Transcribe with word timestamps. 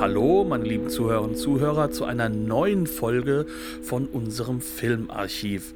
Hallo, 0.00 0.46
meine 0.48 0.64
lieben 0.64 0.88
Zuhörerinnen 0.88 1.32
und 1.32 1.36
Zuhörer, 1.36 1.90
zu 1.90 2.06
einer 2.06 2.30
neuen 2.30 2.86
Folge 2.86 3.44
von 3.82 4.06
unserem 4.06 4.62
Filmarchiv. 4.62 5.74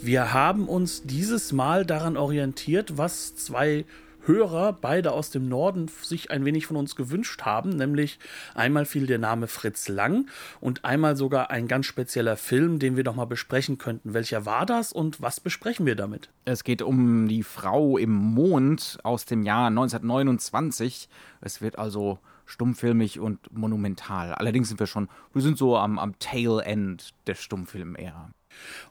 Wir 0.00 0.32
haben 0.32 0.68
uns 0.68 1.02
dieses 1.02 1.50
Mal 1.50 1.84
daran 1.84 2.16
orientiert, 2.16 2.96
was 2.96 3.34
zwei 3.34 3.84
Hörer, 4.24 4.72
beide 4.72 5.10
aus 5.10 5.30
dem 5.30 5.48
Norden, 5.48 5.90
sich 6.00 6.30
ein 6.30 6.44
wenig 6.44 6.68
von 6.68 6.76
uns 6.76 6.94
gewünscht 6.94 7.42
haben. 7.42 7.70
Nämlich 7.70 8.20
einmal 8.54 8.84
fiel 8.84 9.08
der 9.08 9.18
Name 9.18 9.48
Fritz 9.48 9.88
Lang 9.88 10.28
und 10.60 10.84
einmal 10.84 11.16
sogar 11.16 11.50
ein 11.50 11.66
ganz 11.66 11.86
spezieller 11.86 12.36
Film, 12.36 12.78
den 12.78 12.96
wir 12.96 13.02
doch 13.02 13.16
mal 13.16 13.24
besprechen 13.24 13.78
könnten. 13.78 14.14
Welcher 14.14 14.46
war 14.46 14.64
das 14.64 14.92
und 14.92 15.20
was 15.20 15.40
besprechen 15.40 15.86
wir 15.86 15.96
damit? 15.96 16.28
Es 16.44 16.62
geht 16.62 16.82
um 16.82 17.26
die 17.26 17.42
Frau 17.42 17.98
im 17.98 18.12
Mond 18.14 18.98
aus 19.02 19.24
dem 19.24 19.42
Jahr 19.42 19.66
1929. 19.66 21.08
Es 21.40 21.60
wird 21.60 21.80
also 21.80 22.20
stummfilmig 22.46 23.20
und 23.20 23.52
monumental. 23.56 24.32
Allerdings 24.32 24.68
sind 24.68 24.80
wir 24.80 24.86
schon, 24.86 25.08
wir 25.32 25.42
sind 25.42 25.58
so 25.58 25.76
am, 25.76 25.98
am 25.98 26.18
Tail 26.18 26.60
End 26.60 27.12
der 27.26 27.34
Stummfilm-Ära. 27.34 28.30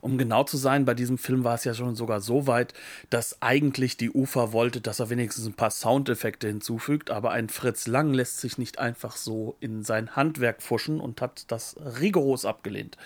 Um 0.01 0.17
genau 0.17 0.43
zu 0.43 0.57
sein, 0.57 0.85
bei 0.85 0.93
diesem 0.93 1.17
Film 1.17 1.43
war 1.43 1.55
es 1.55 1.63
ja 1.63 1.73
schon 1.73 1.95
sogar 1.95 2.21
so 2.21 2.47
weit, 2.47 2.73
dass 3.09 3.41
eigentlich 3.41 3.97
die 3.97 4.11
UFA 4.11 4.51
wollte, 4.51 4.81
dass 4.81 4.99
er 4.99 5.09
wenigstens 5.09 5.45
ein 5.47 5.53
paar 5.53 5.71
Soundeffekte 5.71 6.47
hinzufügt, 6.47 7.09
aber 7.09 7.31
ein 7.31 7.49
Fritz 7.49 7.87
Lang 7.87 8.13
lässt 8.13 8.39
sich 8.39 8.57
nicht 8.57 8.79
einfach 8.79 9.15
so 9.15 9.55
in 9.59 9.83
sein 9.83 10.15
Handwerk 10.15 10.61
fuschen 10.61 10.99
und 10.99 11.21
hat 11.21 11.45
das 11.51 11.75
rigoros 11.99 12.45
abgelehnt. 12.45 12.97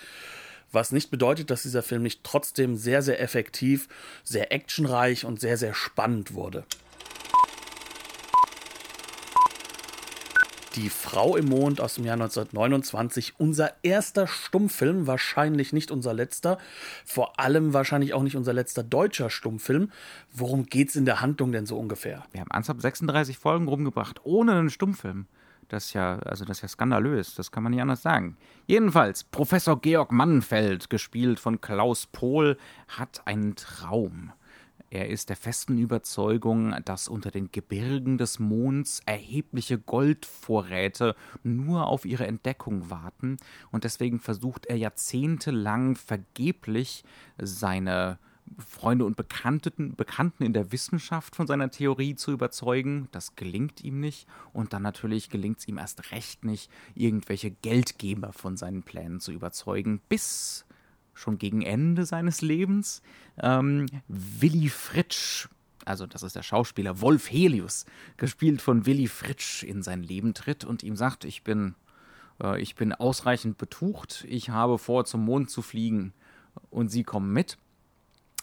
Was 0.72 0.92
nicht 0.92 1.09
bedeutet, 1.09 1.50
dass 1.50 1.64
dieser 1.64 1.81
Film 1.81 2.03
nicht 2.03 2.23
trotzdem 2.23 2.75
sehr, 2.75 3.02
sehr 3.02 3.20
effektiv, 3.20 3.88
sehr 4.23 4.52
actionreich 4.52 5.25
und 5.25 5.39
sehr, 5.39 5.58
sehr 5.58 5.73
spannend 5.73 6.33
wurde. 6.33 6.64
Die 10.75 10.89
Frau 10.89 11.36
im 11.36 11.45
Mond 11.45 11.81
aus 11.81 11.95
dem 11.95 12.06
Jahr 12.06 12.14
1929, 12.14 13.34
unser 13.39 13.73
erster 13.81 14.28
Stummfilm, 14.28 15.08
wahrscheinlich 15.08 15.73
nicht 15.73 15.89
unser 15.89 16.14
letzter, 16.14 16.59
vor 17.06 17.39
allem 17.39 17.73
wahrscheinlich 17.73 18.14
auch 18.14 18.22
nicht 18.22 18.36
unser 18.36 18.53
letzter 18.53 18.84
deutscher 18.84 19.31
Stummfilm. 19.31 19.92
Worum 20.31 20.66
geht's 20.67 20.95
in 20.95 21.06
der 21.06 21.22
Handlung 21.22 21.52
denn 21.52 21.66
so 21.66 21.78
ungefähr? 21.78 22.23
Wir 22.31 22.42
haben 22.42 22.52
ernsthaft 22.52 22.81
36 22.81 23.39
Folgen 23.39 23.67
rumgebracht, 23.67 24.22
ohne 24.23 24.53
einen 24.53 24.70
Stummfilm. 24.70 25.26
Das 25.70 25.86
ist 25.86 25.94
ja, 25.94 26.20
also 26.20 26.45
das 26.45 26.58
ist 26.58 26.61
ja 26.61 26.67
skandalös, 26.67 27.33
das 27.33 27.52
kann 27.52 27.64
man 27.64 27.72
nicht 27.72 27.81
anders 27.81 28.04
sagen. 28.04 28.38
Jedenfalls, 28.67 29.23
Professor 29.23 29.81
Georg 29.81 30.11
Mannfeld, 30.11 30.89
gespielt 30.92 31.39
von 31.39 31.61
Klaus 31.61 32.06
Pohl, 32.06 32.58
hat 32.88 33.22
einen 33.26 33.56
Traum. 33.56 34.33
Er 34.90 35.09
ist 35.09 35.30
der 35.30 35.36
festen 35.36 35.78
Überzeugung, 35.78 36.76
dass 36.86 37.08
unter 37.08 37.32
den 37.32 37.52
Gebirgen 37.52 38.18
des 38.18 38.40
Monds 38.40 39.02
erhebliche 39.06 39.78
Goldvorräte 39.78 41.16
nur 41.44 41.88
auf 41.88 42.06
ihre 42.06 42.28
Entdeckung 42.28 42.90
warten 42.90 43.38
und 43.72 43.84
deswegen 43.84 44.20
versucht 44.20 44.66
er 44.66 44.78
jahrzehntelang 44.78 45.95
vergeblich 45.95 47.04
seine 47.38 48.20
Freunde 48.58 49.06
und 49.06 49.16
Bekannten, 49.16 49.95
Bekannten 49.95 50.44
in 50.44 50.54
der 50.54 50.72
Wissenschaft 50.72 51.36
von 51.36 51.48
seiner 51.48 51.70
Theorie 51.70 52.16
zu 52.16 52.32
überzeugen. 52.32 53.08
Das 53.11 53.36
gelingt 53.36 53.83
ihm 53.83 53.99
nicht. 53.99 54.28
Und 54.54 54.73
dann 54.73 54.82
natürlich 54.82 55.30
gelingt 55.30 55.60
es 55.60 55.67
ihm 55.67 55.78
erst 55.78 56.11
recht 56.11 56.44
nicht, 56.44 56.72
irgendwelche 56.95 57.52
Geldgeber 57.52 58.33
von 58.33 58.58
seinen 58.58 58.83
Plänen 58.83 59.20
zu 59.20 59.32
überzeugen, 59.32 60.02
bis 60.10 60.66
schon 61.19 61.37
gegen 61.37 61.61
Ende 61.61 62.05
seines 62.05 62.41
Lebens, 62.41 63.02
ähm, 63.37 63.87
Willy 64.07 64.69
Fritsch, 64.69 65.49
also 65.85 66.05
das 66.05 66.23
ist 66.23 66.35
der 66.35 66.43
Schauspieler 66.43 67.02
Wolf 67.02 67.30
Helius, 67.31 67.85
gespielt 68.17 68.61
von 68.61 68.85
Willy 68.85 69.07
Fritsch, 69.07 69.63
in 69.63 69.83
sein 69.83 70.03
Leben 70.03 70.33
tritt 70.33 70.63
und 70.63 70.83
ihm 70.83 70.95
sagt, 70.95 71.25
ich 71.25 71.43
bin, 71.43 71.75
äh, 72.41 72.61
ich 72.61 72.75
bin 72.75 72.93
ausreichend 72.93 73.57
betucht, 73.57 74.25
ich 74.27 74.49
habe 74.49 74.77
vor, 74.77 75.05
zum 75.05 75.25
Mond 75.25 75.49
zu 75.49 75.61
fliegen 75.61 76.13
und 76.69 76.89
Sie 76.89 77.03
kommen 77.03 77.33
mit. 77.33 77.57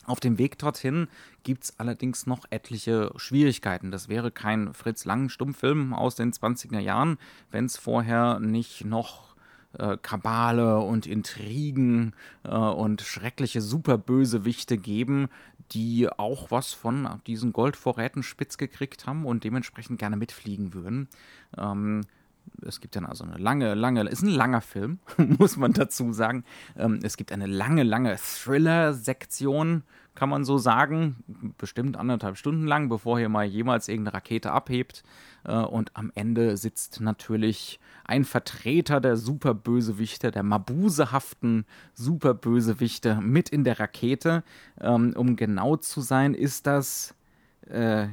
Auf 0.04 0.20
dem 0.20 0.38
Weg 0.38 0.56
dorthin 0.58 1.08
gibt 1.42 1.64
es 1.64 1.80
allerdings 1.80 2.26
noch 2.26 2.44
etliche 2.50 3.12
Schwierigkeiten. 3.16 3.90
Das 3.90 4.08
wäre 4.08 4.30
kein 4.30 4.72
Fritz 4.72 5.04
Lang 5.04 5.30
Stummfilm 5.30 5.92
aus 5.92 6.14
den 6.14 6.32
20er 6.32 6.78
Jahren, 6.78 7.18
wenn 7.50 7.64
es 7.64 7.76
vorher 7.76 8.38
nicht 8.38 8.84
noch 8.84 9.35
äh, 9.78 9.96
Kabale 10.00 10.78
und 10.78 11.06
Intrigen 11.06 12.14
äh, 12.44 12.50
und 12.50 13.02
schreckliche 13.02 13.60
Superbösewichte 13.60 14.78
geben, 14.78 15.28
die 15.72 16.08
auch 16.08 16.50
was 16.50 16.72
von 16.72 17.20
diesen 17.26 17.52
Goldvorräten 17.52 18.22
spitz 18.22 18.56
gekriegt 18.56 19.06
haben 19.06 19.24
und 19.24 19.44
dementsprechend 19.44 19.98
gerne 19.98 20.16
mitfliegen 20.16 20.74
würden. 20.74 21.08
Ähm, 21.56 22.02
es 22.62 22.80
gibt 22.80 22.96
dann 22.96 23.06
also 23.06 23.24
eine 23.24 23.36
lange, 23.36 23.74
lange, 23.74 24.08
ist 24.08 24.22
ein 24.22 24.28
langer 24.28 24.60
Film, 24.60 24.98
muss 25.16 25.56
man 25.56 25.72
dazu 25.72 26.12
sagen. 26.12 26.44
Ähm, 26.76 27.00
es 27.02 27.16
gibt 27.16 27.32
eine 27.32 27.46
lange, 27.46 27.82
lange 27.82 28.16
Thriller-Sektion, 28.16 29.82
kann 30.14 30.28
man 30.30 30.44
so 30.44 30.58
sagen, 30.58 31.16
bestimmt 31.58 31.96
anderthalb 31.96 32.38
Stunden 32.38 32.66
lang, 32.66 32.88
bevor 32.88 33.18
hier 33.18 33.28
mal 33.28 33.44
jemals 33.44 33.88
irgendeine 33.88 34.14
Rakete 34.14 34.50
abhebt. 34.50 35.04
Äh, 35.44 35.56
und 35.56 35.90
am 35.94 36.10
Ende 36.14 36.56
sitzt 36.56 37.00
natürlich 37.00 37.78
ein 38.04 38.24
Vertreter 38.24 39.00
der 39.00 39.16
Superbösewichte, 39.16 40.30
der 40.30 40.42
mabusehaften 40.42 41.66
Superbösewichte 41.94 43.20
mit 43.20 43.48
in 43.50 43.64
der 43.64 43.78
Rakete. 43.78 44.42
Ähm, 44.80 45.12
um 45.16 45.36
genau 45.36 45.76
zu 45.76 46.00
sein, 46.00 46.34
ist 46.34 46.66
das. 46.66 47.14
Äh, 47.68 48.08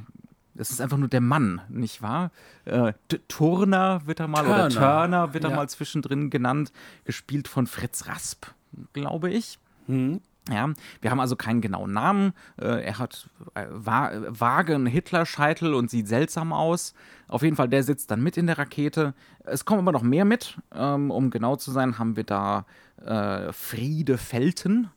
das 0.54 0.70
ist 0.70 0.80
einfach 0.80 0.96
nur 0.96 1.08
der 1.08 1.20
Mann, 1.20 1.60
nicht 1.68 2.00
wahr? 2.02 2.30
Äh, 2.64 2.92
Turner 3.28 4.02
wird 4.06 4.20
er 4.20 4.28
mal, 4.28 4.44
Turner. 4.44 4.66
oder 4.66 4.68
Turner 4.68 5.34
wird 5.34 5.44
er 5.44 5.50
ja. 5.50 5.56
mal 5.56 5.68
zwischendrin 5.68 6.30
genannt, 6.30 6.72
gespielt 7.04 7.48
von 7.48 7.66
Fritz 7.66 8.06
Rasp, 8.06 8.46
glaube 8.92 9.30
ich. 9.30 9.58
Mhm. 9.86 10.20
Ja, 10.50 10.68
wir 11.00 11.10
haben 11.10 11.20
also 11.20 11.36
keinen 11.36 11.62
genauen 11.62 11.92
Namen. 11.92 12.34
Äh, 12.60 12.84
er 12.84 12.98
hat 12.98 13.30
äh, 13.54 13.64
vagen 13.70 14.84
Hitlerscheitel 14.84 15.72
und 15.72 15.90
sieht 15.90 16.06
seltsam 16.06 16.52
aus. 16.52 16.92
Auf 17.28 17.42
jeden 17.42 17.56
Fall, 17.56 17.68
der 17.68 17.82
sitzt 17.82 18.10
dann 18.10 18.22
mit 18.22 18.36
in 18.36 18.46
der 18.46 18.58
Rakete. 18.58 19.14
Es 19.44 19.64
kommen 19.64 19.80
aber 19.80 19.92
noch 19.92 20.02
mehr 20.02 20.26
mit. 20.26 20.58
Ähm, 20.74 21.10
um 21.10 21.30
genau 21.30 21.56
zu 21.56 21.70
sein, 21.70 21.98
haben 21.98 22.16
wir 22.16 22.24
da 22.24 22.66
äh, 23.02 23.52
Friede 23.54 24.18
Felten, 24.18 24.90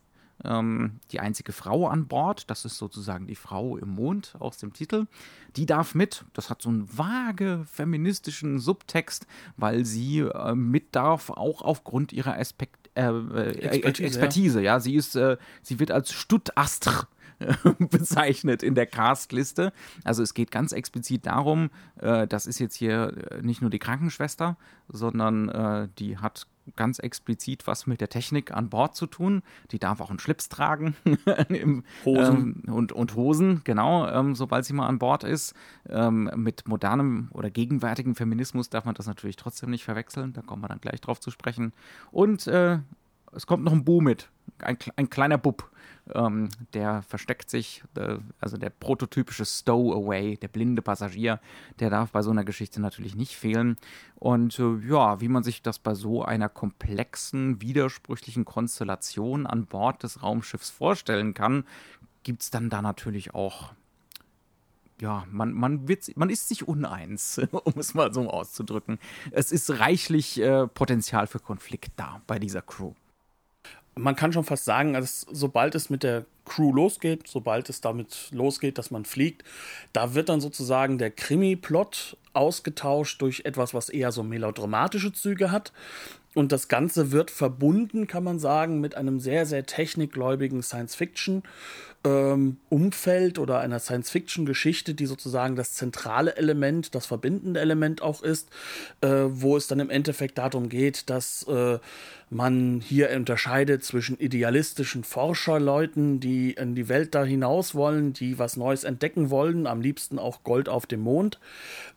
ähm, 0.44 1.00
die 1.10 1.20
einzige 1.20 1.52
Frau 1.52 1.88
an 1.88 2.06
Bord. 2.06 2.50
Das 2.50 2.64
ist 2.64 2.78
sozusagen 2.78 3.26
die 3.26 3.34
Frau 3.34 3.76
im 3.76 3.90
Mond 3.90 4.34
aus 4.38 4.58
dem 4.58 4.72
Titel. 4.72 5.06
Die 5.56 5.66
darf 5.66 5.94
mit. 5.94 6.24
Das 6.32 6.50
hat 6.50 6.62
so 6.62 6.68
einen 6.68 6.88
vage 6.96 7.64
feministischen 7.70 8.58
Subtext, 8.58 9.26
weil 9.56 9.84
sie 9.84 10.20
äh, 10.20 10.54
mit 10.54 10.94
darf, 10.94 11.30
auch 11.30 11.62
aufgrund 11.62 12.12
ihrer 12.12 12.36
Aspekt 12.38 12.90
äh, 12.94 13.08
äh, 13.08 13.50
Expertise, 13.58 14.04
Expertise 14.04 14.60
ja. 14.60 14.74
ja. 14.74 14.80
Sie 14.80 14.94
ist, 14.94 15.16
äh, 15.16 15.36
sie 15.62 15.78
wird 15.80 15.90
als 15.90 16.12
Stuttastr 16.12 17.08
bezeichnet 17.78 18.62
in 18.62 18.74
der 18.74 18.86
Castliste. 18.86 19.72
Also 20.04 20.22
es 20.22 20.34
geht 20.34 20.50
ganz 20.50 20.72
explizit 20.72 21.26
darum, 21.26 21.70
äh, 22.00 22.26
das 22.26 22.46
ist 22.46 22.58
jetzt 22.58 22.74
hier 22.74 23.30
äh, 23.30 23.42
nicht 23.42 23.60
nur 23.60 23.70
die 23.70 23.78
Krankenschwester, 23.78 24.56
sondern 24.88 25.48
äh, 25.48 25.88
die 25.98 26.18
hat 26.18 26.46
ganz 26.76 26.98
explizit 26.98 27.66
was 27.66 27.86
mit 27.86 28.00
der 28.00 28.08
Technik 28.08 28.52
an 28.52 28.68
Bord 28.68 28.94
zu 28.94 29.06
tun. 29.06 29.42
Die 29.70 29.78
darf 29.78 30.00
auch 30.00 30.10
einen 30.10 30.18
Schlips 30.18 30.48
tragen. 30.48 30.94
Im, 31.48 31.84
Hosen. 32.04 32.62
Ähm, 32.66 32.74
und, 32.74 32.92
und 32.92 33.14
Hosen, 33.14 33.62
genau, 33.64 34.08
ähm, 34.08 34.34
sobald 34.34 34.64
sie 34.64 34.74
mal 34.74 34.86
an 34.86 34.98
Bord 34.98 35.24
ist. 35.24 35.54
Ähm, 35.88 36.30
mit 36.36 36.68
modernem 36.68 37.28
oder 37.32 37.50
gegenwärtigem 37.50 38.14
Feminismus 38.14 38.68
darf 38.68 38.84
man 38.84 38.94
das 38.94 39.06
natürlich 39.06 39.36
trotzdem 39.36 39.70
nicht 39.70 39.84
verwechseln. 39.84 40.32
Da 40.32 40.42
kommen 40.42 40.62
wir 40.62 40.68
dann 40.68 40.80
gleich 40.80 41.00
drauf 41.00 41.20
zu 41.20 41.30
sprechen. 41.30 41.72
Und 42.10 42.46
äh, 42.46 42.78
es 43.32 43.46
kommt 43.46 43.64
noch 43.64 43.72
ein 43.72 43.84
Bu 43.84 44.00
mit. 44.00 44.28
Ein, 44.60 44.78
ein 44.96 45.10
kleiner 45.10 45.38
Bub 45.38 45.70
ähm, 46.14 46.48
der 46.74 47.02
versteckt 47.02 47.50
sich, 47.50 47.82
äh, 47.96 48.18
also 48.40 48.56
der 48.56 48.70
prototypische 48.70 49.44
Stowaway, 49.44 50.36
der 50.36 50.48
blinde 50.48 50.82
Passagier, 50.82 51.40
der 51.80 51.90
darf 51.90 52.10
bei 52.10 52.22
so 52.22 52.30
einer 52.30 52.44
Geschichte 52.44 52.80
natürlich 52.80 53.14
nicht 53.14 53.36
fehlen. 53.36 53.76
Und 54.16 54.58
äh, 54.58 54.78
ja, 54.88 55.20
wie 55.20 55.28
man 55.28 55.42
sich 55.42 55.62
das 55.62 55.78
bei 55.78 55.94
so 55.94 56.24
einer 56.24 56.48
komplexen, 56.48 57.60
widersprüchlichen 57.60 58.44
Konstellation 58.44 59.46
an 59.46 59.66
Bord 59.66 60.02
des 60.02 60.22
Raumschiffs 60.22 60.70
vorstellen 60.70 61.34
kann, 61.34 61.64
gibt 62.22 62.42
es 62.42 62.50
dann 62.50 62.70
da 62.70 62.82
natürlich 62.82 63.34
auch 63.34 63.72
ja, 65.00 65.24
man, 65.30 65.52
man, 65.52 65.86
wird, 65.88 66.16
man 66.16 66.30
ist 66.30 66.48
sich 66.48 66.66
uneins, 66.66 67.38
um 67.52 67.74
es 67.76 67.94
mal 67.94 68.12
so 68.12 68.28
auszudrücken. 68.28 68.98
Es 69.30 69.52
ist 69.52 69.70
reichlich 69.78 70.40
äh, 70.40 70.66
Potenzial 70.66 71.26
für 71.26 71.38
Konflikt 71.38 71.92
da 71.96 72.20
bei 72.26 72.38
dieser 72.38 72.62
Crew. 72.62 72.94
Man 73.98 74.16
kann 74.16 74.32
schon 74.32 74.44
fast 74.44 74.64
sagen, 74.64 74.94
dass 74.94 75.26
sobald 75.30 75.74
es 75.74 75.90
mit 75.90 76.02
der 76.02 76.24
Crew 76.44 76.72
losgeht, 76.72 77.28
sobald 77.28 77.68
es 77.68 77.80
damit 77.80 78.28
losgeht, 78.32 78.78
dass 78.78 78.90
man 78.90 79.04
fliegt, 79.04 79.44
da 79.92 80.14
wird 80.14 80.28
dann 80.28 80.40
sozusagen 80.40 80.98
der 80.98 81.10
Krimi-Plot 81.10 82.16
ausgetauscht 82.32 83.20
durch 83.20 83.42
etwas, 83.44 83.74
was 83.74 83.88
eher 83.88 84.12
so 84.12 84.22
melodramatische 84.22 85.12
Züge 85.12 85.50
hat. 85.50 85.72
Und 86.34 86.52
das 86.52 86.68
Ganze 86.68 87.10
wird 87.10 87.30
verbunden, 87.30 88.06
kann 88.06 88.22
man 88.22 88.38
sagen, 88.38 88.80
mit 88.80 88.96
einem 88.96 89.18
sehr, 89.18 89.44
sehr 89.44 89.66
technikgläubigen 89.66 90.62
Science-Fiction 90.62 91.42
ähm, 92.04 92.58
oder 92.70 93.58
einer 93.60 93.80
Science-Fiction-Geschichte, 93.80 94.94
die 94.94 95.06
sozusagen 95.06 95.56
das 95.56 95.74
zentrale 95.74 96.36
Element, 96.36 96.94
das 96.94 97.06
verbindende 97.06 97.60
Element 97.60 98.02
auch 98.02 98.22
ist, 98.22 98.50
äh, 99.00 99.08
wo 99.08 99.56
es 99.56 99.66
dann 99.66 99.80
im 99.80 99.90
Endeffekt 99.90 100.38
darum 100.38 100.68
geht, 100.68 101.10
dass 101.10 101.42
äh, 101.48 101.78
man 102.30 102.80
hier 102.80 103.10
unterscheidet 103.10 103.84
zwischen 103.84 104.18
idealistischen 104.18 105.04
Forscherleuten, 105.04 106.20
die 106.20 106.52
in 106.52 106.74
die 106.74 106.88
Welt 106.88 107.14
da 107.14 107.24
hinaus 107.24 107.74
wollen, 107.74 108.12
die 108.12 108.38
was 108.38 108.56
Neues 108.56 108.84
entdecken 108.84 109.30
wollen, 109.30 109.66
am 109.66 109.80
liebsten 109.80 110.18
auch 110.18 110.44
Gold 110.44 110.68
auf 110.68 110.86
dem 110.86 111.00
Mond, 111.00 111.38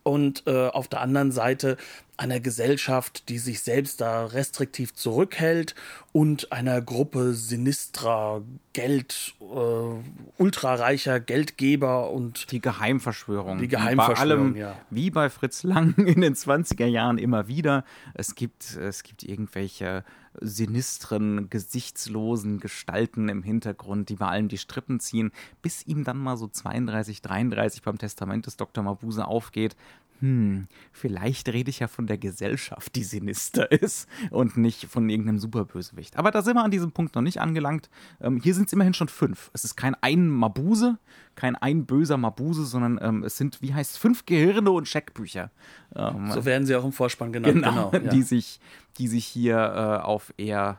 und 0.03 0.43
äh, 0.47 0.67
auf 0.67 0.87
der 0.87 1.01
anderen 1.01 1.31
Seite 1.31 1.77
einer 2.17 2.39
Gesellschaft, 2.39 3.29
die 3.29 3.39
sich 3.39 3.61
selbst 3.61 3.99
da 3.99 4.25
restriktiv 4.27 4.93
zurückhält 4.93 5.73
und 6.11 6.51
einer 6.51 6.79
Gruppe 6.81 7.33
sinistrer 7.33 8.43
Geld, 8.73 9.33
äh, 9.41 10.41
ultrareicher 10.41 11.19
Geldgeber 11.19 12.11
und 12.11 12.51
die 12.51 12.61
Geheimverschwörung. 12.61 13.57
Die 13.57 13.67
Geheimverschwörung, 13.67 14.53
bei 14.53 14.59
allem, 14.59 14.73
ja. 14.73 14.77
Wie 14.91 15.09
bei 15.09 15.29
Fritz 15.29 15.63
Lang 15.63 15.95
in 15.97 16.21
den 16.21 16.35
20er 16.35 16.85
Jahren 16.85 17.17
immer 17.17 17.47
wieder. 17.47 17.83
Es 18.13 18.35
gibt, 18.35 18.75
es 18.75 19.01
gibt 19.01 19.23
irgendwelche 19.23 20.03
sinistren, 20.39 21.49
gesichtslosen 21.49 22.59
Gestalten 22.59 23.29
im 23.29 23.43
Hintergrund, 23.43 24.09
die 24.09 24.15
bei 24.15 24.27
allem 24.27 24.47
die 24.47 24.57
Strippen 24.57 24.99
ziehen, 24.99 25.31
bis 25.61 25.85
ihm 25.85 26.03
dann 26.03 26.17
mal 26.17 26.37
so 26.37 26.47
32, 26.47 27.21
33 27.21 27.81
beim 27.81 27.97
Testament 27.97 28.45
des 28.45 28.57
Dr. 28.57 28.83
Mabuse 28.83 29.27
aufgeht, 29.27 29.75
hm, 30.21 30.67
vielleicht 30.91 31.49
rede 31.49 31.71
ich 31.71 31.79
ja 31.79 31.87
von 31.87 32.05
der 32.05 32.19
Gesellschaft, 32.19 32.95
die 32.95 33.03
sinister 33.03 33.71
ist 33.81 34.07
und 34.29 34.55
nicht 34.55 34.85
von 34.85 35.09
irgendeinem 35.09 35.39
Superbösewicht. 35.39 36.15
Aber 36.15 36.29
da 36.29 36.43
sind 36.43 36.55
wir 36.55 36.63
an 36.63 36.69
diesem 36.69 36.91
Punkt 36.91 37.15
noch 37.15 37.23
nicht 37.23 37.41
angelangt. 37.41 37.89
Ähm, 38.21 38.39
hier 38.41 38.53
sind 38.53 38.67
es 38.67 38.73
immerhin 38.73 38.93
schon 38.93 39.07
fünf. 39.07 39.49
Es 39.53 39.63
ist 39.63 39.75
kein 39.75 39.95
ein 40.01 40.29
Mabuse, 40.29 40.99
kein 41.33 41.55
ein 41.55 41.87
böser 41.87 42.17
Mabuse, 42.17 42.65
sondern 42.65 42.99
ähm, 43.01 43.23
es 43.23 43.35
sind, 43.37 43.63
wie 43.63 43.73
heißt 43.73 43.97
fünf 43.97 44.27
Gehirne 44.27 44.69
und 44.69 44.87
Scheckbücher. 44.87 45.49
Ähm, 45.95 46.31
so 46.31 46.45
werden 46.45 46.67
sie 46.67 46.75
auch 46.75 46.85
im 46.85 46.91
Vorspann 46.91 47.33
genannt. 47.33 47.55
Genau, 47.55 47.89
genau 47.89 48.05
ja. 48.05 48.11
die, 48.11 48.21
sich, 48.21 48.59
die 48.99 49.07
sich 49.07 49.25
hier 49.25 49.57
äh, 49.57 50.03
auf 50.03 50.33
eher 50.37 50.77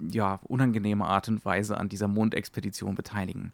ja, 0.00 0.40
unangenehme 0.44 1.04
Art 1.04 1.28
und 1.28 1.44
Weise 1.44 1.76
an 1.76 1.90
dieser 1.90 2.08
Mondexpedition 2.08 2.94
beteiligen. 2.94 3.52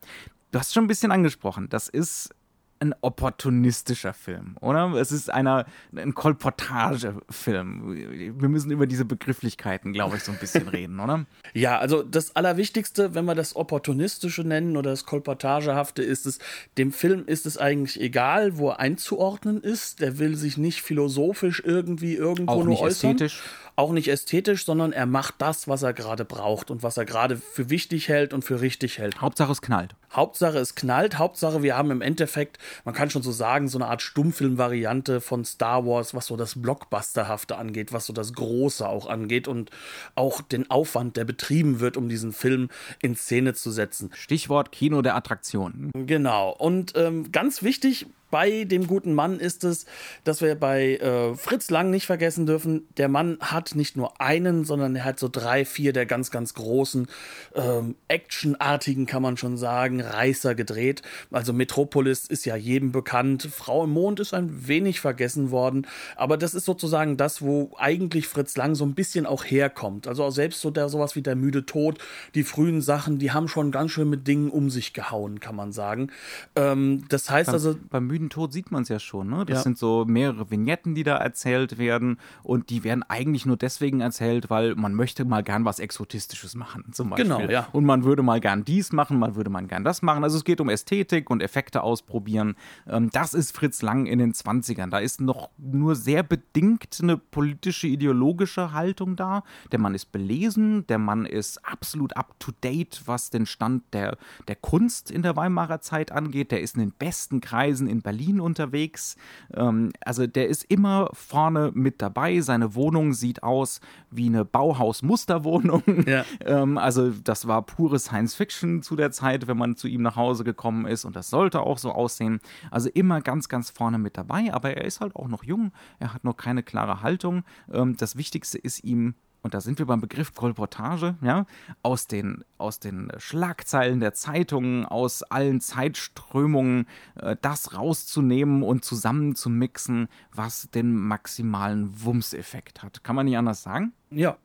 Du 0.52 0.60
hast 0.60 0.72
schon 0.72 0.84
ein 0.84 0.88
bisschen 0.88 1.10
angesprochen, 1.10 1.68
das 1.68 1.88
ist 1.88 2.34
ein 2.80 2.94
opportunistischer 3.00 4.14
Film, 4.14 4.56
oder? 4.60 4.92
Es 4.94 5.12
ist 5.12 5.30
einer, 5.30 5.66
ein 5.94 6.14
Kolportagefilm. 6.14 7.94
Wir 8.40 8.48
müssen 8.48 8.70
über 8.70 8.86
diese 8.86 9.04
Begrifflichkeiten, 9.04 9.92
glaube 9.92 10.16
ich, 10.16 10.24
so 10.24 10.32
ein 10.32 10.38
bisschen 10.38 10.68
reden, 10.68 11.00
oder? 11.00 11.26
Ja, 11.54 11.78
also 11.78 12.02
das 12.02 12.36
Allerwichtigste, 12.36 13.14
wenn 13.14 13.24
wir 13.24 13.34
das 13.34 13.56
Opportunistische 13.56 14.42
nennen 14.42 14.76
oder 14.76 14.90
das 14.90 15.06
Kolportagehafte, 15.06 16.02
ist 16.02 16.26
es, 16.26 16.38
dem 16.76 16.92
Film 16.92 17.24
ist 17.26 17.46
es 17.46 17.56
eigentlich 17.56 18.00
egal, 18.00 18.58
wo 18.58 18.70
er 18.70 18.80
einzuordnen 18.80 19.62
ist. 19.62 20.00
Der 20.00 20.18
will 20.18 20.36
sich 20.36 20.58
nicht 20.58 20.82
philosophisch 20.82 21.62
irgendwie 21.64 22.14
irgendwo 22.14 22.52
Auch 22.52 22.56
nur 22.58 22.68
nicht 22.68 22.82
äußern. 22.82 23.12
Ästhetisch 23.12 23.42
auch 23.78 23.92
nicht 23.92 24.08
ästhetisch, 24.08 24.64
sondern 24.64 24.92
er 24.92 25.06
macht 25.06 25.36
das, 25.38 25.68
was 25.68 25.84
er 25.84 25.92
gerade 25.92 26.24
braucht 26.24 26.72
und 26.72 26.82
was 26.82 26.96
er 26.96 27.04
gerade 27.04 27.36
für 27.36 27.70
wichtig 27.70 28.08
hält 28.08 28.34
und 28.34 28.44
für 28.44 28.60
richtig 28.60 28.98
hält. 28.98 29.20
Hauptsache 29.20 29.52
es 29.52 29.62
knallt. 29.62 29.94
Hauptsache 30.12 30.58
es 30.58 30.74
knallt. 30.74 31.16
Hauptsache 31.16 31.62
wir 31.62 31.76
haben 31.76 31.92
im 31.92 32.00
Endeffekt, 32.00 32.58
man 32.84 32.92
kann 32.92 33.08
schon 33.08 33.22
so 33.22 33.30
sagen, 33.30 33.68
so 33.68 33.78
eine 33.78 33.86
Art 33.86 34.02
Stummfilm-Variante 34.02 35.20
von 35.20 35.44
Star 35.44 35.86
Wars, 35.86 36.12
was 36.12 36.26
so 36.26 36.36
das 36.36 36.60
Blockbusterhafte 36.60 37.56
angeht, 37.56 37.92
was 37.92 38.06
so 38.06 38.12
das 38.12 38.32
Große 38.32 38.88
auch 38.88 39.06
angeht 39.06 39.46
und 39.46 39.70
auch 40.16 40.40
den 40.40 40.68
Aufwand, 40.70 41.16
der 41.16 41.24
betrieben 41.24 41.78
wird, 41.78 41.96
um 41.96 42.08
diesen 42.08 42.32
Film 42.32 42.70
in 43.00 43.14
Szene 43.14 43.54
zu 43.54 43.70
setzen. 43.70 44.10
Stichwort 44.12 44.72
Kino 44.72 45.02
der 45.02 45.14
Attraktion. 45.14 45.92
Genau. 45.94 46.50
Und 46.50 46.94
ähm, 46.96 47.30
ganz 47.30 47.62
wichtig, 47.62 48.06
bei 48.30 48.64
dem 48.64 48.86
guten 48.86 49.14
Mann 49.14 49.40
ist 49.40 49.64
es, 49.64 49.86
dass 50.24 50.40
wir 50.40 50.54
bei 50.54 50.96
äh, 50.96 51.34
Fritz 51.34 51.70
Lang 51.70 51.90
nicht 51.90 52.06
vergessen 52.06 52.46
dürfen, 52.46 52.86
der 52.96 53.08
Mann 53.08 53.38
hat 53.40 53.74
nicht 53.74 53.96
nur 53.96 54.20
einen, 54.20 54.64
sondern 54.64 54.96
er 54.96 55.04
hat 55.04 55.18
so 55.18 55.28
drei, 55.28 55.64
vier 55.64 55.92
der 55.92 56.06
ganz, 56.06 56.30
ganz 56.30 56.54
großen, 56.54 57.06
ähm, 57.54 57.96
actionartigen, 58.08 59.06
kann 59.06 59.22
man 59.22 59.36
schon 59.36 59.56
sagen, 59.56 60.00
Reißer 60.00 60.54
gedreht. 60.54 61.02
Also 61.30 61.52
Metropolis 61.52 62.26
ist 62.26 62.44
ja 62.44 62.56
jedem 62.56 62.92
bekannt. 62.92 63.48
Frau 63.50 63.84
im 63.84 63.90
Mond 63.90 64.20
ist 64.20 64.34
ein 64.34 64.68
wenig 64.68 65.00
vergessen 65.00 65.50
worden, 65.50 65.86
aber 66.16 66.36
das 66.36 66.54
ist 66.54 66.64
sozusagen 66.64 67.16
das, 67.16 67.40
wo 67.42 67.72
eigentlich 67.78 68.28
Fritz 68.28 68.56
Lang 68.56 68.74
so 68.74 68.84
ein 68.84 68.94
bisschen 68.94 69.26
auch 69.26 69.44
herkommt. 69.44 70.06
Also 70.06 70.24
auch 70.24 70.30
selbst 70.30 70.60
so 70.60 70.70
der 70.70 70.88
sowas 70.88 71.16
wie 71.16 71.22
der 71.22 71.36
müde 71.36 71.64
Tod, 71.64 71.98
die 72.34 72.44
frühen 72.44 72.82
Sachen, 72.82 73.18
die 73.18 73.32
haben 73.32 73.48
schon 73.48 73.70
ganz 73.70 73.92
schön 73.92 74.10
mit 74.10 74.26
Dingen 74.26 74.50
um 74.50 74.70
sich 74.70 74.92
gehauen, 74.92 75.40
kann 75.40 75.56
man 75.56 75.72
sagen. 75.72 76.10
Ähm, 76.56 77.04
das 77.08 77.30
heißt 77.30 77.46
beim, 77.46 77.54
also. 77.54 77.76
Beim 77.90 78.06
müden 78.18 78.30
Tod 78.30 78.52
sieht 78.52 78.70
man 78.70 78.82
es 78.82 78.88
ja 78.88 78.98
schon, 78.98 79.28
ne? 79.28 79.44
Das 79.46 79.58
ja. 79.58 79.62
sind 79.62 79.78
so 79.78 80.04
mehrere 80.04 80.50
Vignetten, 80.50 80.94
die 80.94 81.04
da 81.04 81.16
erzählt 81.16 81.78
werden 81.78 82.18
und 82.42 82.70
die 82.70 82.82
werden 82.84 83.02
eigentlich 83.04 83.46
nur 83.46 83.56
deswegen 83.56 84.00
erzählt, 84.00 84.50
weil 84.50 84.74
man 84.74 84.94
möchte 84.94 85.24
mal 85.24 85.42
gern 85.42 85.64
was 85.64 85.78
Exotistisches 85.78 86.54
machen, 86.54 86.92
zum 86.92 87.10
Beispiel. 87.10 87.24
Genau, 87.24 87.40
ja. 87.40 87.68
Und 87.72 87.84
man 87.84 88.04
würde 88.04 88.22
mal 88.22 88.40
gern 88.40 88.64
dies 88.64 88.92
machen, 88.92 89.18
man 89.18 89.36
würde 89.36 89.50
mal 89.50 89.64
gern 89.66 89.84
das 89.84 90.02
machen. 90.02 90.24
Also 90.24 90.36
es 90.36 90.44
geht 90.44 90.60
um 90.60 90.68
Ästhetik 90.68 91.30
und 91.30 91.42
Effekte 91.42 91.82
ausprobieren. 91.82 92.56
Ähm, 92.88 93.10
das 93.12 93.34
ist 93.34 93.54
Fritz 93.54 93.82
Lang 93.82 94.06
in 94.06 94.18
den 94.18 94.32
20ern. 94.32 94.90
Da 94.90 94.98
ist 94.98 95.20
noch 95.20 95.50
nur 95.56 95.94
sehr 95.94 96.22
bedingt 96.22 96.98
eine 97.00 97.16
politische, 97.16 97.86
ideologische 97.86 98.72
Haltung 98.72 99.16
da. 99.16 99.44
Der 99.70 99.78
Mann 99.78 99.94
ist 99.94 100.12
belesen, 100.12 100.86
der 100.88 100.98
Mann 100.98 101.24
ist 101.24 101.64
absolut 101.64 102.16
up 102.16 102.38
to 102.40 102.52
date, 102.62 103.02
was 103.06 103.30
den 103.30 103.46
Stand 103.46 103.84
der, 103.92 104.16
der 104.48 104.56
Kunst 104.56 105.10
in 105.10 105.22
der 105.22 105.36
Weimarer 105.36 105.80
Zeit 105.80 106.10
angeht. 106.10 106.50
Der 106.50 106.60
ist 106.60 106.74
in 106.74 106.80
den 106.80 106.92
besten 106.92 107.40
Kreisen 107.40 107.86
in 107.86 108.02
Berlin 108.08 108.40
unterwegs. 108.40 109.16
Ähm, 109.52 109.92
also 110.00 110.26
der 110.26 110.48
ist 110.48 110.64
immer 110.64 111.10
vorne 111.12 111.72
mit 111.74 112.00
dabei. 112.00 112.40
Seine 112.40 112.74
Wohnung 112.74 113.12
sieht 113.12 113.42
aus 113.42 113.82
wie 114.10 114.28
eine 114.28 114.46
Bauhaus-Musterwohnung. 114.46 115.82
Ja. 116.06 116.24
ähm, 116.40 116.78
also 116.78 117.10
das 117.10 117.46
war 117.46 117.60
pure 117.60 117.98
Science 117.98 118.34
Fiction 118.34 118.82
zu 118.82 118.96
der 118.96 119.10
Zeit, 119.10 119.46
wenn 119.46 119.58
man 119.58 119.76
zu 119.76 119.88
ihm 119.88 120.00
nach 120.00 120.16
Hause 120.16 120.42
gekommen 120.42 120.86
ist 120.86 121.04
und 121.04 121.16
das 121.16 121.28
sollte 121.28 121.60
auch 121.60 121.76
so 121.76 121.92
aussehen. 121.92 122.40
Also 122.70 122.88
immer 122.88 123.20
ganz, 123.20 123.50
ganz 123.50 123.68
vorne 123.68 123.98
mit 123.98 124.16
dabei, 124.16 124.54
aber 124.54 124.74
er 124.74 124.86
ist 124.86 125.02
halt 125.02 125.14
auch 125.14 125.28
noch 125.28 125.44
jung, 125.44 125.72
er 125.98 126.14
hat 126.14 126.24
noch 126.24 126.38
keine 126.38 126.62
klare 126.62 127.02
Haltung. 127.02 127.44
Ähm, 127.70 127.94
das 127.98 128.16
Wichtigste 128.16 128.56
ist 128.56 128.84
ihm 128.84 129.16
und 129.42 129.54
da 129.54 129.60
sind 129.60 129.78
wir 129.78 129.86
beim 129.86 130.00
Begriff 130.00 130.34
Kolportage, 130.34 131.16
ja, 131.22 131.46
aus 131.82 132.06
den, 132.06 132.44
aus 132.58 132.80
den 132.80 133.12
Schlagzeilen 133.18 134.00
der 134.00 134.14
Zeitungen, 134.14 134.84
aus 134.84 135.22
allen 135.22 135.60
Zeitströmungen, 135.60 136.86
äh, 137.16 137.36
das 137.40 137.74
rauszunehmen 137.74 138.62
und 138.62 138.84
zusammenzumixen, 138.84 140.08
was 140.32 140.70
den 140.70 140.94
maximalen 140.94 142.04
Wumms-Effekt 142.04 142.82
hat. 142.82 143.04
Kann 143.04 143.16
man 143.16 143.26
nicht 143.26 143.36
anders 143.36 143.62
sagen? 143.62 143.92
Ja. 144.10 144.36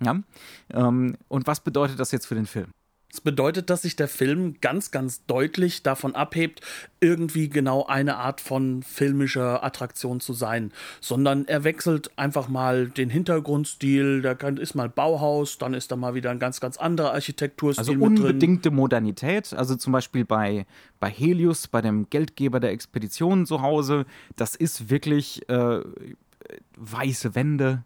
Ja. 0.00 0.20
Ähm, 0.70 1.16
und 1.28 1.46
was 1.46 1.60
bedeutet 1.60 1.98
das 2.00 2.12
jetzt 2.12 2.26
für 2.26 2.34
den 2.34 2.46
Film? 2.46 2.70
Das 3.12 3.20
bedeutet, 3.20 3.68
dass 3.68 3.82
sich 3.82 3.94
der 3.94 4.08
Film 4.08 4.56
ganz, 4.62 4.90
ganz 4.90 5.26
deutlich 5.26 5.82
davon 5.82 6.14
abhebt, 6.14 6.62
irgendwie 6.98 7.50
genau 7.50 7.84
eine 7.84 8.16
Art 8.16 8.40
von 8.40 8.82
filmischer 8.82 9.62
Attraktion 9.62 10.18
zu 10.20 10.32
sein, 10.32 10.72
sondern 11.02 11.46
er 11.46 11.62
wechselt 11.62 12.10
einfach 12.16 12.48
mal 12.48 12.88
den 12.88 13.10
Hintergrundstil, 13.10 14.22
da 14.22 14.32
ist 14.32 14.74
mal 14.74 14.88
Bauhaus, 14.88 15.58
dann 15.58 15.74
ist 15.74 15.92
da 15.92 15.96
mal 15.96 16.14
wieder 16.14 16.30
ein 16.30 16.38
ganz, 16.38 16.58
ganz 16.58 16.78
anderer 16.78 17.12
Architekturstil 17.12 17.96
also 17.96 18.02
unbedingte 18.02 18.70
Modernität, 18.70 19.52
also 19.52 19.76
zum 19.76 19.92
Beispiel 19.92 20.24
bei, 20.24 20.64
bei 20.98 21.10
Helios, 21.10 21.68
bei 21.68 21.82
dem 21.82 22.08
Geldgeber 22.08 22.60
der 22.60 22.70
Expedition 22.70 23.44
zu 23.44 23.60
Hause, 23.60 24.06
das 24.36 24.56
ist 24.56 24.88
wirklich 24.88 25.46
äh, 25.50 25.80
weiße 26.78 27.34
Wände, 27.34 27.84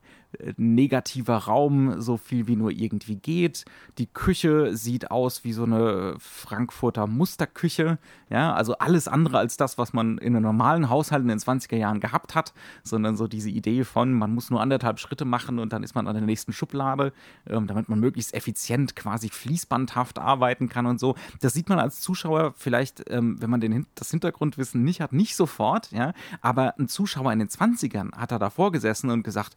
negativer 0.56 1.36
Raum, 1.36 2.00
so 2.00 2.16
viel 2.16 2.46
wie 2.46 2.56
nur 2.56 2.70
irgendwie 2.70 3.16
geht. 3.16 3.64
Die 3.98 4.06
Küche 4.06 4.76
sieht 4.76 5.10
aus 5.10 5.44
wie 5.44 5.52
so 5.52 5.64
eine 5.64 6.16
Frankfurter 6.18 7.06
Musterküche. 7.06 7.98
Ja, 8.28 8.54
also 8.54 8.76
alles 8.78 9.08
andere 9.08 9.38
als 9.38 9.56
das, 9.56 9.78
was 9.78 9.92
man 9.92 10.18
in 10.18 10.34
einem 10.34 10.42
normalen 10.42 10.90
Haushalt 10.90 11.22
in 11.22 11.28
den 11.28 11.38
20er 11.38 11.76
Jahren 11.76 12.00
gehabt 12.00 12.34
hat, 12.34 12.52
sondern 12.82 13.16
so 13.16 13.28
diese 13.28 13.50
Idee 13.50 13.84
von, 13.84 14.12
man 14.12 14.34
muss 14.34 14.50
nur 14.50 14.60
anderthalb 14.60 14.98
Schritte 14.98 15.24
machen 15.24 15.58
und 15.58 15.72
dann 15.72 15.82
ist 15.82 15.94
man 15.94 16.06
an 16.06 16.14
der 16.14 16.24
nächsten 16.24 16.52
Schublade, 16.52 17.12
ähm, 17.48 17.66
damit 17.66 17.88
man 17.88 18.00
möglichst 18.00 18.34
effizient 18.34 18.96
quasi 18.96 19.28
fließbandhaft 19.28 20.18
arbeiten 20.18 20.68
kann 20.68 20.86
und 20.86 21.00
so. 21.00 21.14
Das 21.40 21.54
sieht 21.54 21.68
man 21.68 21.78
als 21.78 22.00
Zuschauer 22.00 22.54
vielleicht, 22.56 23.10
ähm, 23.10 23.40
wenn 23.40 23.50
man 23.50 23.60
den, 23.60 23.86
das 23.94 24.10
Hintergrundwissen 24.10 24.82
nicht 24.82 25.00
hat, 25.00 25.12
nicht 25.12 25.36
sofort, 25.36 25.92
ja, 25.92 26.12
aber 26.40 26.74
ein 26.78 26.88
Zuschauer 26.88 27.32
in 27.32 27.38
den 27.38 27.48
20ern 27.48 28.12
hat 28.16 28.32
da 28.32 28.38
davor 28.38 28.72
gesessen 28.72 29.10
und 29.10 29.22
gesagt, 29.22 29.56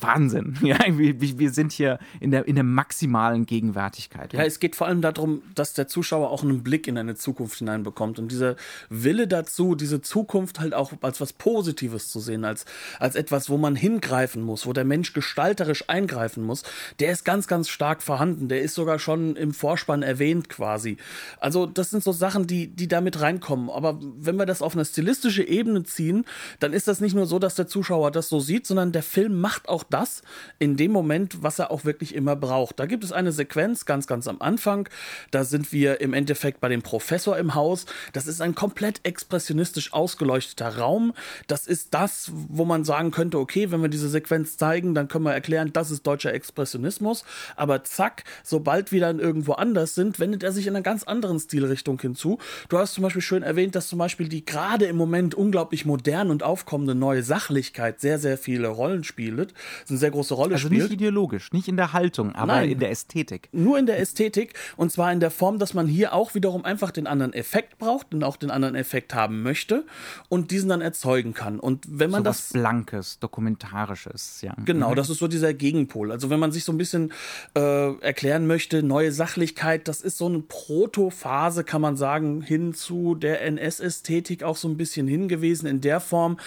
Wahnsinn. 0.00 0.56
Ja, 0.68 0.78
wir, 0.86 1.20
wir 1.20 1.50
sind 1.50 1.72
hier 1.72 1.98
in 2.20 2.30
der, 2.30 2.46
in 2.46 2.54
der 2.54 2.64
maximalen 2.64 3.46
Gegenwärtigkeit. 3.46 4.34
Ja, 4.34 4.42
es 4.42 4.60
geht 4.60 4.76
vor 4.76 4.86
allem 4.86 5.00
darum, 5.00 5.40
dass 5.54 5.72
der 5.72 5.88
Zuschauer 5.88 6.30
auch 6.30 6.42
einen 6.42 6.62
Blick 6.62 6.86
in 6.86 6.98
eine 6.98 7.14
Zukunft 7.14 7.58
hineinbekommt 7.58 8.18
und 8.18 8.30
dieser 8.30 8.56
Wille 8.90 9.26
dazu, 9.26 9.74
diese 9.74 10.02
Zukunft 10.02 10.60
halt 10.60 10.74
auch 10.74 10.92
als 11.00 11.22
was 11.22 11.32
Positives 11.32 12.08
zu 12.08 12.20
sehen, 12.20 12.44
als, 12.44 12.66
als 12.98 13.14
etwas, 13.14 13.48
wo 13.48 13.56
man 13.56 13.76
hingreifen 13.76 14.42
muss, 14.42 14.66
wo 14.66 14.74
der 14.74 14.84
Mensch 14.84 15.14
gestalterisch 15.14 15.84
eingreifen 15.88 16.42
muss, 16.42 16.64
der 16.98 17.12
ist 17.12 17.24
ganz, 17.24 17.46
ganz 17.46 17.68
stark 17.68 18.02
vorhanden. 18.02 18.48
Der 18.48 18.60
ist 18.60 18.74
sogar 18.74 18.98
schon 18.98 19.36
im 19.36 19.52
Vorspann 19.54 20.02
erwähnt 20.02 20.48
quasi. 20.48 20.98
Also 21.40 21.66
das 21.66 21.90
sind 21.90 22.04
so 22.04 22.12
Sachen, 22.12 22.46
die, 22.46 22.68
die 22.68 22.88
damit 22.88 23.20
reinkommen. 23.20 23.70
Aber 23.70 23.98
wenn 24.00 24.36
wir 24.36 24.46
das 24.46 24.62
auf 24.62 24.74
eine 24.74 24.84
stilistische 24.84 25.42
Ebene 25.42 25.84
ziehen, 25.84 26.24
dann 26.60 26.72
ist 26.72 26.88
das 26.88 27.00
nicht 27.00 27.14
nur 27.14 27.26
so, 27.26 27.38
dass 27.38 27.54
der 27.54 27.66
Zuschauer 27.66 28.10
das 28.10 28.28
so 28.28 28.40
sieht, 28.40 28.66
sondern 28.66 28.92
der 28.92 29.02
Film 29.02 29.40
macht 29.40 29.68
auch 29.68 29.84
das 29.90 30.22
in 30.58 30.76
dem 30.76 30.92
Moment, 30.92 31.42
was 31.42 31.58
er 31.58 31.70
auch 31.70 31.84
wirklich 31.84 32.14
immer 32.14 32.36
braucht. 32.36 32.78
Da 32.78 32.86
gibt 32.86 33.04
es 33.04 33.12
eine 33.12 33.32
Sequenz 33.32 33.86
ganz, 33.86 34.06
ganz 34.06 34.28
am 34.28 34.40
Anfang. 34.40 34.88
Da 35.30 35.44
sind 35.44 35.72
wir 35.72 36.00
im 36.00 36.12
Endeffekt 36.12 36.60
bei 36.60 36.68
dem 36.68 36.82
Professor 36.82 37.36
im 37.36 37.54
Haus. 37.54 37.86
Das 38.12 38.26
ist 38.26 38.40
ein 38.40 38.54
komplett 38.54 39.00
expressionistisch 39.04 39.92
ausgeleuchteter 39.92 40.78
Raum. 40.78 41.14
Das 41.46 41.66
ist 41.66 41.94
das, 41.94 42.30
wo 42.32 42.64
man 42.64 42.84
sagen 42.84 43.10
könnte, 43.10 43.38
okay, 43.38 43.70
wenn 43.70 43.82
wir 43.82 43.88
diese 43.88 44.08
Sequenz 44.08 44.56
zeigen, 44.56 44.94
dann 44.94 45.08
können 45.08 45.24
wir 45.24 45.32
erklären, 45.32 45.72
das 45.72 45.90
ist 45.90 46.06
deutscher 46.06 46.32
Expressionismus. 46.32 47.24
Aber 47.56 47.84
zack, 47.84 48.24
sobald 48.42 48.92
wir 48.92 49.00
dann 49.00 49.18
irgendwo 49.18 49.52
anders 49.52 49.94
sind, 49.94 50.20
wendet 50.20 50.42
er 50.42 50.52
sich 50.52 50.66
in 50.66 50.74
einer 50.74 50.82
ganz 50.82 51.04
anderen 51.04 51.38
Stilrichtung 51.40 52.00
hinzu. 52.00 52.38
Du 52.68 52.78
hast 52.78 52.94
zum 52.94 53.02
Beispiel 53.02 53.22
schön 53.22 53.42
erwähnt, 53.42 53.74
dass 53.74 53.88
zum 53.88 53.98
Beispiel 53.98 54.28
die 54.28 54.44
gerade 54.44 54.86
im 54.86 54.96
Moment 54.96 55.34
unglaublich 55.34 55.84
modern 55.84 56.30
und 56.30 56.42
aufkommende 56.42 56.94
neue 56.94 57.22
Sachlichkeit 57.22 58.00
sehr, 58.00 58.18
sehr 58.18 58.38
viele 58.38 58.68
Rollen 58.68 59.04
spielt 59.04 59.54
eine 59.88 59.98
sehr 59.98 60.10
große 60.10 60.34
Rolle 60.34 60.54
also 60.54 60.66
spielt. 60.66 60.82
Also 60.82 60.92
nicht 60.92 61.00
ideologisch, 61.00 61.52
nicht 61.52 61.68
in 61.68 61.76
der 61.76 61.92
Haltung, 61.92 62.34
aber 62.34 62.54
Nein, 62.54 62.70
in 62.70 62.78
der 62.78 62.90
Ästhetik. 62.90 63.48
Nur 63.52 63.78
in 63.78 63.86
der 63.86 63.98
Ästhetik 63.98 64.54
und 64.76 64.92
zwar 64.92 65.12
in 65.12 65.20
der 65.20 65.30
Form, 65.30 65.58
dass 65.58 65.74
man 65.74 65.86
hier 65.86 66.12
auch 66.12 66.34
wiederum 66.34 66.64
einfach 66.64 66.90
den 66.90 67.06
anderen 67.06 67.32
Effekt 67.32 67.78
braucht 67.78 68.14
und 68.14 68.24
auch 68.24 68.36
den 68.36 68.50
anderen 68.50 68.74
Effekt 68.74 69.14
haben 69.14 69.42
möchte 69.42 69.84
und 70.28 70.50
diesen 70.50 70.68
dann 70.68 70.80
erzeugen 70.80 71.34
kann. 71.34 71.60
Und 71.60 71.84
wenn 71.88 72.10
man 72.10 72.20
so 72.20 72.24
das 72.24 72.52
blankes, 72.52 73.18
dokumentarisches, 73.18 74.42
ja. 74.42 74.54
Genau, 74.64 74.90
mhm. 74.90 74.94
das 74.96 75.10
ist 75.10 75.18
so 75.18 75.28
dieser 75.28 75.54
Gegenpol. 75.54 76.12
Also 76.12 76.30
wenn 76.30 76.40
man 76.40 76.52
sich 76.52 76.64
so 76.64 76.72
ein 76.72 76.78
bisschen 76.78 77.12
äh, 77.54 77.94
erklären 78.00 78.46
möchte, 78.46 78.82
neue 78.82 79.12
Sachlichkeit, 79.12 79.88
das 79.88 80.00
ist 80.00 80.18
so 80.18 80.26
eine 80.26 80.40
Protophase, 80.40 81.64
kann 81.64 81.80
man 81.80 81.96
sagen, 81.96 82.42
hin 82.42 82.74
zu 82.74 83.14
der 83.14 83.42
NS-Ästhetik 83.42 84.42
auch 84.42 84.56
so 84.56 84.68
ein 84.68 84.76
bisschen 84.76 85.08
hingewiesen 85.08 85.66
in 85.66 85.80
der 85.80 86.00
Form, 86.00 86.38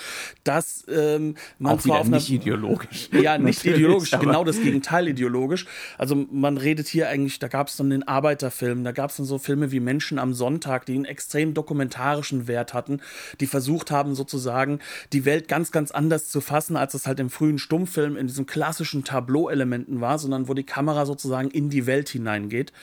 dass 0.44 0.86
ähm, 0.90 1.36
man 1.60 1.74
auch 1.74 1.82
zwar 1.82 2.02
auf 2.02 2.08
nicht 2.08 2.30
ideologisch. 2.30 3.10
Ja, 3.22 3.38
nicht 3.38 3.66
ideologisch, 3.66 4.12
genau 4.12 4.44
das 4.44 4.62
Gegenteil 4.62 5.08
ideologisch. 5.08 5.66
Also 5.98 6.28
man 6.32 6.58
redet 6.58 6.88
hier 6.88 7.10
eigentlich, 7.10 7.40
da 7.40 7.48
gab 7.48 7.68
es 7.68 7.78
dann 7.78 7.90
den 7.90 8.08
Arbeiterfilm, 8.08 8.84
da 8.84 8.92
gab 8.92 9.10
es 9.10 9.18
dann 9.18 9.26
so 9.26 9.38
Filme 9.38 9.72
wie 9.72 9.80
Menschen 9.80 10.20
am 10.20 10.34
Sonntag, 10.34 10.86
die 10.86 10.96
einen 10.96 11.06
extrem 11.06 11.54
dokumentarischen 11.54 12.48
Wert 12.48 12.74
hatten, 12.74 13.02
die 13.40 13.48
versucht 13.48 13.92
haben 13.92 14.16
sozusagen 14.16 14.80
die 15.14 15.26
Welt 15.26 15.48
ganz, 15.48 15.72
ganz 15.72 15.92
anders 15.92 16.30
zu 16.30 16.42
fassen, 16.42 16.78
als 16.78 16.94
es 16.94 17.08
halt 17.08 17.20
im 17.20 17.30
frühen 17.30 17.60
Stummfilm 17.60 18.18
in 18.18 18.28
diesen 18.28 18.46
klassischen 18.46 19.04
Tableau-Elementen 19.04 20.02
war, 20.02 20.20
sondern 20.20 20.48
wo 20.48 20.54
die 20.54 20.64
Kamera 20.64 21.06
sozusagen 21.06 21.50
in 21.50 21.70
die 21.70 21.86
Welt 21.86 22.10
hineingeht. 22.10 22.74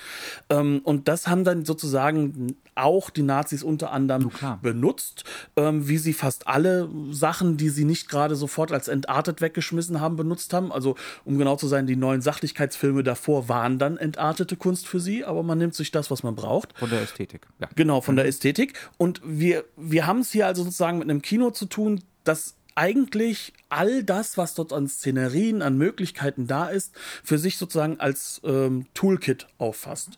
Ähm, 0.51 0.81
und 0.85 1.09
das 1.09 1.27
haben 1.27 1.45
dann 1.45 1.65
sozusagen 1.65 2.57
auch 2.79 3.11
die 3.11 3.23
Nazis 3.23 3.63
unter 3.63 3.93
anderem 3.93 4.31
benutzt, 4.63 5.25
ähm, 5.57 5.89
wie 5.89 5.99
sie 5.99 6.13
fast 6.13 6.47
alle 6.47 6.89
Sachen, 7.11 7.57
die 7.57 7.69
sie 7.69 7.85
nicht 7.85 8.09
gerade 8.09 8.37
sofort 8.37 8.73
als 8.73 8.89
entartet 8.89 9.41
weggeschmissen 9.41 10.01
haben, 10.01 10.17
benutzt 10.17 10.53
haben. 10.53 10.73
Also, 10.73 10.97
um 11.25 11.39
genau 11.39 11.57
zu 11.57 11.67
sein, 11.67 11.87
die 11.87 11.97
neuen 11.97 12.21
Sachlichkeitsfilme 12.21 13.03
davor 13.03 13.49
waren 13.49 13.79
dann 13.79 13.97
entartete 13.97 14.57
Kunst 14.57 14.87
für 14.87 15.01
sie, 15.01 15.25
aber 15.25 15.43
man 15.43 15.59
nimmt 15.59 15.75
sich 15.75 15.91
das, 15.91 16.11
was 16.11 16.23
man 16.23 16.35
braucht. 16.35 16.77
Von 16.79 16.91
der 16.91 17.03
Ästhetik. 17.03 17.47
Ja. 17.61 17.69
Genau, 17.75 18.01
von 18.01 18.15
mhm. 18.15 18.19
der 18.19 18.27
Ästhetik. 18.27 18.75
Und 18.97 19.21
wir, 19.25 19.65
wir 19.77 20.07
haben 20.07 20.21
es 20.21 20.33
hier 20.33 20.47
also 20.47 20.65
sozusagen 20.65 20.99
mit 20.99 21.11
einem 21.11 21.23
Kino 21.23 21.51
zu 21.51 21.67
tun, 21.67 22.03
das 22.25 22.55
eigentlich 22.79 23.53
all 23.69 24.05
das, 24.05 24.39
was 24.39 24.55
dort 24.55 24.73
an 24.73 24.87
Szenerien, 24.87 25.63
an 25.63 25.77
Möglichkeiten 25.77 26.47
da 26.47 26.69
ist, 26.69 26.95
für 27.25 27.37
sich 27.37 27.59
sozusagen 27.59 27.99
als 27.99 28.41
ähm, 28.45 28.87
Toolkit 28.95 29.49
auffasst. 29.59 30.11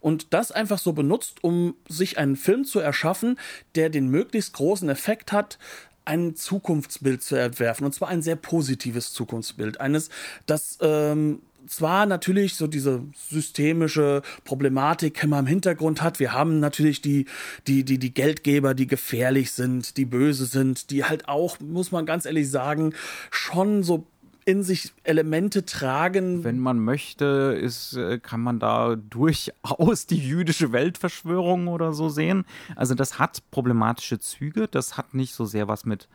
Und 0.00 0.34
das 0.34 0.50
einfach 0.50 0.78
so 0.78 0.92
benutzt, 0.92 1.44
um 1.44 1.76
sich 1.88 2.18
einen 2.18 2.34
Film 2.34 2.64
zu 2.64 2.80
erschaffen, 2.80 3.38
der 3.76 3.88
den 3.88 4.08
möglichst 4.08 4.52
großen 4.54 4.88
Effekt 4.88 5.30
hat, 5.30 5.60
ein 6.04 6.34
Zukunftsbild 6.34 7.22
zu 7.22 7.36
entwerfen. 7.36 7.86
Und 7.86 7.94
zwar 7.94 8.08
ein 8.08 8.22
sehr 8.22 8.36
positives 8.36 9.12
Zukunftsbild. 9.12 9.80
Eines, 9.80 10.10
das 10.46 10.78
ähm, 10.80 11.42
zwar 11.66 12.06
natürlich 12.06 12.54
so 12.54 12.66
diese 12.66 13.02
systemische 13.14 14.22
Problematik 14.44 15.22
immer 15.22 15.38
im 15.38 15.46
Hintergrund 15.46 16.02
hat. 16.02 16.18
Wir 16.20 16.32
haben 16.32 16.60
natürlich 16.60 17.02
die, 17.02 17.26
die, 17.66 17.84
die, 17.84 17.98
die 17.98 18.14
Geldgeber, 18.14 18.74
die 18.74 18.86
gefährlich 18.86 19.52
sind, 19.52 19.96
die 19.96 20.04
böse 20.04 20.46
sind, 20.46 20.90
die 20.90 21.04
halt 21.04 21.28
auch, 21.28 21.60
muss 21.60 21.92
man 21.92 22.06
ganz 22.06 22.24
ehrlich 22.24 22.50
sagen, 22.50 22.94
schon 23.30 23.82
so 23.82 24.06
in 24.48 24.62
sich 24.62 24.92
Elemente 25.04 25.66
tragen. 25.66 26.42
Wenn 26.42 26.58
man 26.58 26.78
möchte, 26.78 27.58
ist, 27.60 27.94
äh, 27.94 28.18
kann 28.18 28.40
man 28.40 28.58
da 28.58 28.96
durchaus 28.96 30.06
die 30.06 30.16
jüdische 30.16 30.72
Weltverschwörung 30.72 31.68
oder 31.68 31.92
so 31.92 32.08
sehen. 32.08 32.46
Also 32.74 32.94
das 32.94 33.18
hat 33.18 33.42
problematische 33.50 34.18
Züge, 34.18 34.66
das 34.66 34.96
hat 34.96 35.12
nicht 35.12 35.34
so 35.34 35.44
sehr 35.44 35.68
was 35.68 35.84
mit 35.84 36.08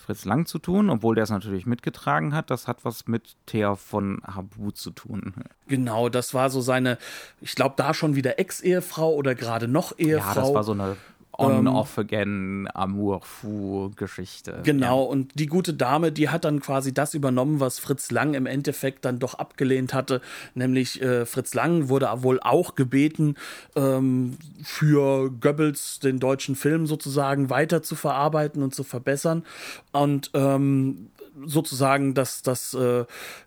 Fritz 0.00 0.24
Lang 0.24 0.46
zu 0.46 0.58
tun, 0.58 0.90
obwohl 0.90 1.14
der 1.14 1.24
es 1.24 1.30
natürlich 1.30 1.66
mitgetragen 1.66 2.34
hat. 2.34 2.50
Das 2.50 2.66
hat 2.66 2.84
was 2.84 3.06
mit 3.06 3.36
Thea 3.46 3.76
von 3.76 4.20
Habu 4.26 4.70
zu 4.70 4.90
tun. 4.90 5.34
Genau, 5.68 6.08
das 6.08 6.34
war 6.34 6.50
so 6.50 6.60
seine, 6.60 6.98
ich 7.40 7.54
glaube, 7.54 7.74
da 7.76 7.94
schon 7.94 8.16
wieder 8.16 8.38
Ex-Ehefrau 8.38 9.12
oder 9.12 9.34
gerade 9.34 9.68
noch 9.68 9.98
Ehefrau. 9.98 10.28
Ja, 10.28 10.34
das 10.34 10.54
war 10.54 10.64
so 10.64 10.72
eine 10.72 10.96
On-Off-Again, 11.40 12.68
Amour-Fou-Geschichte. 12.72 14.60
Genau, 14.64 15.04
ja. 15.04 15.10
und 15.10 15.38
die 15.38 15.46
gute 15.46 15.74
Dame, 15.74 16.12
die 16.12 16.28
hat 16.28 16.44
dann 16.44 16.60
quasi 16.60 16.92
das 16.92 17.14
übernommen, 17.14 17.60
was 17.60 17.78
Fritz 17.78 18.10
Lang 18.10 18.34
im 18.34 18.46
Endeffekt 18.46 19.04
dann 19.04 19.18
doch 19.18 19.34
abgelehnt 19.34 19.94
hatte. 19.94 20.20
Nämlich 20.54 21.00
äh, 21.02 21.26
Fritz 21.26 21.54
Lang 21.54 21.88
wurde 21.88 22.08
wohl 22.16 22.40
auch 22.40 22.74
gebeten, 22.74 23.36
ähm, 23.76 24.36
für 24.62 25.30
Goebbels 25.30 26.00
den 26.00 26.18
deutschen 26.20 26.56
Film 26.56 26.86
sozusagen 26.86 27.50
weiter 27.50 27.82
zu 27.82 27.94
verarbeiten 27.96 28.62
und 28.62 28.74
zu 28.74 28.84
verbessern. 28.84 29.44
Und 29.92 30.30
ähm, 30.34 31.10
sozusagen 31.46 32.14
das, 32.14 32.42
das, 32.42 32.74
äh, 32.74 33.04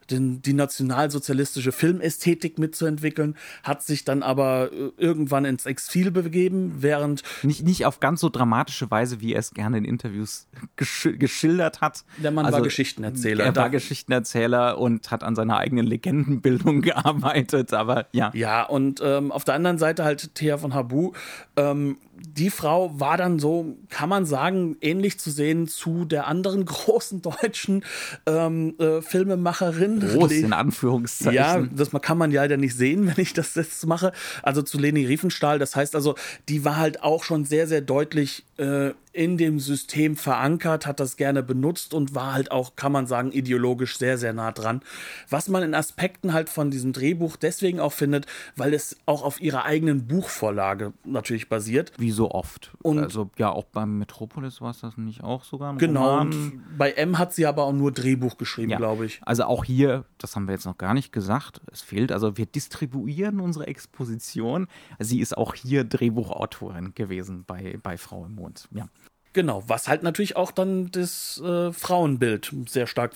den, 0.10 0.42
die 0.42 0.54
nationalsozialistische 0.54 1.72
Filmästhetik 1.72 2.60
mitzuentwickeln, 2.60 3.36
hat 3.64 3.84
sich 3.84 4.06
dann 4.06 4.24
aber 4.24 4.72
äh, 4.72 4.92
irgendwann 4.98 5.46
ins 5.46 5.66
Exil 5.66 6.12
begeben, 6.12 6.76
während. 6.80 7.24
Nicht, 7.44 7.64
nicht 7.64 7.86
auf 7.86 8.00
ganz 8.00 8.22
so 8.22 8.30
dramatische 8.30 8.90
Weise, 8.92 9.22
wie 9.22 9.34
er 9.34 9.40
es 9.40 9.54
gerne 9.54 9.78
in 9.78 9.86
Interviews 9.86 10.48
gesch 10.76 11.10
geschildert 11.18 11.82
hat. 11.82 12.04
Der 12.18 12.32
Mann 12.32 12.46
also, 12.46 12.58
war 12.58 12.64
Geschichtenerzähler. 12.64 13.44
Er 13.44 13.56
war 13.56 13.70
Geschichtenerzähler 13.70 14.78
und 14.78 15.12
hat 15.12 15.24
an 15.24 15.36
seiner 15.36 15.58
eigenen 15.58 15.86
Legendenbildung 15.86 16.82
gearbeitet, 16.82 17.74
aber 17.74 18.08
ja. 18.12 18.32
Ja, 18.34 18.64
und 18.64 19.02
ähm, 19.04 19.32
auf 19.32 19.44
der 19.44 19.56
anderen 19.56 19.78
Seite 19.78 20.04
halt 20.04 20.36
Thea 20.36 20.58
von 20.58 20.74
Habu. 20.74 21.14
Ähm, 21.56 21.98
die 22.16 22.50
Frau 22.50 23.00
war 23.00 23.18
dann 23.18 23.40
so, 23.40 23.78
kann 23.90 24.08
man 24.08 24.26
sagen, 24.26 24.78
ähnlich 24.82 25.20
zu 25.20 25.30
sehen 25.30 25.68
zu 25.68 26.06
der 26.06 26.28
anderen 26.28 26.66
großen 26.66 27.22
deutschen 27.22 27.84
ähm, 28.26 28.76
äh, 28.80 29.02
Filmemacherin. 29.02 29.93
Groß 30.00 30.32
in 30.34 30.54
Anführungszeichen. 30.54 31.34
Ja, 31.34 31.60
das 31.60 31.90
kann 32.02 32.18
man 32.18 32.32
ja 32.32 32.44
leider 32.44 32.58
nicht 32.58 32.76
sehen, 32.76 33.08
wenn 33.16 33.22
ich 33.22 33.34
das 33.34 33.56
jetzt 33.56 33.86
mache. 33.86 34.12
Also 34.42 34.62
zu 34.62 34.78
Leni 34.78 35.06
Riefenstahl. 35.06 35.60
Das 35.60 35.76
heißt 35.76 35.96
also, 35.96 36.16
die 36.50 36.66
war 36.66 36.78
halt 36.78 37.04
auch 37.04 37.24
schon 37.24 37.46
sehr, 37.46 37.68
sehr 37.68 37.82
deutlich 37.82 38.44
äh, 38.58 38.92
in 39.14 39.38
dem 39.38 39.60
System 39.60 40.16
verankert, 40.16 40.88
hat 40.88 41.00
das 41.00 41.18
gerne 41.18 41.44
benutzt 41.44 41.94
und 41.94 42.16
war 42.16 42.34
halt 42.34 42.52
auch, 42.52 42.76
kann 42.76 42.92
man 42.92 43.06
sagen, 43.06 43.32
ideologisch 43.32 43.98
sehr, 43.98 44.18
sehr 44.18 44.34
nah 44.34 44.52
dran. 44.52 44.82
Was 45.30 45.48
man 45.48 45.62
in 45.62 45.76
Aspekten 45.76 46.34
halt 46.34 46.50
von 46.50 46.72
diesem 46.72 46.94
Drehbuch 46.94 47.36
deswegen 47.36 47.80
auch 47.80 47.94
findet, 47.94 48.26
weil 48.56 48.74
es 48.74 48.98
auch 49.06 49.24
auf 49.24 49.40
ihrer 49.40 49.66
eigenen 49.66 50.08
Buchvorlage 50.08 50.94
natürlich 51.06 51.48
basiert. 51.48 51.92
Wie 51.98 52.10
so 52.12 52.32
oft. 52.32 52.72
Und 52.82 53.00
also 53.00 53.30
ja, 53.38 53.52
auch 53.52 53.66
beim 53.66 54.00
Metropolis 54.00 54.62
war 54.62 54.72
es 54.72 54.82
das 54.82 54.98
nicht 54.98 55.24
auch 55.24 55.44
sogar. 55.44 55.76
genau. 55.78 56.10
Roman. 56.10 56.28
Und 56.28 56.78
bei 56.78 56.92
M 56.92 57.20
hat 57.20 57.34
sie 57.34 57.46
aber 57.46 57.64
auch 57.64 57.74
nur 57.74 57.92
Drehbuch 57.92 58.38
geschrieben, 58.38 58.72
ja. 58.72 58.78
glaube 58.78 59.06
ich. 59.06 59.22
Also 59.24 59.44
auch 59.44 59.64
hier, 59.64 60.06
das 60.18 60.36
haben 60.36 60.48
wir 60.48 60.54
jetzt 60.54 60.66
noch 60.66 60.80
gar 60.80 60.96
nicht 60.96 61.12
gesagt, 61.12 61.62
es 61.72 61.82
fehlt, 61.82 62.12
also 62.12 62.36
wir 62.38 62.48
distribuieren 62.48 63.40
unsere 63.40 63.68
Exposition. 63.68 64.68
Sie 64.98 65.20
ist 65.20 65.38
auch 65.38 65.54
hier 65.54 65.84
Drehbuchautorin 65.84 66.96
gewesen 66.96 67.44
bei, 67.46 67.78
bei 67.82 67.98
Frau 67.98 68.26
im 68.26 68.36
Mond. 68.36 68.68
Ja. 68.72 68.88
Genau, 69.34 69.64
was 69.68 69.88
halt 69.88 70.04
natürlich 70.04 70.36
auch 70.36 70.52
dann 70.52 70.92
das 70.92 71.42
äh, 71.44 71.74
Frauenbild 71.74 72.54
sehr 72.68 72.86
stark 72.86 73.14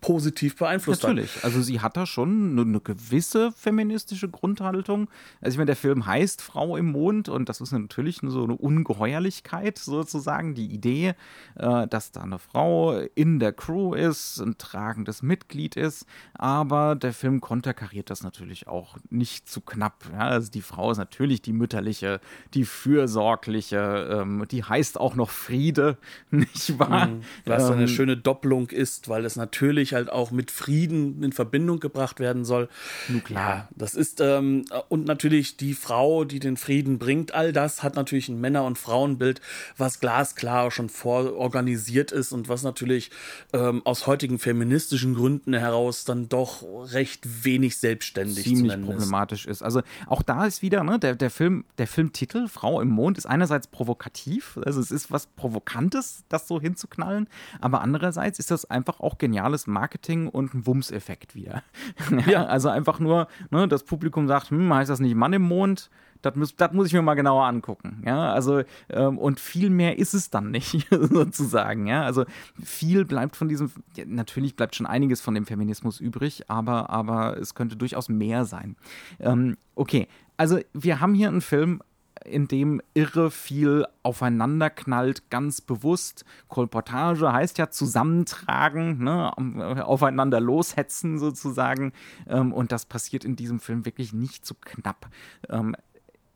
positiv 0.00 0.56
beeinflusst 0.56 1.04
Natürlich. 1.04 1.36
hat. 1.36 1.44
Also 1.44 1.62
sie 1.62 1.80
hat 1.80 1.96
da 1.96 2.04
schon 2.04 2.58
eine 2.58 2.80
gewisse 2.80 3.52
feministische 3.52 4.28
Grundhaltung. 4.28 5.08
Also 5.40 5.54
ich 5.54 5.58
meine, 5.58 5.66
der 5.66 5.76
Film 5.76 6.04
heißt 6.06 6.42
Frau 6.42 6.76
im 6.76 6.92
Mond 6.92 7.28
und 7.28 7.48
das 7.48 7.60
ist 7.60 7.72
natürlich 7.72 8.18
so 8.22 8.44
eine 8.44 8.56
Ungeheuerlichkeit 8.56 9.78
sozusagen. 9.78 10.54
Die 10.54 10.66
Idee, 10.66 11.14
äh, 11.54 11.86
dass 11.86 12.10
da 12.10 12.22
eine 12.22 12.38
Frau 12.38 12.98
in 13.14 13.38
der 13.38 13.52
Crew 13.52 13.94
ist, 13.94 14.40
ein 14.40 14.58
tragendes 14.58 15.22
Mitglied 15.22 15.76
ist. 15.76 16.06
Aber 16.34 16.96
der 16.96 17.12
Film 17.12 17.40
konterkariert 17.40 18.10
das 18.10 18.22
natürlich 18.22 18.66
auch 18.66 18.96
nicht 19.10 19.48
zu 19.48 19.60
knapp. 19.60 20.04
Ja, 20.12 20.20
also 20.20 20.50
die 20.50 20.62
Frau 20.62 20.90
ist 20.90 20.98
natürlich 20.98 21.40
die 21.40 21.52
mütterliche, 21.52 22.20
die 22.54 22.64
fürsorgliche, 22.64 24.08
ähm, 24.10 24.44
die 24.50 24.64
heißt 24.64 24.98
auch 24.98 25.14
noch 25.14 25.30
Friede, 25.30 25.98
nicht 26.30 26.78
wahr? 26.78 27.06
Mhm. 27.06 27.20
Was 27.46 27.68
ähm, 27.68 27.76
eine 27.76 27.88
schöne 27.88 28.16
Doppelung 28.16 28.68
ist, 28.70 29.08
weil 29.08 29.24
es 29.24 29.36
natürlich 29.36 29.67
halt 29.72 30.10
auch 30.10 30.30
mit 30.30 30.50
Frieden 30.50 31.22
in 31.22 31.32
Verbindung 31.32 31.80
gebracht 31.80 32.20
werden 32.20 32.44
soll. 32.44 32.68
Nun 33.08 33.22
klar. 33.22 33.48
Ja, 33.48 33.68
das 33.76 33.94
ist, 33.94 34.20
ähm, 34.20 34.64
und 34.88 35.04
natürlich 35.04 35.56
die 35.56 35.74
Frau, 35.74 36.24
die 36.24 36.40
den 36.40 36.56
Frieden 36.56 36.98
bringt, 36.98 37.34
all 37.34 37.52
das 37.52 37.82
hat 37.82 37.96
natürlich 37.96 38.28
ein 38.28 38.40
Männer- 38.40 38.64
und 38.64 38.78
Frauenbild, 38.78 39.40
was 39.76 40.00
glasklar 40.00 40.70
schon 40.70 40.88
vororganisiert 40.88 42.12
ist 42.12 42.32
und 42.32 42.48
was 42.48 42.62
natürlich 42.62 43.10
ähm, 43.52 43.82
aus 43.84 44.06
heutigen 44.06 44.38
feministischen 44.38 45.14
Gründen 45.14 45.54
heraus 45.54 46.04
dann 46.04 46.28
doch 46.28 46.62
recht 46.92 47.44
wenig 47.44 47.78
selbstständig 47.78 48.44
ziemlich 48.44 48.80
problematisch 48.80 49.46
ist. 49.46 49.58
ist. 49.58 49.62
Also 49.62 49.82
auch 50.06 50.22
da 50.22 50.46
ist 50.46 50.62
wieder, 50.62 50.84
ne, 50.84 50.98
der, 50.98 51.14
der 51.14 51.30
Film, 51.30 51.64
der 51.78 51.86
Filmtitel 51.86 52.48
Frau 52.48 52.80
im 52.80 52.88
Mond 52.88 53.18
ist 53.18 53.26
einerseits 53.26 53.66
provokativ, 53.66 54.58
also 54.64 54.80
es 54.80 54.90
ist 54.90 55.10
was 55.10 55.26
Provokantes, 55.26 56.24
das 56.28 56.48
so 56.48 56.60
hinzuknallen, 56.60 57.28
aber 57.60 57.80
andererseits 57.80 58.38
ist 58.38 58.50
das 58.50 58.64
einfach 58.64 59.00
auch 59.00 59.18
geniales 59.18 59.57
Marketing 59.66 60.28
und 60.28 60.54
ein 60.54 60.66
Wumms-Effekt 60.66 61.34
wieder. 61.34 61.62
ja, 62.26 62.46
also 62.46 62.68
einfach 62.68 63.00
nur, 63.00 63.28
ne, 63.50 63.68
das 63.68 63.84
Publikum 63.84 64.28
sagt, 64.28 64.50
hm, 64.50 64.72
heißt 64.72 64.90
das 64.90 65.00
nicht 65.00 65.14
Mann 65.14 65.32
im 65.32 65.42
Mond? 65.42 65.90
Das 66.22 66.34
muss, 66.34 66.56
das 66.56 66.72
muss 66.72 66.88
ich 66.88 66.92
mir 66.92 67.02
mal 67.02 67.14
genauer 67.14 67.44
angucken. 67.44 68.02
Ja, 68.04 68.32
also, 68.32 68.62
ähm, 68.88 69.18
und 69.18 69.38
viel 69.38 69.70
mehr 69.70 69.98
ist 69.98 70.14
es 70.14 70.30
dann 70.30 70.50
nicht, 70.50 70.88
sozusagen. 70.90 71.86
Ja, 71.86 72.02
also 72.02 72.24
viel 72.62 73.04
bleibt 73.04 73.36
von 73.36 73.48
diesem, 73.48 73.70
ja, 73.96 74.04
natürlich 74.06 74.56
bleibt 74.56 74.74
schon 74.74 74.86
einiges 74.86 75.20
von 75.20 75.34
dem 75.34 75.46
Feminismus 75.46 76.00
übrig, 76.00 76.50
aber, 76.50 76.90
aber 76.90 77.36
es 77.38 77.54
könnte 77.54 77.76
durchaus 77.76 78.08
mehr 78.08 78.44
sein. 78.44 78.76
Ähm, 79.20 79.56
okay, 79.76 80.08
also 80.36 80.58
wir 80.72 81.00
haben 81.00 81.14
hier 81.14 81.28
einen 81.28 81.40
Film, 81.40 81.82
in 82.24 82.48
dem 82.48 82.80
irre 82.94 83.30
viel 83.30 83.86
aufeinander 84.02 84.70
knallt, 84.70 85.30
ganz 85.30 85.60
bewusst. 85.60 86.24
Kolportage 86.48 87.32
heißt 87.32 87.58
ja 87.58 87.70
zusammentragen, 87.70 89.02
ne, 89.02 89.36
aufeinander 89.86 90.40
loshetzen 90.40 91.18
sozusagen. 91.18 91.92
Ähm, 92.26 92.52
und 92.52 92.72
das 92.72 92.86
passiert 92.86 93.24
in 93.24 93.36
diesem 93.36 93.60
Film 93.60 93.84
wirklich 93.84 94.12
nicht 94.12 94.46
so 94.46 94.54
knapp. 94.60 95.08
Ähm, 95.48 95.74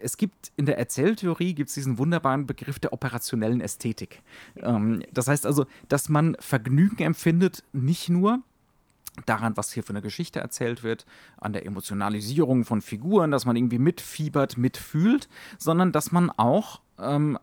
es 0.02 0.16
gibt 0.16 0.52
in 0.56 0.66
der 0.66 0.78
Erzähltheorie 0.78 1.54
gibt 1.54 1.68
es 1.68 1.74
diesen 1.74 1.98
wunderbaren 1.98 2.46
Begriff 2.46 2.78
der 2.78 2.92
operationellen 2.92 3.60
Ästhetik. 3.60 4.22
Ähm, 4.56 5.02
das 5.12 5.28
heißt 5.28 5.46
also, 5.46 5.66
dass 5.88 6.08
man 6.08 6.36
Vergnügen 6.40 7.02
empfindet, 7.02 7.62
nicht 7.72 8.08
nur 8.08 8.42
daran, 9.26 9.56
was 9.56 9.72
hier 9.72 9.82
für 9.82 9.90
eine 9.90 10.02
Geschichte 10.02 10.40
erzählt 10.40 10.82
wird, 10.82 11.04
an 11.38 11.52
der 11.52 11.66
Emotionalisierung 11.66 12.64
von 12.64 12.80
Figuren, 12.80 13.30
dass 13.30 13.44
man 13.44 13.56
irgendwie 13.56 13.78
mitfiebert, 13.78 14.56
mitfühlt, 14.56 15.28
sondern 15.58 15.92
dass 15.92 16.12
man 16.12 16.30
auch 16.30 16.80
ähm, 16.98 17.38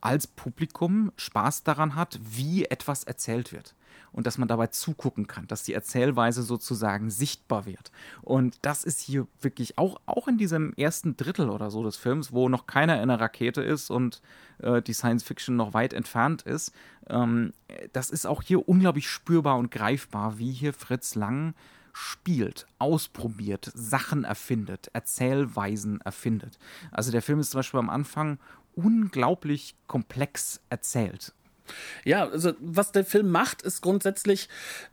als 0.00 0.26
Publikum 0.26 1.12
Spaß 1.16 1.62
daran 1.62 1.94
hat, 1.94 2.18
wie 2.22 2.64
etwas 2.64 3.04
erzählt 3.04 3.52
wird 3.52 3.74
und 4.12 4.26
dass 4.26 4.38
man 4.38 4.48
dabei 4.48 4.68
zugucken 4.68 5.26
kann, 5.26 5.46
dass 5.46 5.62
die 5.62 5.74
Erzählweise 5.74 6.42
sozusagen 6.42 7.10
sichtbar 7.10 7.66
wird. 7.66 7.90
Und 8.22 8.58
das 8.62 8.84
ist 8.84 9.00
hier 9.00 9.26
wirklich 9.40 9.78
auch, 9.78 10.00
auch 10.06 10.28
in 10.28 10.38
diesem 10.38 10.72
ersten 10.74 11.16
Drittel 11.16 11.50
oder 11.50 11.70
so 11.70 11.82
des 11.82 11.96
Films, 11.96 12.32
wo 12.32 12.48
noch 12.48 12.66
keiner 12.66 12.96
in 12.96 13.02
einer 13.02 13.20
Rakete 13.20 13.62
ist 13.62 13.90
und 13.90 14.20
äh, 14.58 14.82
die 14.82 14.94
Science 14.94 15.22
Fiction 15.22 15.56
noch 15.56 15.74
weit 15.74 15.92
entfernt 15.92 16.42
ist. 16.42 16.72
Ähm, 17.08 17.52
das 17.92 18.10
ist 18.10 18.26
auch 18.26 18.42
hier 18.42 18.68
unglaublich 18.68 19.08
spürbar 19.08 19.56
und 19.58 19.70
greifbar, 19.70 20.38
wie 20.38 20.52
hier 20.52 20.72
Fritz 20.72 21.14
Lang 21.14 21.54
spielt, 21.92 22.66
ausprobiert, 22.78 23.70
Sachen 23.74 24.22
erfindet, 24.24 24.90
Erzählweisen 24.92 26.00
erfindet. 26.00 26.58
Also 26.92 27.10
der 27.10 27.22
Film 27.22 27.40
ist 27.40 27.50
zum 27.50 27.58
Beispiel 27.58 27.80
am 27.80 27.90
Anfang 27.90 28.38
unglaublich 28.74 29.74
komplex 29.86 30.60
erzählt. 30.70 31.32
Ja, 32.04 32.28
also 32.28 32.52
was 32.60 32.92
der 32.92 33.04
Film 33.04 33.30
macht, 33.30 33.62
ist 33.62 33.80
grundsätzlich, 33.80 34.48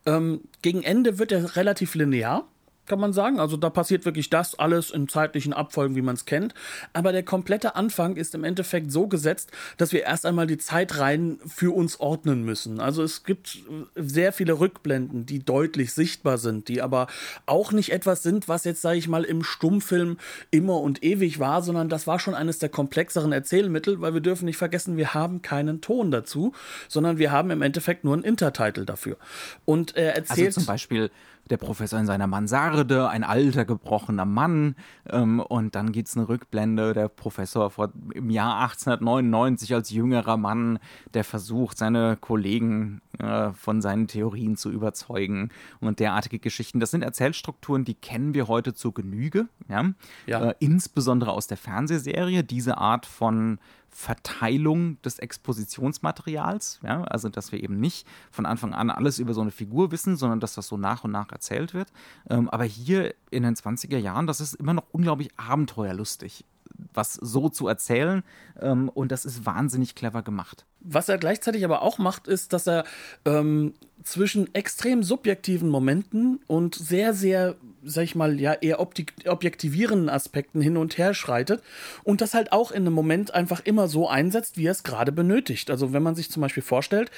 ähm, 0.05 0.41
gegen 0.61 0.83
Ende 0.83 1.17
wird 1.17 1.31
er 1.31 1.55
relativ 1.55 1.95
linear 1.95 2.47
kann 2.88 3.00
man 3.00 3.13
sagen. 3.13 3.39
Also 3.39 3.58
da 3.58 3.69
passiert 3.69 4.06
wirklich 4.06 4.30
das 4.30 4.58
alles 4.58 4.91
in 4.91 5.08
zeitlichen 5.08 5.54
Abfolgen, 5.54 5.95
wie 5.95 6.02
man 6.02 6.15
es 6.15 6.26
kennt. 6.26 6.54
Aber 6.93 7.12
der 7.12 7.23
komplette 7.23 7.76
Anfang 7.76 8.15
ist 8.15 8.36
im 8.36 8.43
Endeffekt 8.43 8.91
so 8.91 9.08
gesetzt, 9.08 9.52
dass 9.78 9.93
wir 9.93 10.04
erst 10.04 10.26
einmal 10.26 10.47
die 10.47 10.58
Zeitreihen 10.58 11.39
für 11.45 11.76
uns 11.76 12.00
ordnen 12.00 12.43
müssen. 12.43 12.80
Also 12.80 13.04
es 13.04 13.23
gibt 13.23 13.60
sehr 13.95 14.34
viele 14.34 14.60
Rückblenden, 14.60 15.26
die 15.26 15.39
deutlich 15.39 15.93
sichtbar 15.93 16.38
sind, 16.38 16.67
die 16.67 16.82
aber 16.82 17.08
auch 17.45 17.71
nicht 17.71 17.91
etwas 17.91 18.23
sind, 18.23 18.47
was 18.47 18.63
jetzt, 18.63 18.82
sage 18.82 18.97
ich 18.97 19.08
mal, 19.08 19.23
im 19.23 19.43
Stummfilm 19.43 20.17
immer 20.52 20.80
und 20.82 21.04
ewig 21.04 21.39
war, 21.39 21.62
sondern 21.62 21.89
das 21.89 22.08
war 22.08 22.19
schon 22.19 22.34
eines 22.34 22.60
der 22.60 22.69
komplexeren 22.69 23.32
Erzählmittel, 23.32 24.02
weil 24.02 24.13
wir 24.13 24.21
dürfen 24.21 24.45
nicht 24.45 24.58
vergessen, 24.58 24.97
wir 24.97 25.13
haben 25.13 25.41
keinen 25.41 25.82
Ton 25.82 26.12
dazu, 26.12 26.54
sondern 26.88 27.17
wir 27.17 27.32
haben 27.32 27.52
im 27.52 27.62
Endeffekt 27.62 28.04
nur 28.04 28.13
einen 28.13 28.23
Intertitel 28.23 28.86
dafür. 28.86 29.17
Und 29.65 29.95
er 29.95 30.15
erzählt. 30.15 30.47
Also 30.47 30.62
zum 30.62 30.65
Beispiel 30.65 31.12
der 31.47 31.57
Professor 31.57 31.99
in 31.99 32.05
seiner 32.05 32.27
Mansarde, 32.27 33.10
ein 33.10 33.23
alter, 33.23 33.65
gebrochener 33.65 34.25
Mann. 34.25 34.75
Ähm, 35.10 35.39
und 35.39 35.75
dann 35.75 35.91
gibt 35.91 36.07
es 36.07 36.17
eine 36.17 36.27
Rückblende, 36.29 36.93
der 36.93 37.07
Professor 37.07 37.69
vor, 37.69 37.91
im 38.13 38.29
Jahr 38.29 38.62
1899 38.62 39.73
als 39.73 39.89
jüngerer 39.89 40.38
Mann, 40.38 40.79
der 41.13 41.23
versucht, 41.23 41.77
seine 41.77 42.17
Kollegen 42.19 43.01
äh, 43.19 43.51
von 43.53 43.81
seinen 43.81 44.07
Theorien 44.07 44.57
zu 44.57 44.71
überzeugen 44.71 45.49
und 45.79 45.99
derartige 45.99 46.39
Geschichten. 46.39 46.79
Das 46.79 46.91
sind 46.91 47.03
Erzählstrukturen, 47.03 47.86
die 47.86 47.95
kennen 47.95 48.33
wir 48.33 48.47
heute 48.47 48.73
zur 48.73 48.93
Genüge. 48.93 49.47
Ja? 49.69 49.91
ja. 50.25 50.49
Äh, 50.49 50.55
insbesondere 50.60 51.31
aus 51.31 51.47
der 51.47 51.57
Fernsehserie. 51.57 52.43
Diese 52.43 52.77
Art 52.77 53.05
von 53.05 53.60
Verteilung 53.99 55.01
des 55.01 55.17
Expositionsmaterials. 55.17 56.79
Ja? 56.83 57.01
Also, 57.05 57.29
dass 57.29 57.51
wir 57.51 57.63
eben 57.63 57.79
nicht 57.79 58.07
von 58.29 58.45
Anfang 58.45 58.75
an 58.75 58.91
alles 58.91 59.17
über 59.17 59.33
so 59.33 59.41
eine 59.41 59.49
Figur 59.49 59.91
wissen, 59.91 60.17
sondern 60.17 60.39
dass 60.39 60.53
das 60.53 60.67
so 60.67 60.77
nach 60.77 61.03
und 61.03 61.10
nach 61.10 61.31
erzählt 61.31 61.73
wird. 61.73 61.91
Ähm, 62.29 62.47
aber 62.47 62.63
hier 62.63 63.15
in 63.31 63.41
den 63.41 63.55
20er 63.55 63.97
Jahren, 63.97 64.27
das 64.27 64.39
ist 64.39 64.53
immer 64.53 64.75
noch 64.75 64.86
unglaublich 64.91 65.29
abenteuerlustig 65.38 66.45
was 66.93 67.13
so 67.13 67.49
zu 67.49 67.67
erzählen. 67.67 68.23
Ähm, 68.60 68.89
und 68.89 69.12
das 69.12 69.25
ist 69.25 69.47
wahnsinnig 69.47 69.95
clever 69.95 70.21
gemacht. 70.21 70.67
Was 70.89 71.10
er 71.10 71.17
gleichzeitig 71.17 71.65
aber 71.65 71.82
auch 71.82 71.97
macht, 71.97 72.28
ist, 72.28 72.54
dass 72.54 72.67
er 72.67 72.86
ähm, 73.26 73.73
zwischen 74.04 74.54
extrem 74.56 75.04
subjektiven 75.04 75.67
Momenten 75.67 76.39
und 76.47 76.76
sehr, 76.76 77.13
sehr, 77.13 77.56
sag 77.84 78.04
ich 78.06 78.15
mal, 78.15 78.39
ja, 78.39 78.54
eher 78.54 78.80
objektivierenden 78.80 80.08
Aspekten 80.08 80.62
hin 80.62 80.78
und 80.78 80.97
her 80.97 81.13
schreitet 81.13 81.62
und 82.04 82.21
das 82.21 82.34
halt 82.34 82.54
auch 82.54 82.71
in 82.71 82.84
einem 82.84 82.93
Moment 82.93 83.34
einfach 83.34 83.60
immer 83.65 83.89
so 83.89 84.08
einsetzt, 84.08 84.58
wie 84.58 84.67
er 84.67 84.71
es 84.71 84.84
gerade 84.84 85.12
benötigt. 85.12 85.69
Also 85.69 85.91
wenn 85.91 86.04
man 86.04 86.15
sich 86.15 86.32
zum 86.32 86.41
Beispiel 86.41 86.63
vorstellt, 86.63 87.12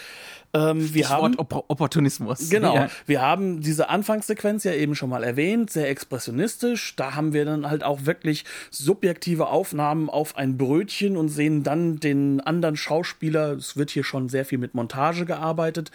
ähm, 0.54 0.94
wir 0.94 1.10
haben 1.10 1.36
Opp 1.36 1.66
Opportunismus. 1.68 2.50
Genau. 2.50 2.74
Ja. 2.74 2.90
Wir 3.06 3.22
haben 3.22 3.62
diese 3.62 3.90
Anfangssequenz 3.90 4.64
ja 4.64 4.74
eben 4.74 4.96
schon 4.96 5.10
mal 5.10 5.24
erwähnt, 5.24 5.70
sehr 5.70 5.90
expressionistisch. 5.90 6.96
Da 6.96 7.14
haben 7.14 7.34
wir 7.34 7.46
dann 7.46 7.70
halt 7.70 7.84
auch 7.84 8.06
wirklich 8.06 8.46
subjektive 8.72 9.48
Aufnahmen 9.48 10.10
auf 10.10 10.38
ein 10.38 10.58
Brötchen 10.58 11.18
und 11.18 11.30
sehen 11.30 11.62
dann 11.62 12.00
den 12.00 12.42
anderen 12.42 12.78
Schauspieler. 12.78 13.59
Es 13.60 13.78
wird 13.78 13.92
hier 13.92 14.04
schon 14.04 14.30
sehr 14.30 14.46
viel 14.46 14.58
mit 14.58 14.74
Montage 14.74 15.26
gearbeitet. 15.26 15.92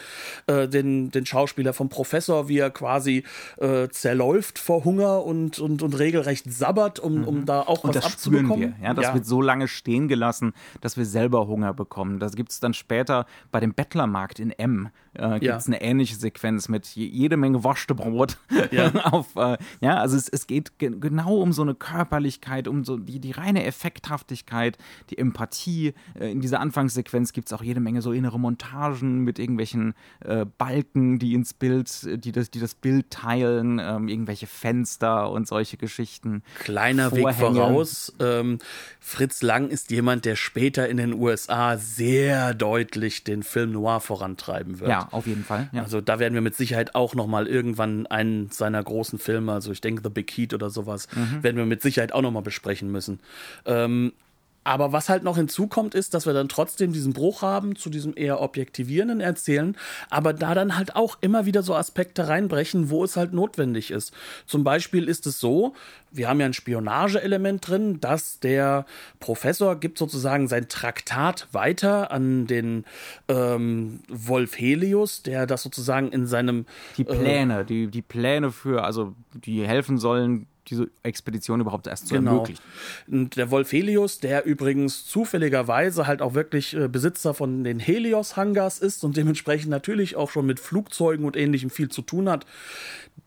Äh, 0.47 0.69
den, 0.69 1.11
den 1.11 1.27
Schauspieler 1.27 1.73
vom 1.73 1.89
Professor, 1.89 2.49
wie 2.49 2.59
er 2.59 2.71
quasi 2.71 3.25
äh, 3.59 3.89
zerläuft 3.89 4.59
vor 4.59 4.85
Hunger 4.85 5.25
und, 5.25 5.59
und, 5.59 5.83
und 5.83 5.99
regelrecht 5.99 6.53
sabbert, 6.53 7.01
um, 7.01 7.21
mhm. 7.21 7.29
um 7.29 7.47
da 7.47 7.63
auch 7.63 7.85
und 7.85 7.95
was 7.95 8.05
das 8.05 8.13
abzubekommen. 8.13 8.75
Wir. 8.79 8.87
Ja, 8.87 8.95
das 8.95 9.07
ja. 9.07 9.15
wird 9.15 9.27
so 9.27 9.41
lange 9.41 9.69
stehen 9.69 10.09
gelassen, 10.09 10.53
dass 10.81 10.97
wir 10.97 11.07
selber 11.07 11.47
Hunger 11.47 11.75
bekommen. 11.75 12.19
Das 12.19 12.37
gibt 12.37 12.53
es 12.53 12.61
dann 12.61 12.75
später 12.75 13.27
bei 13.51 13.61
dem 13.61 13.75
Bettlermarkt 13.75 14.39
in 14.39 14.51
M 14.51 14.91
äh, 15.15 15.39
gibt 15.39 15.55
es 15.55 15.67
ja. 15.67 15.75
eine 15.75 15.83
ähnliche 15.83 16.17
Sequenz 16.17 16.69
mit 16.69 16.87
jede 16.87 17.37
Menge 17.37 17.65
Wurstebrot. 17.65 18.39
Ja. 18.71 18.93
auf, 19.05 19.37
äh, 19.37 19.57
ja, 19.81 19.99
also 19.99 20.17
es, 20.17 20.29
es 20.29 20.47
geht 20.47 20.79
ge 20.79 20.93
genau 20.99 21.37
um 21.37 21.53
so 21.53 21.63
eine 21.63 21.75
Körperlichkeit, 21.75 22.69
um 22.69 22.85
so 22.85 22.97
die, 22.97 23.21
die 23.21 23.31
reine 23.31 23.65
Effekthaftigkeit, 23.65 24.79
die 25.11 25.19
Empathie. 25.19 25.95
Äh, 26.19 26.33
in 26.33 26.41
dieser 26.41 26.61
Anfangssequenz 26.61 27.33
gibt 27.33 27.44
gibt 27.45 27.53
es 27.53 27.59
auch 27.61 27.63
jede 27.63 27.81
Menge 27.81 28.01
so 28.01 28.13
innere 28.13 28.41
Montagen 28.41 29.19
mit 29.19 29.39
irgendwelchen 29.39 29.93
äh, 30.25 30.47
Balken, 30.47 31.19
die 31.19 31.35
ins 31.35 31.53
Bild, 31.53 31.91
die 32.25 32.33
das, 32.33 32.51
die 32.51 32.59
das 32.59 32.75
Bild 32.75 33.11
teilen, 33.11 33.79
ähm, 33.79 34.09
irgendwelche 34.09 34.47
Fenster 34.47 35.31
und 35.31 35.47
solche 35.47 35.77
Geschichten. 35.77 36.43
Kleiner 36.61 37.11
Vorhänge. 37.11 37.29
Weg 37.29 37.37
voraus. 37.37 38.15
Ähm, 38.19 38.61
Fritz 38.99 39.43
Lang 39.43 39.69
ist 39.69 39.91
jemand, 39.91 40.25
der 40.25 40.37
später 40.37 40.89
in 40.89 40.97
den 40.97 41.13
USA 41.13 41.77
sehr 41.77 42.55
deutlich 42.55 43.25
den 43.25 43.43
Film 43.43 43.73
Noir 43.73 44.01
vorantreiben 44.01 44.81
wird. 44.81 44.89
Ja, 44.89 45.09
auf 45.11 45.27
jeden 45.27 45.45
Fall. 45.45 45.69
Ja. 45.73 45.83
Also 45.83 46.01
da 46.01 46.19
werden 46.19 46.33
wir 46.33 46.41
mit 46.41 46.57
Sicherheit 46.57 46.95
auch 46.95 47.15
noch 47.15 47.27
mal 47.27 47.47
irgendwann 47.47 48.07
einen 48.07 48.51
seiner 48.53 48.83
großen 48.83 49.19
Filme, 49.19 49.53
also 49.53 49.71
ich 49.71 49.83
denke 49.83 50.01
The 50.03 50.09
Big 50.09 50.31
Heat 50.31 50.55
oder 50.55 50.71
sowas, 50.71 51.09
mhm. 51.15 51.43
werden 51.43 51.59
wir 51.59 51.67
mit 51.67 51.83
Sicherheit 51.83 52.13
auch 52.13 52.23
noch 52.23 52.31
mal 52.31 52.41
besprechen 52.41 52.91
müssen. 52.91 53.21
Ähm, 53.67 54.15
aber 54.65 54.93
was 54.93 55.09
halt 55.09 55.23
noch 55.23 55.37
hinzukommt, 55.37 55.95
ist, 55.95 56.15
dass 56.15 56.27
wir 56.27 56.33
dann 56.33 56.49
trotzdem 56.49 56.93
diesen 56.93 57.13
Bruch 57.13 57.43
haben 57.43 57.77
zu 57.77 57.91
diesem 57.91 58.15
eher 58.17 58.41
objektivierenden 58.41 59.21
Erzählen, 59.21 59.77
aber 60.11 60.33
da 60.33 60.55
dann 60.55 60.77
halt 60.77 60.97
auch 60.97 61.19
immer 61.21 61.47
wieder 61.47 61.63
so 61.63 61.75
Aspekte 61.75 62.29
reinbrechen, 62.29 62.91
wo 62.91 63.05
es 63.05 63.17
halt 63.17 63.33
notwendig 63.35 63.91
ist. 63.91 64.13
Zum 64.47 64.65
Beispiel 64.65 65.09
ist 65.09 65.27
es 65.27 65.39
so, 65.39 65.75
wir 66.11 66.29
haben 66.29 66.41
ja 66.41 66.47
ein 66.47 66.55
Spionageelement 66.55 67.67
drin, 67.69 68.01
dass 68.01 68.41
der 68.41 68.87
Professor 69.21 69.77
gibt 69.77 69.99
sozusagen 69.99 70.49
sein 70.49 70.69
Traktat 70.69 71.49
weiter 71.53 72.11
an 72.11 72.47
den 72.47 72.85
ähm, 73.29 74.01
Wolf 74.09 74.59
Helius, 74.59 75.23
der 75.23 75.47
das 75.47 75.63
sozusagen 75.63 76.11
in 76.13 76.27
seinem 76.27 76.67
die 76.97 77.03
äh, 77.03 77.15
Pläne, 77.15 77.61
äh, 77.61 77.65
die 77.65 77.89
die 77.89 78.03
Pläne 78.03 78.51
für, 78.51 78.85
also 78.85 79.15
die 79.33 79.67
helfen 79.67 79.99
sollen, 79.99 80.47
diese 80.69 80.89
Expedition 81.03 81.61
überhaupt 81.61 81.87
erst 81.87 82.09
zu 82.09 82.15
genau. 82.15 82.33
ermöglichen. 82.33 82.63
Und 83.07 83.37
der 83.37 83.51
Wolf 83.51 83.73
Helios, 83.73 84.19
der 84.19 84.45
übrigens 84.45 85.07
zufälligerweise 85.07 86.07
halt 86.07 86.23
auch 86.23 86.35
wirklich 86.35 86.75
äh, 86.75 86.89
Besitzer 86.89 87.35
von 87.35 87.65
den 87.65 87.79
Helios-Hangars 87.79 88.79
ist 88.79 89.05
und 89.05 89.17
dementsprechend 89.17 89.71
natürlich 89.71 90.17
auch 90.17 90.31
schon 90.31 90.47
mit 90.47 90.61
Flugzeugen 90.61 91.25
und 91.25 91.37
ähnlichem 91.37 91.71
viel 91.71 91.89
zu 91.89 92.03
tun 92.03 92.29
hat, 92.29 92.47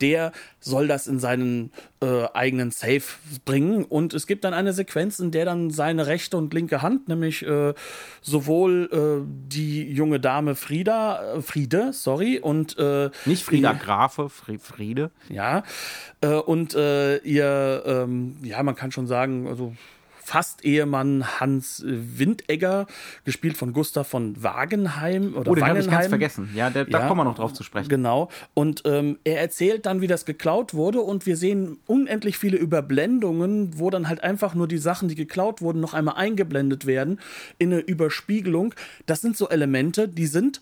der 0.02 0.32
soll 0.60 0.88
das 0.88 1.08
in 1.08 1.20
seinen 1.20 1.72
äh, 2.02 2.26
eigenen 2.34 2.72
Safe 2.72 3.04
bringen. 3.46 3.84
Und 3.84 4.14
es 4.14 4.28
gibt 4.28 4.44
dann 4.44 4.54
eine 4.54 4.74
Sequenz, 4.74 5.20
in 5.20 5.32
der 5.32 5.46
dann 5.46 5.72
seine 5.72 6.08
rechte 6.08 6.38
und 6.38 6.54
linke 6.54 6.82
Hand, 6.82 7.08
nämlich 7.08 7.46
äh, 7.46 7.74
sowohl 8.22 8.90
äh, 8.92 9.26
die 9.50 9.92
junge 9.92 10.20
Dame 10.20 10.56
Frieda, 10.56 11.36
äh, 11.36 11.42
Friede, 11.42 11.94
sorry, 11.94 12.40
und 12.40 12.78
äh, 12.78 13.10
nicht 13.26 13.44
Frieda 13.44 13.74
Grafe, 13.74 14.30
Friede. 14.30 15.12
Ja, 15.30 15.64
äh, 16.22 16.28
und 16.28 16.74
ihr, 16.74 17.84
ähm, 17.86 18.38
ja, 18.44 18.62
man 18.64 18.76
kann 18.76 18.92
schon 18.92 19.08
sagen, 19.08 19.48
also 19.48 19.74
fast 20.28 20.66
Ehemann 20.66 21.40
Hans 21.40 21.82
Windegger, 21.88 22.86
gespielt 23.24 23.56
von 23.56 23.72
Gustav 23.72 24.10
von 24.10 24.44
Wagenheim 24.44 25.36
oder 25.38 25.50
Oh, 25.50 25.56
den 25.56 25.66
habe 25.66 25.80
ich 25.80 25.90
ganz 25.90 26.08
vergessen. 26.08 26.50
Ja, 26.54 26.70
der, 26.70 26.84
da 26.84 27.08
kommen 27.08 27.22
wir 27.22 27.24
noch 27.24 27.36
drauf 27.36 27.54
zu 27.54 27.63
sprechen. 27.63 27.88
Genau. 27.88 28.28
Und 28.54 28.82
ähm, 28.84 29.20
er 29.24 29.40
erzählt 29.40 29.86
dann, 29.86 30.02
wie 30.02 30.08
das 30.08 30.26
geklaut 30.26 30.74
wurde 30.74 31.00
und 31.00 31.26
wir 31.26 31.38
sehen 31.38 31.78
unendlich 31.86 32.38
viele 32.38 32.58
Überblendungen, 32.58 33.80
wo 33.80 33.90
dann 33.90 34.10
halt 34.10 34.22
einfach 34.22 34.54
nur 34.54 34.68
die 34.68 34.80
Sachen, 34.80 35.08
die 35.08 35.16
geklaut 35.16 35.62
wurden, 35.62 35.80
noch 35.80 35.94
einmal 35.94 36.16
eingeblendet 36.16 36.86
werden 36.86 37.22
in 37.58 37.72
eine 37.72 37.82
Überspiegelung. 37.82 38.76
Das 39.06 39.22
sind 39.22 39.38
so 39.38 39.48
Elemente, 39.48 40.10
die 40.10 40.28
sind 40.28 40.60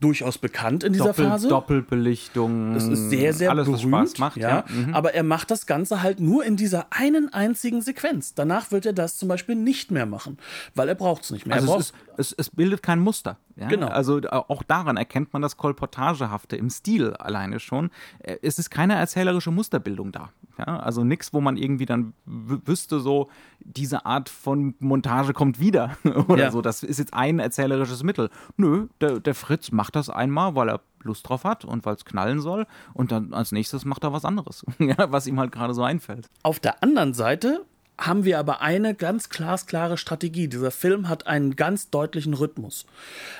durchaus 0.00 0.38
bekannt 0.38 0.84
in 0.84 0.92
dieser 0.92 1.06
Doppel, 1.06 1.26
Phase. 1.26 1.48
Doppelbelichtung. 1.48 2.74
Das 2.74 2.86
ist 2.86 3.10
sehr, 3.10 3.32
sehr 3.32 3.50
alles, 3.50 3.66
berühmt. 3.66 3.92
Was 3.92 4.10
Spaß 4.10 4.18
macht, 4.18 4.36
ja. 4.36 4.48
ja. 4.48 4.64
Mhm. 4.68 4.94
Aber 4.94 5.14
er 5.14 5.22
macht 5.22 5.50
das 5.50 5.66
Ganze 5.66 6.02
halt 6.02 6.20
nur 6.20 6.44
in 6.44 6.56
dieser 6.56 6.86
einen 6.90 7.32
einzigen 7.32 7.80
Sequenz. 7.80 8.34
Danach 8.34 8.70
wird 8.70 8.86
er 8.86 8.92
das 8.92 9.16
zum 9.16 9.28
Beispiel 9.28 9.54
nicht 9.54 9.90
mehr 9.90 10.06
machen, 10.06 10.38
weil 10.74 10.88
er 10.88 10.94
braucht 10.94 11.24
es 11.24 11.30
nicht 11.30 11.46
mehr. 11.46 11.56
Also 11.56 11.76
es, 11.76 11.86
ist, 11.86 11.94
es, 12.16 12.32
es, 12.32 12.50
bildet 12.50 12.82
kein 12.82 13.00
Muster. 13.00 13.38
Ja? 13.56 13.68
Genau. 13.68 13.88
Also 13.88 14.20
auch 14.30 14.62
daran 14.62 14.96
erkennt 14.96 15.32
man 15.32 15.42
das 15.42 15.56
Kolportagehafte 15.56 16.56
im 16.56 16.70
Stil 16.70 17.14
alleine 17.14 17.60
schon. 17.60 17.90
Äh, 18.18 18.36
es 18.42 18.58
ist 18.58 18.70
keine 18.70 18.94
erzählerische 18.94 19.50
Musterbildung 19.50 20.12
da. 20.12 20.30
Ja? 20.58 20.78
Also 20.78 21.04
nichts, 21.04 21.32
wo 21.32 21.40
man 21.40 21.56
irgendwie 21.56 21.86
dann 21.86 22.12
wüsste, 22.24 23.00
so 23.00 23.28
diese 23.60 24.06
Art 24.06 24.28
von 24.28 24.74
Montage 24.78 25.32
kommt 25.32 25.60
wieder 25.60 25.96
oder 26.28 26.44
ja. 26.44 26.50
so. 26.50 26.62
Das 26.62 26.82
ist 26.82 26.98
jetzt 26.98 27.14
ein 27.14 27.38
erzählerisches 27.38 28.02
Mittel. 28.02 28.30
Nö, 28.56 28.88
der, 29.00 29.20
der 29.20 29.34
Fritz 29.34 29.72
macht 29.72 29.85
das 29.90 30.10
einmal, 30.10 30.54
weil 30.54 30.68
er 30.68 30.80
Lust 31.02 31.28
drauf 31.28 31.44
hat 31.44 31.64
und 31.64 31.84
weil 31.84 31.94
es 31.94 32.04
knallen 32.04 32.40
soll. 32.40 32.66
Und 32.94 33.12
dann 33.12 33.32
als 33.32 33.52
nächstes 33.52 33.84
macht 33.84 34.04
er 34.04 34.12
was 34.12 34.24
anderes, 34.24 34.64
was 34.78 35.26
ihm 35.26 35.38
halt 35.38 35.52
gerade 35.52 35.74
so 35.74 35.82
einfällt. 35.82 36.28
Auf 36.42 36.60
der 36.60 36.82
anderen 36.82 37.14
Seite 37.14 37.64
haben 37.98 38.24
wir 38.24 38.38
aber 38.38 38.60
eine 38.60 38.94
ganz 38.94 39.28
glasklare 39.28 39.96
Strategie. 39.96 40.48
Dieser 40.48 40.70
Film 40.70 41.08
hat 41.08 41.26
einen 41.26 41.56
ganz 41.56 41.90
deutlichen 41.90 42.34
Rhythmus. 42.34 42.86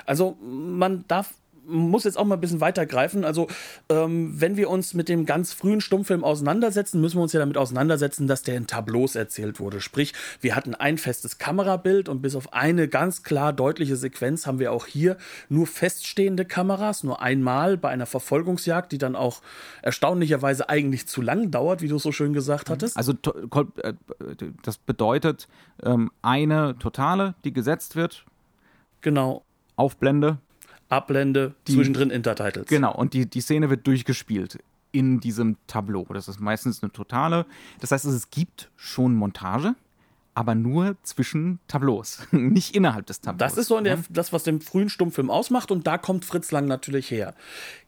Also 0.06 0.38
man 0.40 1.04
darf 1.08 1.34
muss 1.66 2.04
jetzt 2.04 2.18
auch 2.18 2.24
mal 2.24 2.36
ein 2.36 2.40
bisschen 2.40 2.60
weitergreifen. 2.60 3.24
Also, 3.24 3.48
ähm, 3.88 4.40
wenn 4.40 4.56
wir 4.56 4.70
uns 4.70 4.94
mit 4.94 5.08
dem 5.08 5.26
ganz 5.26 5.52
frühen 5.52 5.80
Stummfilm 5.80 6.24
auseinandersetzen, 6.24 7.00
müssen 7.00 7.18
wir 7.18 7.22
uns 7.22 7.32
ja 7.32 7.40
damit 7.40 7.56
auseinandersetzen, 7.56 8.26
dass 8.26 8.42
der 8.42 8.56
in 8.56 8.66
Tableaus 8.66 9.14
erzählt 9.14 9.60
wurde. 9.60 9.80
Sprich, 9.80 10.12
wir 10.40 10.56
hatten 10.56 10.74
ein 10.74 10.98
festes 10.98 11.38
Kamerabild 11.38 12.08
und 12.08 12.22
bis 12.22 12.36
auf 12.36 12.52
eine 12.52 12.88
ganz 12.88 13.22
klar 13.22 13.52
deutliche 13.52 13.96
Sequenz 13.96 14.46
haben 14.46 14.58
wir 14.58 14.72
auch 14.72 14.86
hier 14.86 15.16
nur 15.48 15.66
feststehende 15.66 16.44
Kameras, 16.44 17.04
nur 17.04 17.20
einmal 17.20 17.76
bei 17.76 17.90
einer 17.90 18.06
Verfolgungsjagd, 18.06 18.92
die 18.92 18.98
dann 18.98 19.16
auch 19.16 19.42
erstaunlicherweise 19.82 20.68
eigentlich 20.68 21.06
zu 21.06 21.22
lang 21.22 21.50
dauert, 21.50 21.82
wie 21.82 21.88
du 21.88 21.98
so 21.98 22.12
schön 22.12 22.32
gesagt 22.32 22.70
hattest. 22.70 22.96
Also, 22.96 23.12
äh, 23.82 23.92
das 24.62 24.78
bedeutet 24.78 25.48
ähm, 25.82 26.10
eine 26.22 26.78
totale, 26.78 27.34
die 27.44 27.52
gesetzt 27.52 27.96
wird. 27.96 28.24
Genau. 29.00 29.44
Aufblende, 29.76 30.38
Ablende, 30.88 31.54
die, 31.66 31.74
zwischendrin 31.74 32.10
Intertitles. 32.10 32.66
Genau, 32.66 32.94
und 32.94 33.14
die, 33.14 33.26
die 33.26 33.40
Szene 33.40 33.70
wird 33.70 33.86
durchgespielt 33.86 34.58
in 34.92 35.20
diesem 35.20 35.56
Tableau. 35.66 36.06
Das 36.10 36.28
ist 36.28 36.40
meistens 36.40 36.82
eine 36.82 36.92
totale. 36.92 37.46
Das 37.80 37.90
heißt, 37.90 38.04
es 38.04 38.30
gibt 38.30 38.70
schon 38.76 39.14
Montage, 39.14 39.74
aber 40.36 40.54
nur 40.54 40.96
zwischen 41.02 41.60
Tableaus, 41.66 42.20
nicht 42.30 42.76
innerhalb 42.76 43.06
des 43.06 43.22
Tableaus. 43.22 43.52
Das 43.52 43.58
ist 43.58 43.68
so 43.68 43.80
der, 43.80 43.98
das, 44.10 44.34
was 44.34 44.42
den 44.42 44.60
frühen 44.60 44.90
Stummfilm 44.90 45.30
ausmacht 45.30 45.70
und 45.70 45.86
da 45.86 45.96
kommt 45.96 46.26
Fritz 46.26 46.50
Lang 46.50 46.66
natürlich 46.66 47.10
her. 47.10 47.34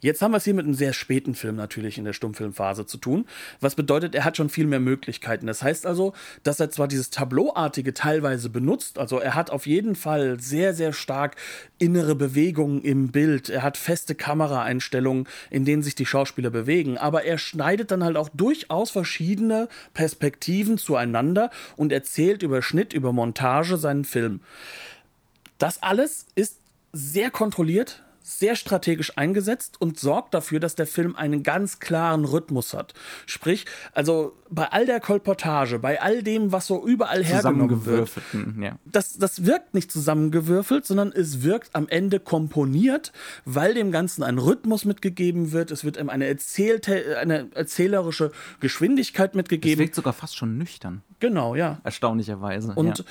Jetzt 0.01 0.23
haben 0.23 0.33
wir 0.33 0.39
es 0.39 0.45
hier 0.45 0.55
mit 0.55 0.65
einem 0.65 0.73
sehr 0.73 0.95
späten 0.95 1.35
Film 1.35 1.57
natürlich 1.57 1.99
in 1.99 2.07
der 2.07 2.15
Stummfilmphase 2.15 2.87
zu 2.87 2.97
tun, 2.97 3.27
was 3.61 3.75
bedeutet, 3.75 4.15
er 4.15 4.25
hat 4.25 4.39
schon 4.39 4.49
viel 4.49 4.67
mehr 4.67 4.81
Möglichkeiten. 4.81 5.47
Das 5.47 5.63
heißt 5.63 5.85
also, 5.85 6.15
dass 6.43 6.59
er 6.59 6.71
zwar 6.71 6.89
dieses 6.89 7.11
Tableauartige 7.11 7.93
teilweise 7.93 8.49
benutzt, 8.49 8.99
also 8.99 9.19
er 9.19 9.35
hat 9.35 9.51
auf 9.51 9.67
jeden 9.67 9.95
Fall 9.95 10.41
sehr, 10.41 10.73
sehr 10.73 10.95
stark 10.95 11.37
innere 11.79 12.15
Bewegungen 12.15 12.81
im 12.81 13.09
Bild, 13.09 13.51
er 13.51 13.63
hat 13.63 13.77
feste 13.77 14.15
Kameraeinstellungen, 14.15 15.29
in 15.51 15.67
denen 15.67 15.83
sich 15.83 15.97
die 15.97 16.07
Schauspieler 16.07 16.49
bewegen, 16.49 16.97
aber 16.97 17.25
er 17.25 17.37
schneidet 17.37 17.91
dann 17.91 18.03
halt 18.03 18.17
auch 18.17 18.31
durchaus 18.31 18.91
verschiedene 18.91 19.69
Perspektiven 19.93 20.79
zueinander 20.79 21.51
und 21.77 21.93
erzählt 21.93 22.38
erzählt 22.39 22.43
über 22.43 22.63
Schnitt, 22.63 22.93
über 22.93 23.13
Montage 23.13 23.77
seinen 23.77 24.05
Film. 24.05 24.41
Das 25.59 25.83
alles 25.83 26.27
ist 26.35 26.59
sehr 26.93 27.31
kontrolliert, 27.31 28.03
sehr 28.29 28.57
strategisch 28.57 29.17
eingesetzt 29.17 29.81
und 29.81 29.99
sorgt 29.99 30.35
dafür, 30.35 30.61
dass 30.61 30.75
der 30.75 30.87
Film 30.87 31.17
einen 31.17 31.43
ganz 31.43 31.79
klaren 31.79 32.27
Rhythmus 32.27 32.75
hat. 32.75 32.93
Sprich, 33.25 33.65
also 33.95 34.37
bei 34.51 34.71
all 34.71 34.85
der 34.85 35.01
Kolportage, 35.01 35.79
bei 35.79 36.03
all 36.03 36.23
dem, 36.23 36.53
was 36.53 36.67
so 36.67 36.87
überall 36.87 37.25
hergenommen 37.25 37.87
wird, 37.87 38.11
ja. 38.61 38.79
das, 38.85 39.17
das 39.17 39.47
wirkt 39.47 39.73
nicht 39.73 39.91
zusammengewürfelt, 39.91 40.85
sondern 40.85 41.11
es 41.11 41.43
wirkt 41.43 41.75
am 41.75 41.89
Ende 41.89 42.21
komponiert, 42.21 43.13
weil 43.47 43.73
dem 43.73 43.93
Ganzen 43.93 44.23
ein 44.23 44.37
Rhythmus 44.37 44.85
mitgegeben 44.85 45.53
wird. 45.53 45.71
Es 45.71 45.85
wird 45.85 45.97
ihm 45.97 46.11
eine, 46.11 46.27
erzählte, 46.27 47.19
eine 47.19 47.49
erzählerische 47.55 48.31
Geschwindigkeit 48.61 49.35
mitgegeben. 49.35 49.81
Es 49.81 49.87
wirkt 49.87 49.95
sogar 49.95 50.13
fast 50.13 50.37
schon 50.37 50.59
nüchtern. 50.59 51.01
Genau, 51.19 51.55
ja. 51.55 51.81
Erstaunlicherweise. 51.83 52.73
Und 52.75 52.99
ja. 52.99 53.05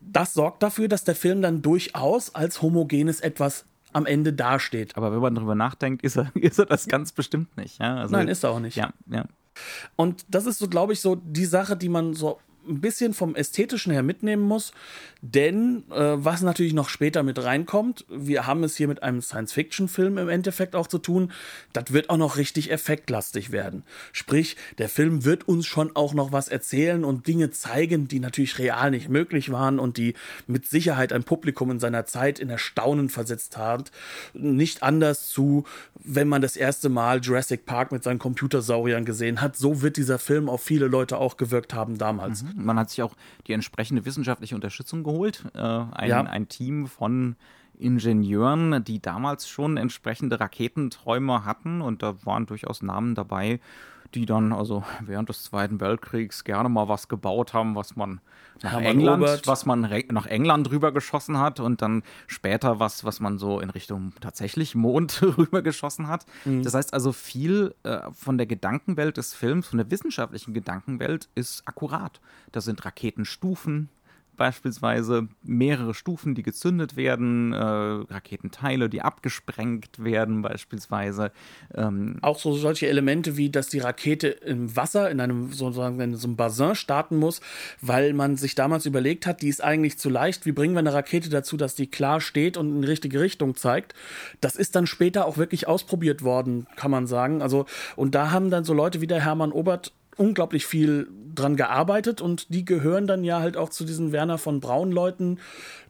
das 0.00 0.34
sorgt 0.34 0.62
dafür, 0.62 0.86
dass 0.86 1.02
der 1.02 1.16
Film 1.16 1.42
dann 1.42 1.60
durchaus 1.60 2.36
als 2.36 2.62
homogenes 2.62 3.20
etwas 3.20 3.64
am 3.92 4.06
Ende 4.06 4.32
dasteht. 4.32 4.96
Aber 4.96 5.12
wenn 5.12 5.20
man 5.20 5.34
darüber 5.34 5.54
nachdenkt, 5.54 6.02
ist 6.02 6.16
er, 6.16 6.30
ist 6.34 6.58
er 6.58 6.66
das 6.66 6.86
ganz 6.86 7.12
bestimmt 7.12 7.56
nicht. 7.56 7.78
Ja? 7.78 7.96
Also, 7.96 8.14
Nein, 8.14 8.28
ist 8.28 8.44
er 8.44 8.50
auch 8.50 8.60
nicht. 8.60 8.76
Ja, 8.76 8.92
ja. 9.10 9.24
Und 9.96 10.24
das 10.28 10.46
ist 10.46 10.58
so, 10.58 10.68
glaube 10.68 10.92
ich, 10.92 11.00
so 11.00 11.16
die 11.16 11.44
Sache, 11.44 11.76
die 11.76 11.88
man 11.88 12.14
so 12.14 12.38
ein 12.68 12.80
bisschen 12.80 13.14
vom 13.14 13.34
Ästhetischen 13.34 13.92
her 13.92 14.02
mitnehmen 14.02 14.42
muss. 14.42 14.72
Denn 15.22 15.84
äh, 15.90 16.16
was 16.16 16.40
natürlich 16.40 16.72
noch 16.72 16.88
später 16.88 17.22
mit 17.22 17.42
reinkommt, 17.42 18.06
wir 18.08 18.46
haben 18.46 18.64
es 18.64 18.76
hier 18.76 18.88
mit 18.88 19.02
einem 19.02 19.20
Science-Fiction-Film 19.20 20.16
im 20.16 20.28
Endeffekt 20.30 20.74
auch 20.74 20.86
zu 20.86 20.98
tun, 20.98 21.30
das 21.74 21.92
wird 21.92 22.08
auch 22.08 22.16
noch 22.16 22.38
richtig 22.38 22.70
effektlastig 22.70 23.52
werden. 23.52 23.82
Sprich, 24.12 24.56
der 24.78 24.88
Film 24.88 25.24
wird 25.26 25.46
uns 25.46 25.66
schon 25.66 25.94
auch 25.94 26.14
noch 26.14 26.32
was 26.32 26.48
erzählen 26.48 27.04
und 27.04 27.26
Dinge 27.26 27.50
zeigen, 27.50 28.08
die 28.08 28.18
natürlich 28.18 28.58
real 28.58 28.90
nicht 28.90 29.10
möglich 29.10 29.52
waren 29.52 29.78
und 29.78 29.98
die 29.98 30.14
mit 30.46 30.66
Sicherheit 30.66 31.12
ein 31.12 31.24
Publikum 31.24 31.70
in 31.70 31.80
seiner 31.80 32.06
Zeit 32.06 32.38
in 32.38 32.48
Erstaunen 32.48 33.10
versetzt 33.10 33.58
hat. 33.58 33.92
Nicht 34.32 34.82
anders 34.82 35.28
zu, 35.28 35.64
wenn 35.96 36.28
man 36.28 36.40
das 36.40 36.56
erste 36.56 36.88
Mal 36.88 37.20
Jurassic 37.20 37.66
Park 37.66 37.92
mit 37.92 38.02
seinen 38.02 38.18
Computersauriern 38.18 39.04
gesehen 39.04 39.42
hat. 39.42 39.56
So 39.56 39.82
wird 39.82 39.98
dieser 39.98 40.18
Film 40.18 40.48
auf 40.48 40.62
viele 40.62 40.86
Leute 40.86 41.18
auch 41.18 41.36
gewirkt 41.36 41.74
haben 41.74 41.98
damals. 41.98 42.42
Mhm. 42.42 42.64
Man 42.64 42.78
hat 42.78 42.88
sich 42.88 43.02
auch 43.02 43.14
die 43.46 43.52
entsprechende 43.52 44.06
wissenschaftliche 44.06 44.54
Unterstützung 44.54 45.04
geholt. 45.04 45.09
Äh, 45.54 45.58
ein, 45.58 46.08
ja. 46.08 46.22
ein 46.22 46.48
Team 46.48 46.86
von 46.86 47.36
Ingenieuren, 47.78 48.84
die 48.84 49.00
damals 49.00 49.48
schon 49.48 49.76
entsprechende 49.76 50.38
Raketenträume 50.38 51.44
hatten 51.44 51.80
und 51.80 52.02
da 52.02 52.14
waren 52.24 52.46
durchaus 52.46 52.82
Namen 52.82 53.14
dabei, 53.14 53.60
die 54.14 54.26
dann 54.26 54.52
also 54.52 54.84
während 55.00 55.28
des 55.28 55.44
Zweiten 55.44 55.80
Weltkriegs 55.80 56.44
gerne 56.44 56.68
mal 56.68 56.88
was 56.88 57.08
gebaut 57.08 57.54
haben, 57.54 57.74
was 57.74 57.96
man 57.96 58.20
nach 58.62 58.72
Hermann 58.72 58.86
England, 58.86 59.22
Obert. 59.22 59.46
was 59.46 59.66
man 59.66 59.80
nach 59.80 60.26
England 60.26 60.70
rübergeschossen 60.70 61.38
hat 61.38 61.60
und 61.60 61.80
dann 61.80 62.02
später 62.26 62.80
was, 62.80 63.04
was 63.04 63.20
man 63.20 63.38
so 63.38 63.60
in 63.60 63.70
Richtung 63.70 64.12
tatsächlich 64.20 64.74
Mond 64.74 65.22
rübergeschossen 65.38 66.08
hat. 66.08 66.26
Das 66.44 66.74
heißt 66.74 66.92
also 66.92 67.12
viel 67.12 67.74
äh, 67.84 68.00
von 68.12 68.36
der 68.36 68.46
Gedankenwelt 68.46 69.16
des 69.16 69.32
Films, 69.32 69.68
von 69.68 69.78
der 69.78 69.90
wissenschaftlichen 69.90 70.52
Gedankenwelt 70.52 71.28
ist 71.34 71.66
akkurat. 71.66 72.20
Da 72.52 72.60
sind 72.60 72.84
Raketenstufen, 72.84 73.88
beispielsweise 74.40 75.28
mehrere 75.42 75.92
Stufen, 75.92 76.34
die 76.34 76.42
gezündet 76.42 76.96
werden, 76.96 77.52
äh, 77.52 77.58
Raketenteile, 77.58 78.88
die 78.88 79.02
abgesprengt 79.02 80.02
werden, 80.02 80.40
beispielsweise. 80.40 81.30
Ähm, 81.74 82.16
Auch 82.22 82.38
so 82.38 82.54
solche 82.54 82.88
Elemente 82.88 83.36
wie, 83.36 83.50
dass 83.50 83.68
die 83.68 83.80
Rakete 83.80 84.28
im 84.28 84.74
Wasser 84.74 85.10
in 85.10 85.20
einem 85.20 85.52
sozusagen 85.52 86.00
in 86.00 86.16
so 86.16 86.26
einem 86.26 86.36
Bassin 86.36 86.74
starten 86.74 87.18
muss, 87.18 87.42
weil 87.82 88.14
man 88.14 88.38
sich 88.38 88.54
damals 88.54 88.86
überlegt 88.86 89.26
hat, 89.26 89.42
die 89.42 89.48
ist 89.48 89.62
eigentlich 89.62 89.98
zu 89.98 90.08
leicht. 90.08 90.46
Wie 90.46 90.52
bringen 90.52 90.72
wir 90.72 90.78
eine 90.78 90.94
Rakete 90.94 91.28
dazu, 91.28 91.58
dass 91.58 91.74
die 91.74 91.88
klar 91.88 92.22
steht 92.22 92.56
und 92.56 92.70
in 92.70 92.80
die 92.80 92.88
richtige 92.88 93.20
Richtung 93.20 93.56
zeigt? 93.56 93.92
Das 94.40 94.56
ist 94.56 94.74
dann 94.74 94.86
später 94.86 95.26
auch 95.26 95.36
wirklich 95.36 95.68
ausprobiert 95.68 96.22
worden, 96.22 96.66
kann 96.76 96.90
man 96.90 97.06
sagen. 97.06 97.42
Also 97.42 97.66
und 97.94 98.14
da 98.14 98.30
haben 98.30 98.50
dann 98.50 98.64
so 98.64 98.72
Leute 98.72 99.02
wie 99.02 99.06
der 99.06 99.22
Hermann 99.22 99.52
Obert 99.52 99.92
unglaublich 100.20 100.66
viel 100.66 101.08
dran 101.34 101.56
gearbeitet 101.56 102.20
und 102.20 102.52
die 102.52 102.66
gehören 102.66 103.06
dann 103.06 103.24
ja 103.24 103.40
halt 103.40 103.56
auch 103.56 103.70
zu 103.70 103.84
diesen 103.84 104.12
Werner 104.12 104.36
von 104.36 104.60
Braun 104.60 104.92
Leuten, 104.92 105.38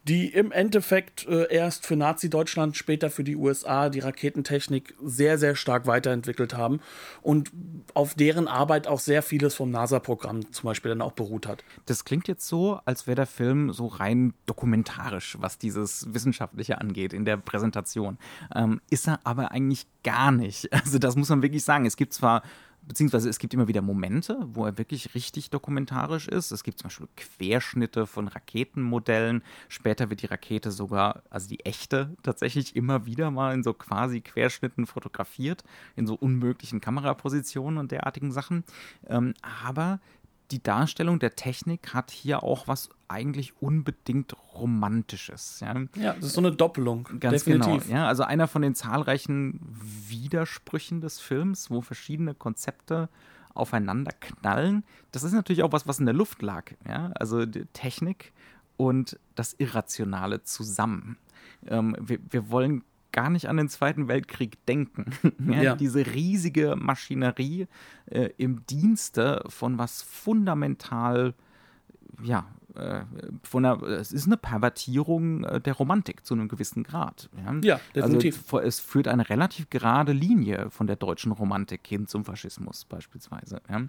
die 0.05 0.29
im 0.29 0.53
Endeffekt 0.53 1.27
äh, 1.27 1.53
erst 1.53 1.85
für 1.85 1.97
Nazi-Deutschland, 1.97 2.77
später 2.77 3.11
für 3.11 3.25
die 3.25 3.35
USA 3.35 3.88
die 3.88 3.99
Raketentechnik 3.99 4.95
sehr, 5.03 5.37
sehr 5.37 5.57
stark 5.57 5.87
weiterentwickelt 5.87 6.57
haben 6.57 6.81
und 7.23 7.51
auf 7.95 8.14
deren 8.14 8.47
Arbeit 8.47 8.87
auch 8.87 9.01
sehr 9.01 9.23
vieles 9.23 9.57
vom 9.57 9.73
NASA-Programm 9.73 10.53
zum 10.53 10.69
Beispiel 10.69 10.90
dann 10.90 11.03
auch 11.03 11.12
beruht 11.12 11.49
hat. 11.49 11.64
Das 11.87 12.05
klingt 12.05 12.29
jetzt 12.29 12.47
so, 12.47 12.79
als 12.85 13.09
wäre 13.09 13.16
der 13.16 13.27
Film 13.27 13.73
so 13.73 13.88
rein 13.88 14.33
dokumentarisch, 14.47 15.38
was 15.40 15.59
dieses 15.59 16.07
Wissenschaftliche 16.14 16.81
angeht 16.81 17.12
in 17.12 17.25
der 17.25 17.37
Präsentation. 17.37 18.16
Ähm, 18.55 18.81
ist 18.90 19.09
er 19.09 19.19
aber 19.25 19.51
eigentlich 19.51 19.87
gar 20.05 20.31
nicht. 20.31 20.69
Also 20.81 20.99
das 20.99 21.14
muss 21.14 21.29
man 21.29 21.43
wirklich 21.43 21.62
sagen. 21.62 21.85
Es 21.85 21.97
gibt 21.97 22.14
zwar 22.14 22.43
beziehungsweise 22.83 23.29
es 23.29 23.38
gibt 23.38 23.55
immer 23.55 23.69
wieder 23.69 23.83
Momente, 23.83 24.38
wo 24.53 24.64
er 24.64 24.79
wirklich 24.79 25.14
richtig 25.14 25.51
dokumentarisch 25.51 26.29
ist. 26.29 26.51
Es 26.51 26.64
gibt 26.64 26.79
zum 26.79 26.88
Beispiel 26.88 27.09
Querschnitte 27.16 28.07
von 28.07 28.29
Raketenmodellen. 28.29 29.43
Später 29.69 30.11
wird 30.11 30.23
die 30.23 30.27
Rakete 30.27 30.71
sogar, 30.71 31.23
also 31.31 31.49
die 31.49 31.61
echte, 31.61 32.16
tatsächlich 32.23 32.77
immer 32.77 33.07
wieder 33.07 33.31
mal 33.31 33.55
in 33.55 33.62
so 33.62 33.73
quasi 33.75 34.21
Querschnitten 34.21 34.87
fotografiert, 34.87 35.64
in 35.97 36.07
so 36.07 36.14
unmöglichen 36.14 36.81
Kamerapositionen 36.81 37.79
und 37.79 37.93
derartigen 37.93 38.33
Sachen. 38.33 38.64
Ähm, 39.07 39.35
aber 39.66 40.01
die 40.50 40.62
Darstellung 40.62 41.18
der 41.18 41.36
Technik 41.36 41.94
hat 41.94 42.10
hier 42.10 42.42
auch 42.42 42.68
was 42.68 42.88
eigentlich 43.08 43.60
unbedingt 43.60 44.34
Romantisches. 44.54 45.60
Ja? 45.60 45.74
Ja, 45.96 46.14
das 46.14 46.26
ist 46.26 46.34
so 46.34 46.40
eine 46.40 46.52
Doppelung. 46.52 47.08
Ganz 47.18 47.44
definitiv. 47.44 47.84
genau. 47.86 47.96
Ja, 47.98 48.06
also 48.06 48.22
einer 48.22 48.48
von 48.48 48.62
den 48.62 48.74
zahlreichen 48.74 49.60
Widersprüchen 50.08 51.00
des 51.00 51.20
Films, 51.20 51.70
wo 51.70 51.80
verschiedene 51.80 52.34
Konzepte 52.34 53.08
aufeinander 53.54 54.12
knallen. 54.12 54.84
Das 55.12 55.24
ist 55.24 55.32
natürlich 55.32 55.62
auch 55.62 55.72
was, 55.72 55.86
was 55.86 55.98
in 55.98 56.06
der 56.06 56.14
Luft 56.14 56.42
lag. 56.42 56.72
Ja? 56.86 57.10
Also 57.14 57.46
die 57.46 57.64
Technik 57.72 58.32
und 58.76 59.18
das 59.34 59.54
Irrationale 59.54 60.42
zusammen. 60.42 61.18
Ähm, 61.66 61.96
wir, 62.00 62.18
wir 62.30 62.50
wollen 62.50 62.84
gar 63.12 63.31
nicht 63.31 63.49
an 63.49 63.57
den 63.57 63.68
Zweiten 63.68 64.09
Weltkrieg 64.09 64.64
denken. 64.66 65.07
ja, 65.46 65.62
Ja. 65.62 65.77
Diese 65.77 66.07
riesige 66.07 66.77
Maschinerie 66.77 67.66
äh, 68.07 68.31
im 68.37 68.64
Dienste 68.66 69.44
von 69.49 69.79
was 69.79 70.03
fundamental 70.03 71.35
ja, 72.23 72.46
äh, 72.75 73.03
von 73.42 73.64
einer, 73.64 73.83
es 73.83 74.12
ist 74.12 74.27
eine 74.27 74.37
Pervertierung 74.37 75.44
äh, 75.44 75.61
der 75.61 75.75
Romantik 75.75 76.25
zu 76.25 76.35
einem 76.35 76.49
gewissen 76.49 76.83
Grad. 76.83 77.29
Ja, 77.44 77.55
Ja, 77.62 77.81
definitiv. 77.94 78.53
Also, 78.53 78.66
es 78.66 78.81
führt 78.81 79.09
eine 79.09 79.29
relativ 79.29 79.70
gerade 79.70 80.12
Linie 80.12 80.70
von 80.70 80.87
der 80.87 80.96
deutschen 80.96 81.33
Romantik 81.33 81.87
hin 81.87 82.07
zum 82.07 82.25
Faschismus 82.25 82.85
beispielsweise. 82.85 83.61
Ja. 83.68 83.83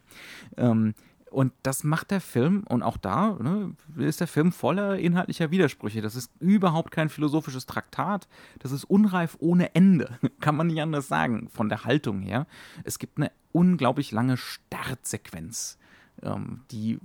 Ähm, 0.58 0.94
und 1.32 1.54
das 1.64 1.86
macht 1.86 2.12
der 2.12 2.20
Film, 2.20 2.64
und 2.68 2.84
auch 2.84 2.98
da 2.98 3.38
ne, 3.42 3.74
ist 3.98 4.20
der 4.20 4.28
Film 4.28 4.52
voller 4.52 5.00
inhaltlicher 5.00 5.50
Widersprüche. 5.50 6.02
Das 6.02 6.16
ist 6.16 6.30
überhaupt 6.40 6.92
kein 6.92 7.08
philosophisches 7.08 7.66
Traktat. 7.66 8.28
Das 8.60 8.74
ist 8.74 8.84
unreif 8.84 9.38
ohne 9.40 9.74
Ende. 9.74 10.20
Kann 10.42 10.58
man 10.58 10.68
nicht 10.68 10.82
anders 10.82 11.08
sagen, 11.08 11.48
von 11.50 11.70
der 11.70 11.86
Haltung 11.86 12.20
her. 12.20 12.48
Es 12.84 13.00
gibt 13.00 13.18
eine 13.18 13.32
unglaublich 13.54 14.12
lange 14.12 14.36
Startsequenz, 14.36 15.78
ähm, 16.22 16.62
die 16.70 17.00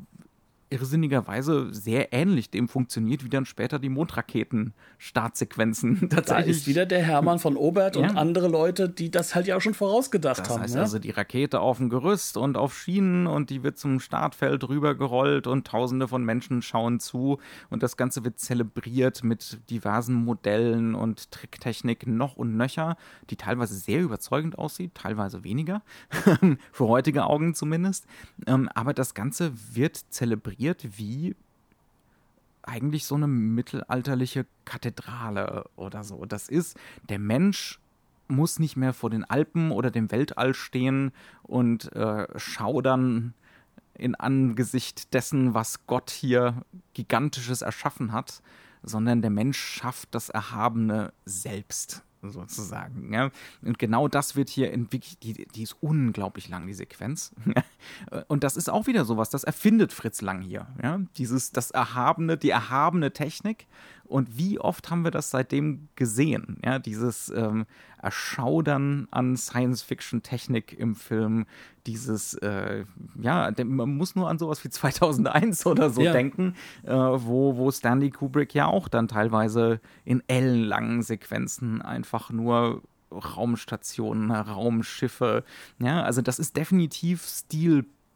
irrsinnigerweise 0.70 1.72
sehr 1.72 2.12
ähnlich 2.12 2.50
dem 2.50 2.68
funktioniert, 2.68 3.24
wie 3.24 3.29
dann 3.29 3.46
später 3.46 3.79
die 3.79 3.88
Mondraketen-Startsequenzen 3.88 6.00
Da 6.09 6.16
tatsächlich. 6.16 6.57
ist 6.57 6.66
wieder 6.66 6.87
der 6.87 7.02
Hermann 7.02 7.38
von 7.38 7.57
Obert 7.57 7.96
Ja. 7.96 8.02
und 8.11 8.16
andere 8.16 8.48
Leute, 8.48 8.88
die 8.88 9.11
das 9.11 9.35
halt 9.35 9.46
ja 9.46 9.57
auch 9.57 9.61
schon 9.61 9.74
vorausgedacht 9.74 10.40
Das 10.40 10.50
haben. 10.50 10.62
heißt 10.62 10.74
ne? 10.74 10.81
also, 10.81 10.98
die 10.98 11.11
Rakete 11.11 11.61
auf 11.61 11.79
dem 11.79 11.88
Gerüst 11.88 12.37
und 12.37 12.57
auf 12.57 12.76
Schienen 12.76 13.26
und 13.26 13.50
die 13.50 13.62
wird 13.62 13.79
zum 13.79 14.00
Startfeld 14.00 14.68
rübergerollt 14.68 15.46
und 15.46 15.66
tausende 15.66 16.09
von 16.09 16.24
Menschen 16.24 16.62
schauen 16.62 17.00
zu 17.00 17.38
und 17.70 17.83
das 17.83 17.96
Ganze 17.96 18.24
wird 18.24 18.38
zelebriert 18.40 19.22
mit 19.22 19.59
diversen 19.70 20.14
Modellen 20.14 20.94
und 20.94 21.31
Tricktechnik 21.31 22.07
noch 22.07 22.37
und 22.37 22.57
nöcher, 22.57 22.96
die 23.31 23.37
teilweise 23.37 23.74
sehr 23.74 24.00
überzeugend 24.02 24.59
aussieht, 24.59 24.94
teilweise 24.94 25.44
weniger, 25.44 25.83
für 26.72 26.88
heutige 26.88 27.24
Augen 27.26 27.55
zumindest. 27.55 28.07
Ähm, 28.46 28.68
aber 28.74 28.94
das 28.94 29.14
Ganze 29.14 29.52
wird 29.72 29.96
zelebriert 30.11 30.55
wie 30.58 31.34
eigentlich 32.62 33.04
so 33.04 33.14
eine 33.14 33.28
mittelalterliche 33.28 34.46
Kathedrale 34.64 35.64
oder 35.76 36.04
so. 36.04 36.24
Das 36.24 36.48
ist, 36.48 36.76
der 37.08 37.18
Mensch 37.18 37.78
muss 38.28 38.58
nicht 38.58 38.76
mehr 38.76 38.92
vor 38.92 39.10
den 39.10 39.24
Alpen 39.24 39.70
oder 39.70 39.90
dem 39.90 40.10
Weltall 40.10 40.52
stehen 40.54 41.12
und 41.44 41.92
äh, 41.94 42.26
schaudern 42.38 43.34
in 43.94 44.14
Angesicht 44.14 45.14
dessen, 45.14 45.54
was 45.54 45.86
Gott 45.86 46.10
hier 46.10 46.62
Gigantisches 46.92 47.62
erschaffen 47.62 48.12
hat, 48.12 48.42
sondern 48.82 49.22
der 49.22 49.30
Mensch 49.30 49.58
schafft 49.58 50.14
das 50.14 50.28
Erhabene 50.28 51.12
selbst, 51.24 52.02
sozusagen. 52.22 53.12
Ja? 53.12 53.31
Und 53.62 53.79
genau 53.79 54.09
das 54.09 54.37
wird 54.37 54.48
hier 54.48 54.72
entwickelt. 54.72 55.22
Die, 55.22 55.46
die 55.46 55.62
ist 55.62 55.76
unglaublich 55.81 56.48
lang, 56.48 56.66
die 56.66 56.74
Sequenz. 56.74 57.33
Und 58.29 58.44
das 58.44 58.57
ist 58.57 58.68
auch 58.68 58.87
wieder 58.87 59.05
sowas, 59.05 59.31
das 59.31 59.44
erfindet 59.44 59.92
Fritz 59.92 60.20
Lang 60.20 60.42
hier. 60.42 60.66
Ja? 60.83 61.00
Dieses, 61.16 61.52
das 61.52 61.70
Erhabene, 61.70 62.37
die 62.37 62.50
erhabene 62.50 63.12
Technik. 63.12 63.66
Und 64.06 64.38
wie 64.38 64.58
oft 64.58 64.90
haben 64.90 65.04
wir 65.04 65.10
das 65.10 65.30
seitdem 65.30 65.88
gesehen? 65.96 66.58
Ja, 66.64 66.78
dieses 66.78 67.28
ähm, 67.34 67.66
Erschaudern 68.00 69.08
an 69.10 69.36
Science-Fiction-Technik 69.36 70.78
im 70.78 70.94
Film, 70.94 71.46
dieses, 71.86 72.34
äh, 72.34 72.84
ja, 73.20 73.50
man 73.64 73.96
muss 73.96 74.14
nur 74.14 74.28
an 74.28 74.38
sowas 74.38 74.62
wie 74.64 74.70
2001 74.70 75.66
oder 75.66 75.90
so 75.90 76.02
Ja. 76.02 76.12
denken, 76.12 76.54
äh, 76.84 76.92
wo, 76.92 77.56
wo 77.56 77.70
Stanley 77.70 78.10
Kubrick 78.10 78.54
ja 78.54 78.66
auch 78.66 78.88
dann 78.88 79.08
teilweise 79.08 79.80
in 80.04 80.22
ellenlangen 80.28 81.02
Sequenzen 81.02 81.82
einfach 81.82 82.30
nur 82.30 82.82
Raumstationen, 83.12 84.30
Raumschiffe, 84.30 85.44
ja, 85.78 86.02
also 86.02 86.22
das 86.22 86.38
ist 86.38 86.56
definitiv 86.56 87.22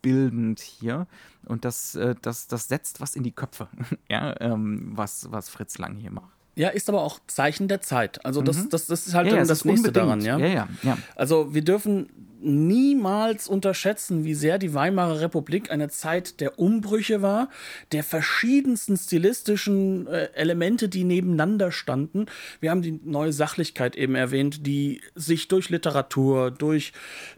stilbildend 0.01 0.61
hier 0.61 1.07
und 1.47 1.65
das, 1.65 1.95
äh, 1.95 2.15
das, 2.21 2.47
das 2.47 2.69
setzt 2.69 3.01
was 3.01 3.15
in 3.17 3.23
die 3.23 3.33
Köpfe, 3.33 3.69
ja, 4.09 4.35
ähm, 4.41 4.93
was, 4.95 5.31
was 5.31 5.49
Fritz 5.49 5.79
Lang 5.79 5.97
hier 5.97 6.11
macht. 6.11 6.33
Ja, 6.57 6.69
ist 6.69 6.89
aber 6.89 7.03
auch 7.03 7.21
Zeichen 7.27 7.69
der 7.69 7.81
Zeit. 7.81 8.25
Also 8.25 8.43
das, 8.43 8.69
das, 8.69 8.87
das 8.87 9.07
ist 9.07 9.15
halt 9.15 9.27
Mhm. 9.29 9.33
Ja, 9.33 9.39
ja, 9.39 9.45
das 9.47 9.65
nächste 9.65 9.89
unbedingt. 9.89 9.97
daran, 9.97 10.21
ja? 10.21 10.37
Ja, 10.39 10.47
ja, 10.47 10.69
ja. 10.83 10.99
Also 11.15 11.55
wir 11.55 11.63
dürfen 11.63 12.09
niemals 12.42 13.48
unterschätzen, 13.48 14.24
wie 14.24 14.35
sehr 14.35 14.59
die 14.59 14.74
Weimarer 14.74 15.20
Republik 15.20 15.70
eine 15.70 15.88
Zeit 15.88 16.40
der 16.40 16.59
Umbrüche 16.59 17.22
war, 17.22 17.48
der 17.92 18.05
verschiedensten 18.05 18.96
stilistischen 18.96 20.07
äh, 20.07 20.31
Elemente, 20.35 20.88
die 20.88 21.05
nebeneinander 21.05 21.72
standen. 21.72 22.26
Wir 22.61 22.70
haben 22.70 22.83
die 22.83 23.00
neue 23.05 23.33
Sachlichkeit 23.33 23.96
eben 23.96 24.14
erwähnt, 24.14 24.66
die 24.66 25.00
sich 25.14 25.48
durch 25.48 25.70
Literatur, 25.70 26.50
durch 26.50 26.92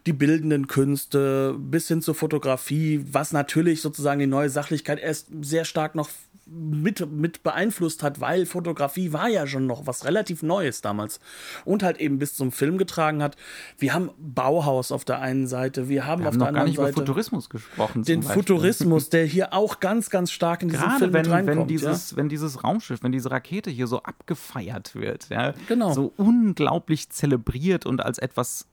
die 0.05 0.13
bildenden 0.13 0.67
Künste 0.67 1.55
bis 1.57 1.87
hin 1.87 2.01
zur 2.01 2.15
Fotografie, 2.15 3.05
was 3.11 3.31
natürlich 3.31 3.81
sozusagen 3.81 4.19
die 4.19 4.27
neue 4.27 4.49
Sachlichkeit 4.49 4.99
erst 4.99 5.27
sehr 5.41 5.65
stark 5.65 5.95
noch 5.95 6.09
mit, 6.45 7.09
mit 7.11 7.43
beeinflusst 7.43 8.03
hat, 8.03 8.19
weil 8.19 8.45
Fotografie 8.45 9.13
war 9.13 9.29
ja 9.29 9.47
schon 9.47 9.65
noch 9.65 9.87
was 9.87 10.05
relativ 10.05 10.43
Neues 10.43 10.81
damals 10.81 11.19
und 11.65 11.83
halt 11.83 11.97
eben 11.99 12.19
bis 12.19 12.35
zum 12.35 12.51
Film 12.51 12.77
getragen 12.77 13.23
hat. 13.23 13.35
Wir 13.77 13.93
haben 13.93 14.09
Bauhaus 14.17 14.91
auf 14.91 15.05
der 15.05 15.19
einen 15.21 15.47
Seite, 15.47 15.87
wir 15.89 16.05
haben, 16.05 16.21
Wir 16.23 16.29
auf 16.29 16.33
haben 16.33 16.39
der 16.39 16.47
noch 16.47 16.53
gar 16.53 16.61
anderen 16.61 16.65
nicht 16.67 16.75
über 16.77 16.85
Seite 16.87 16.95
Futurismus 16.99 17.49
gesprochen. 17.49 18.03
den. 18.03 18.23
Futurismus, 18.23 19.09
der 19.11 19.25
hier 19.25 19.53
auch 19.53 19.79
ganz, 19.79 20.09
ganz 20.09 20.31
stark 20.31 20.61
in 20.63 20.69
diesen 20.69 20.83
Gerade 20.83 20.99
Film 20.99 21.13
wenn, 21.13 21.25
reinkommt. 21.25 21.59
wenn, 21.59 21.67
dieses, 21.67 22.15
wenn 22.15 22.29
dieses 22.29 22.63
Raumschiff, 22.63 23.03
wenn 23.03 23.11
diese 23.11 23.31
Rakete 23.31 23.69
hier 23.71 23.87
so 23.87 24.03
abgefeiert 24.03 24.95
wird, 24.95 25.29
ja, 25.29 25.53
Genau. 25.67 25.93
so 25.93 26.13
unglaublich 26.17 27.09
zelebriert 27.09 27.85
und 27.85 28.01
als 28.03 28.17
etwas 28.17 28.67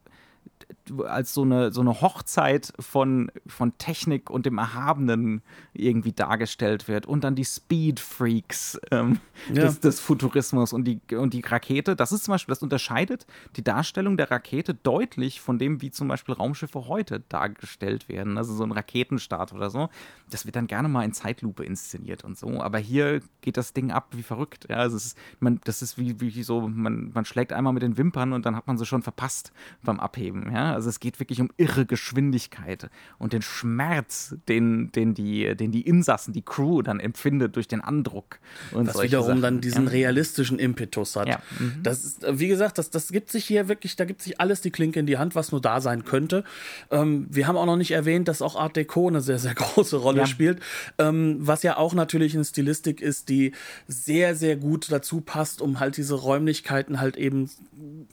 als 1.07 1.35
so 1.35 1.43
eine, 1.43 1.73
so 1.73 1.81
eine 1.81 2.01
Hochzeit 2.01 2.73
von, 2.81 3.31
von 3.47 3.77
Technik 3.79 4.31
und 4.31 4.47
dem 4.47 4.59
Erhabenen 4.59 5.43
irgendwie 5.73 6.13
dargestellt 6.13 6.89
wird. 6.89 7.07
Und 7.07 7.25
dann 7.25 7.35
die 7.35 7.45
Speed-Freaks 7.45 8.81
ähm, 8.91 9.19
Ja. 9.49 9.63
des, 9.65 9.81
des 9.81 10.01
Futurismus 10.01 10.73
und 10.73 10.85
die, 10.85 11.01
und 11.17 11.33
die 11.35 11.41
Rakete. 11.41 11.97
Das 11.97 12.13
ist 12.13 12.25
zum 12.25 12.33
Beispiel, 12.33 12.53
das 12.53 12.63
unterscheidet 12.63 13.27
die 13.57 13.65
Darstellung 13.65 14.17
der 14.17 14.31
Rakete 14.31 14.75
deutlich 14.75 15.41
von 15.41 15.59
dem, 15.59 15.81
wie 15.83 15.91
zum 15.91 16.09
Beispiel 16.09 16.35
Raumschiffe 16.35 16.89
heute 16.89 17.21
dargestellt 17.29 18.09
werden. 18.09 18.37
Also 18.39 18.55
so 18.55 18.65
ein 18.65 18.73
Raketenstart 18.73 19.53
oder 19.53 19.71
so. 19.71 19.89
Das 20.31 20.45
wird 20.45 20.57
dann 20.57 20.67
gerne 20.67 20.89
mal 20.89 21.05
in 21.05 21.13
Zeitlupe 21.13 21.65
inszeniert 21.65 22.25
und 22.25 22.37
so. 22.39 22.61
Aber 22.61 22.79
hier 22.79 23.21
geht 23.41 23.57
das 23.57 23.73
Ding 23.73 23.91
ab 23.91 24.09
wie 24.13 24.23
verrückt. 24.23 24.67
Ja, 24.69 24.77
also 24.77 24.97
ist, 24.97 25.17
man, 25.41 25.61
das 25.65 25.83
ist 25.83 25.97
wie, 25.99 26.21
wie 26.21 26.43
so, 26.43 26.69
man, 26.69 27.11
man 27.15 27.25
schlägt 27.25 27.53
einmal 27.53 27.73
mit 27.73 27.83
den 27.83 27.97
Wimpern 27.97 28.33
und 28.33 28.45
dann 28.47 28.57
hat 28.57 28.67
man 28.67 28.77
sie 28.77 28.87
schon 28.87 29.03
verpasst 29.03 29.53
beim 29.83 29.99
Abheben. 30.01 30.51
Ja, 30.53 30.60
also 30.75 30.89
es 30.89 31.01
geht 31.01 31.21
wirklich 31.21 31.41
um 31.41 31.51
irre 31.57 31.87
Geschwindigkeit 31.87 32.91
und 33.19 33.33
den 33.33 33.43
Schmerz, 33.43 34.37
den, 34.49 34.93
den, 34.93 35.15
die, 35.15 35.55
den 35.57 35.73
die 35.73 35.83
Insassen, 35.83 36.33
die 36.33 36.43
Crew 36.43 36.83
dann 36.83 37.01
empfindet 37.01 37.57
durch 37.57 37.69
den 37.69 37.81
Andruck. 37.81 38.39
Und 38.73 38.89
was 38.89 39.03
wiederum 39.03 39.27
Sachen, 39.27 39.43
dann 39.43 39.61
diesen 39.61 39.85
ja. 39.85 39.91
realistischen 39.91 40.59
Impetus 40.59 41.17
hat. 41.17 41.29
Ja, 41.29 41.43
mhm. 41.59 41.83
Das 41.83 42.05
ist, 42.05 42.25
wie 42.29 42.49
gesagt, 42.49 42.79
das, 42.79 42.91
das 42.91 43.09
gibt 43.09 43.31
sich 43.31 43.45
hier 43.45 43.69
wirklich, 43.69 43.97
da 43.97 44.05
gibt 44.05 44.23
sich 44.23 44.41
alles 44.41 44.61
die 44.61 44.71
Klinke 44.71 45.01
in 45.01 45.07
die 45.07 45.19
Hand, 45.19 45.35
was 45.35 45.53
nur 45.53 45.61
da 45.61 45.81
sein 45.81 46.05
könnte. 46.05 46.45
Ähm, 46.91 47.27
wir 47.31 47.47
haben 47.47 47.57
auch 47.57 47.67
noch 47.67 47.77
nicht 47.77 47.93
erwähnt, 47.93 48.29
dass 48.29 48.43
auch 48.43 48.57
Art 48.57 48.77
Deco 48.77 49.09
eine 49.09 49.21
sehr, 49.21 49.39
sehr 49.39 49.55
große 49.57 49.97
Rolle 49.97 50.21
Ja. 50.21 50.27
spielt, 50.27 50.61
ähm, 50.99 51.37
was 51.41 51.63
ja 51.63 51.77
auch 51.77 51.95
natürlich 51.95 52.35
eine 52.35 52.45
Stilistik 52.45 53.01
ist, 53.01 53.29
die 53.29 53.53
sehr, 53.87 54.35
sehr 54.35 54.57
gut 54.57 54.91
dazu 54.91 55.21
passt, 55.21 55.61
um 55.63 55.81
halt 55.81 55.97
diese 55.97 56.15
Räumlichkeiten 56.15 57.01
halt 57.01 57.17
eben 57.17 57.51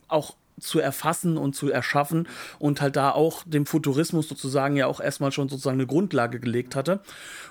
auch 0.08 0.36
zu 0.60 0.80
erfassen 0.80 1.38
und 1.38 1.56
zu 1.56 1.70
erschaffen 1.70 2.28
und 2.60 2.82
halt 2.82 2.96
da 2.96 3.12
auch 3.12 3.44
dem 3.46 3.66
Futurismus 3.66 4.28
sozusagen 4.28 4.76
ja 4.76 4.88
auch 4.88 5.00
erstmal 5.00 5.32
schon 5.32 5.50
sozusagen 5.50 5.78
eine 5.78 5.88
Grundlage 5.88 6.40
gelegt 6.40 6.76
hatte. 6.76 7.02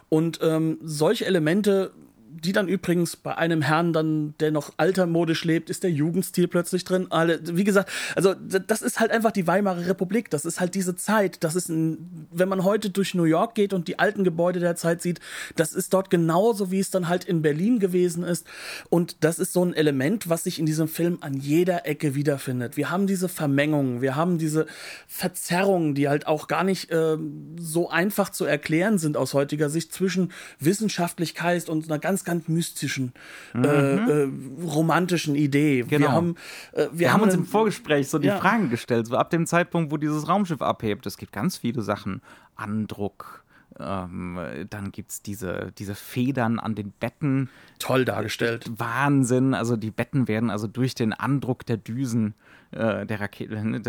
Und 0.09 0.41
ähm, 0.43 0.79
solche 0.83 1.27
Elemente 1.27 1.93
die 2.29 2.53
dann 2.53 2.69
übrigens 2.69 3.17
bei 3.17 3.37
einem 3.37 3.63
Herrn 3.63 3.93
dann, 3.93 4.35
der 4.41 4.51
noch 4.51 4.73
altermodisch 4.77 5.45
lebt, 5.45 5.71
ist 5.71 5.83
der 5.83 5.91
Jugendstil 5.91 6.49
plötzlich 6.49 6.85
drin. 6.85 7.07
Alle, 7.11 7.41
wie 7.43 7.65
gesagt, 7.65 7.91
also 8.15 8.35
das 8.35 8.83
ist 8.83 9.01
halt 9.01 9.11
einfach 9.11 9.33
die 9.33 9.47
Weimarer 9.47 9.87
Republik. 9.87 10.31
Das 10.31 10.45
ist 10.45 10.61
halt 10.61 10.75
diese 10.75 10.97
Zeit. 10.97 11.43
Das 11.45 11.57
ist, 11.57 11.69
ein, 11.69 12.27
wenn 12.31 12.49
man 12.49 12.65
heute 12.65 12.91
durch 12.91 13.15
New 13.15 13.25
York 13.25 13.55
geht 13.55 13.73
und 13.73 13.89
die 13.89 13.99
alten 13.99 14.25
Gebäude 14.25 14.61
der 14.61 14.77
Zeit 14.77 15.03
sieht, 15.03 15.21
das 15.57 15.73
ist 15.73 15.95
dort 15.95 16.11
genauso, 16.11 16.71
wie 16.71 16.79
es 16.79 16.91
dann 16.91 17.09
halt 17.09 17.25
in 17.25 17.43
Berlin 17.43 17.79
gewesen 17.79 18.23
ist. 18.23 18.47
Und 18.91 19.17
das 19.21 19.39
ist 19.39 19.53
so 19.53 19.65
ein 19.65 19.75
Element, 19.75 20.29
was 20.29 20.45
sich 20.45 20.59
in 20.59 20.67
diesem 20.67 20.89
Film 20.89 21.19
an 21.21 21.35
jeder 21.35 21.87
Ecke 21.87 22.15
wiederfindet. 22.15 22.77
Wir 22.77 22.91
haben 22.91 23.07
diese 23.07 23.29
Vermengungen, 23.29 24.03
wir 24.03 24.15
haben 24.15 24.39
diese 24.39 24.67
Verzerrungen, 25.07 25.95
die 25.95 26.09
halt 26.09 26.27
auch 26.27 26.49
gar 26.49 26.65
nicht 26.65 26.89
ähm, 26.91 27.57
so 27.59 27.89
einfach 27.89 28.29
zu 28.29 28.45
erklären 28.45 28.99
sind 28.99 29.17
aus 29.17 29.35
heutiger 29.35 29.71
Sicht 29.71 29.93
zwischen 29.93 30.33
Wissenschaftlichkeit 30.59 31.69
und 31.69 31.87
einer 31.87 31.99
ganz, 31.99 32.26
ganz 32.27 32.47
mystischen, 32.49 33.15
äh, 33.55 33.61
äh, 33.67 34.29
romantischen 34.63 35.35
Idee. 35.35 35.85
Wir 35.89 35.99
Genau. 35.99 36.11
haben, 36.13 36.35
äh, 36.73 36.89
wir, 36.93 36.99
Wir 36.99 37.13
haben 37.15 37.23
uns 37.23 37.33
einen- 37.33 37.45
im 37.45 37.49
Vorgespräch 37.49 38.09
so 38.09 38.19
die 38.19 38.29
Ja. 38.29 38.37
Fragen 38.39 38.69
gestellt, 38.69 39.07
so 39.07 39.17
ab 39.17 39.31
dem 39.31 39.47
Zeitpunkt, 39.47 39.91
wo 39.91 39.97
dieses 39.97 40.29
Raumschiff 40.29 40.61
abhebt. 40.61 41.07
Es 41.07 41.17
gibt 41.17 41.33
ganz 41.33 41.57
viele 41.57 41.81
Sachen. 41.83 42.21
Andruck, 42.57 43.45
ähm, 43.79 44.39
dann 44.71 44.91
gibt 44.93 45.11
es 45.11 45.23
diese, 45.23 45.73
diese 45.79 45.95
Federn 45.95 46.59
an 46.59 46.75
den 46.75 46.91
Betten. 46.93 47.49
toll 47.79 48.05
dargestellt. 48.07 48.65
Wahnsinn, 48.77 49.53
also 49.55 49.77
die 49.77 49.91
Betten 49.91 50.29
werden 50.29 50.49
also 50.51 50.67
durch 50.67 50.95
den 50.95 51.13
Andruck 51.13 51.65
der 51.67 51.77
Düsen 51.77 52.35
äh, 52.77 53.07
der 53.07 53.21
Rakete 53.21 53.65
ne, 53.65 53.81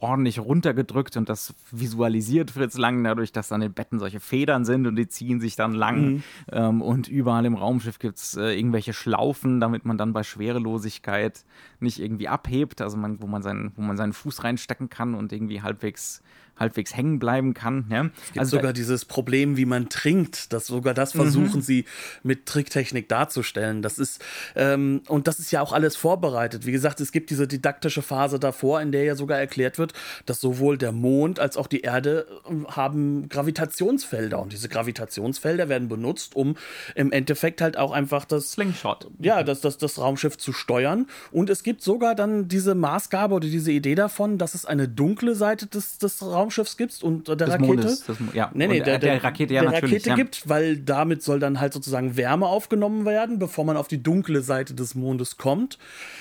ordentlich 0.00 0.38
runtergedrückt 0.38 1.16
und 1.16 1.28
das 1.28 1.54
visualisiert 1.70 2.50
Fritz 2.52 2.78
Lang 2.78 3.02
dadurch, 3.04 3.32
dass 3.32 3.52
an 3.52 3.60
den 3.60 3.72
Betten 3.72 3.98
solche 3.98 4.20
Federn 4.20 4.64
sind 4.64 4.86
und 4.86 4.96
die 4.96 5.08
ziehen 5.08 5.40
sich 5.40 5.56
dann 5.56 5.74
lang. 5.74 6.22
Ähm, 6.50 6.82
und 6.82 7.08
überall 7.08 7.44
im 7.44 7.54
Raumschiff 7.54 7.98
gibt 7.98 8.18
es 8.18 8.36
äh, 8.36 8.56
irgendwelche 8.56 8.92
Schlaufen, 8.92 9.60
damit 9.60 9.84
man 9.84 9.98
dann 9.98 10.12
bei 10.12 10.22
Schwerelosigkeit 10.22 11.44
nicht 11.80 12.00
irgendwie 12.00 12.28
abhebt, 12.28 12.80
also 12.80 12.96
man, 12.96 13.20
wo, 13.20 13.26
man 13.26 13.42
seinen, 13.42 13.72
wo 13.76 13.82
man 13.82 13.96
seinen 13.96 14.12
Fuß 14.12 14.44
reinstecken 14.44 14.88
kann 14.88 15.14
und 15.14 15.32
irgendwie 15.32 15.62
halbwegs, 15.62 16.22
halbwegs 16.58 16.96
hängen 16.96 17.18
bleiben 17.18 17.54
kann. 17.54 17.86
Ja? 17.90 18.06
Es 18.06 18.26
gibt 18.28 18.38
Also 18.38 18.56
sogar 18.56 18.72
dieses 18.72 19.04
Problem, 19.04 19.56
wie 19.56 19.64
man 19.66 19.88
trinkt. 19.88 20.52
Das 20.52 20.66
sogar 20.66 20.94
das 20.94 21.14
Mhm. 21.14 21.18
versuchen 21.20 21.62
sie 21.62 21.84
mit 22.22 22.46
Tricktechnik 22.46 23.08
darzustellen. 23.08 23.82
Das 23.82 23.98
ist 23.98 24.22
ähm, 24.56 25.02
und 25.08 25.26
das 25.28 25.38
ist 25.38 25.50
ja 25.50 25.60
auch 25.62 25.72
alles 25.72 25.96
vorbereitet. 25.96 26.66
Wie 26.66 26.72
gesagt, 26.72 27.00
es 27.00 27.12
gibt 27.12 27.30
diese 27.30 27.46
didaktische 27.46 28.02
Phase 28.02 28.38
davor, 28.38 28.80
in 28.80 28.92
der 28.92 29.04
ja 29.04 29.14
sogar 29.14 29.38
erklärt 29.38 29.78
wird, 29.78 29.92
dass 30.26 30.40
sowohl 30.40 30.78
der 30.78 30.92
Mond 30.92 31.38
als 31.40 31.56
auch 31.56 31.66
die 31.66 31.80
Erde 31.80 32.26
äh, 32.48 32.70
haben 32.72 33.28
Gravitationsfelder 33.28 34.40
und 34.40 34.52
diese 34.52 34.68
Gravitationsfelder 34.68 35.68
werden 35.68 35.88
benutzt, 35.88 36.34
um 36.36 36.56
im 36.94 37.12
Endeffekt 37.12 37.60
halt 37.60 37.76
auch 37.76 37.92
einfach 37.92 38.24
das 38.24 38.52
Slingshot. 38.52 39.08
ja, 39.18 39.42
das, 39.42 39.60
das, 39.60 39.78
das 39.78 39.98
Raumschiff 39.98 40.36
zu 40.38 40.52
steuern. 40.52 41.06
Und 41.30 41.50
es 41.50 41.62
gibt 41.62 41.82
sogar 41.82 42.14
dann 42.14 42.48
diese 42.48 42.74
Maßgabe 42.74 43.34
oder 43.34 43.48
diese 43.48 43.72
Idee 43.72 43.94
davon, 43.94 44.38
dass 44.38 44.54
es 44.54 44.64
eine 44.64 44.88
dunkle 44.88 45.34
Seite 45.34 45.66
des, 45.66 45.98
des 45.98 46.22
Raumschiffs 46.22 46.47
gibt 46.76 47.02
und 47.02 47.28
der 47.28 47.36
Des 47.36 47.48
Rakete. 47.50 47.66
Mondes, 47.66 48.04
des 48.04 48.20
Mo- 48.20 48.32
ja. 48.34 48.50
Nee, 48.54 48.66
nee, 48.66 48.78
Und 48.78 48.86
der, 48.86 48.98
der 48.98 49.22
Rakete, 49.22 49.54
ja, 49.54 49.62
der 49.62 49.70
natürlich, 49.72 49.94
Rakete 49.96 50.08
ja. 50.10 50.16
gibt, 50.16 50.48
weil 50.48 50.76
damit 50.78 51.22
soll 51.22 51.38
dann 51.40 51.60
halt 51.60 51.72
sozusagen 51.72 52.16
Wärme 52.16 52.46
aufgenommen 52.46 53.04
werden, 53.04 53.38
bevor 53.38 53.64
man 53.64 53.76
auf 53.76 53.88
die 53.88 54.02
dunkle 54.02 54.42
Seite 54.42 54.74
des 54.74 54.94
Mondes 54.94 55.36
kommt. 55.36 55.78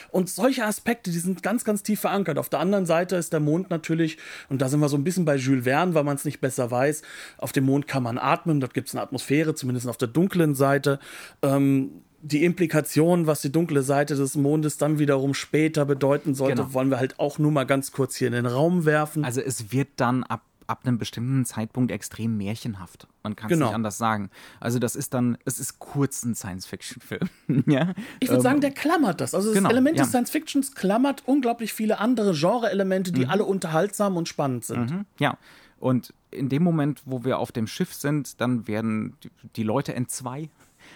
Und 0.09 0.29
solche 0.29 0.65
Aspekte, 0.65 1.11
die 1.11 1.19
sind 1.19 1.43
ganz, 1.43 1.63
ganz 1.63 1.83
tief 1.83 1.99
verankert. 1.99 2.37
Auf 2.37 2.49
der 2.49 2.59
anderen 2.59 2.85
Seite 2.85 3.15
ist 3.15 3.33
der 3.33 3.39
Mond 3.39 3.69
natürlich, 3.69 4.17
und 4.49 4.61
da 4.61 4.69
sind 4.69 4.79
wir 4.79 4.89
so 4.89 4.97
ein 4.97 5.03
bisschen 5.03 5.25
bei 5.25 5.35
Jules 5.35 5.65
Verne, 5.65 5.93
weil 5.93 6.03
man 6.03 6.15
es 6.15 6.25
nicht 6.25 6.39
besser 6.39 6.71
weiß, 6.71 7.01
auf 7.37 7.51
dem 7.51 7.65
Mond 7.65 7.87
kann 7.87 8.03
man 8.03 8.17
atmen, 8.17 8.59
dort 8.59 8.73
gibt 8.73 8.87
es 8.87 8.95
eine 8.95 9.01
Atmosphäre, 9.03 9.53
zumindest 9.55 9.87
auf 9.87 9.97
der 9.97 10.07
dunklen 10.07 10.55
Seite. 10.55 10.99
Ähm, 11.41 11.91
die 12.27 12.43
Implikation, 12.43 13.27
was 13.27 13.41
die 13.41 13.51
dunkle 13.51 13.81
Seite 13.83 14.15
des 14.15 14.35
Mondes 14.35 14.77
dann 14.77 14.99
wiederum 14.99 15.33
später 15.33 15.85
bedeuten 15.85 16.35
sollte, 16.35 16.61
Genau. 16.61 16.73
wollen 16.73 16.89
wir 16.89 16.97
halt 16.99 17.19
auch 17.19 17.39
nur 17.39 17.51
mal 17.51 17.65
ganz 17.65 17.91
kurz 17.91 18.15
hier 18.15 18.27
in 18.27 18.33
den 18.33 18.45
Raum 18.45 18.85
werfen. 18.85 19.23
Also 19.23 19.41
es 19.41 19.71
wird 19.71 19.87
dann 19.97 20.23
ab, 20.23 20.41
ab 20.67 20.81
einem 20.83 20.97
bestimmten 20.97 21.45
Zeitpunkt 21.45 21.91
extrem 21.91 22.35
märchenhaft. 22.37 23.07
Man 23.23 23.35
kann 23.35 23.49
es 23.49 23.53
Genau. 23.53 23.67
nicht 23.67 23.75
anders 23.75 23.97
sagen. 23.97 24.29
Also 24.59 24.79
das 24.79 24.95
ist 24.97 25.13
dann, 25.13 25.37
es 25.45 25.59
ist 25.59 25.79
kurz 25.79 26.23
ein 26.23 26.35
Science-Fiction-Film. 26.35 27.29
ja? 27.67 27.93
Ich 28.19 28.27
würde 28.27 28.37
Ähm, 28.37 28.41
sagen, 28.43 28.61
der 28.61 28.71
klammert 28.71 29.21
das. 29.21 29.33
Also 29.33 29.49
das 29.49 29.57
genau, 29.57 29.69
Element 29.69 29.97
ja. 29.97 30.03
des 30.03 30.11
Science 30.11 30.29
Fictions 30.29 30.75
klammert 30.75 31.23
unglaublich 31.25 31.73
viele 31.73 31.99
andere 31.99 32.33
Genre-Elemente, 32.33 33.11
Mhm. 33.11 33.15
die 33.15 33.27
alle 33.27 33.45
unterhaltsam 33.45 34.17
und 34.17 34.27
spannend 34.27 34.65
sind. 34.65 35.05
Ja, 35.19 35.37
und 35.79 36.13
in 36.31 36.49
dem 36.49 36.63
Moment, 36.63 37.03
wo 37.05 37.23
wir 37.23 37.39
auf 37.39 37.51
dem 37.53 37.67
Schiff 37.67 37.93
sind, 37.93 38.41
dann 38.41 38.67
werden 38.67 39.15
die, 39.23 39.29
die 39.55 39.63
Leute 39.63 39.93
entzwei. 39.95 40.49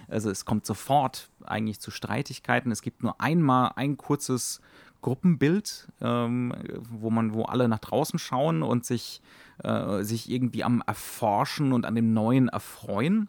Also 0.08 0.30
es 0.30 0.46
kommt 0.46 0.66
sofort 0.66 1.30
eigentlich 1.44 1.80
zu 1.80 1.92
Streitigkeiten. 1.92 2.72
Es 2.72 2.82
gibt 2.82 3.04
nur 3.04 3.20
einmal 3.20 3.72
ein 3.76 3.98
kurzes 3.98 4.62
Gruppenbild, 5.02 5.88
ähm, 6.00 6.54
wo 6.90 7.10
man, 7.10 7.34
wo 7.34 7.44
alle 7.44 7.68
nach 7.68 7.80
draußen 7.80 8.20
schauen 8.20 8.64
und 8.64 8.86
sich, 8.86 9.22
äh, 9.64 10.04
sich 10.04 10.30
irgendwie 10.30 10.64
am 10.64 10.84
Erforschen 10.86 11.74
und 11.74 11.86
an 11.86 11.96
dem 11.96 12.14
Neuen 12.14 12.50
erfreuen. 12.50 13.28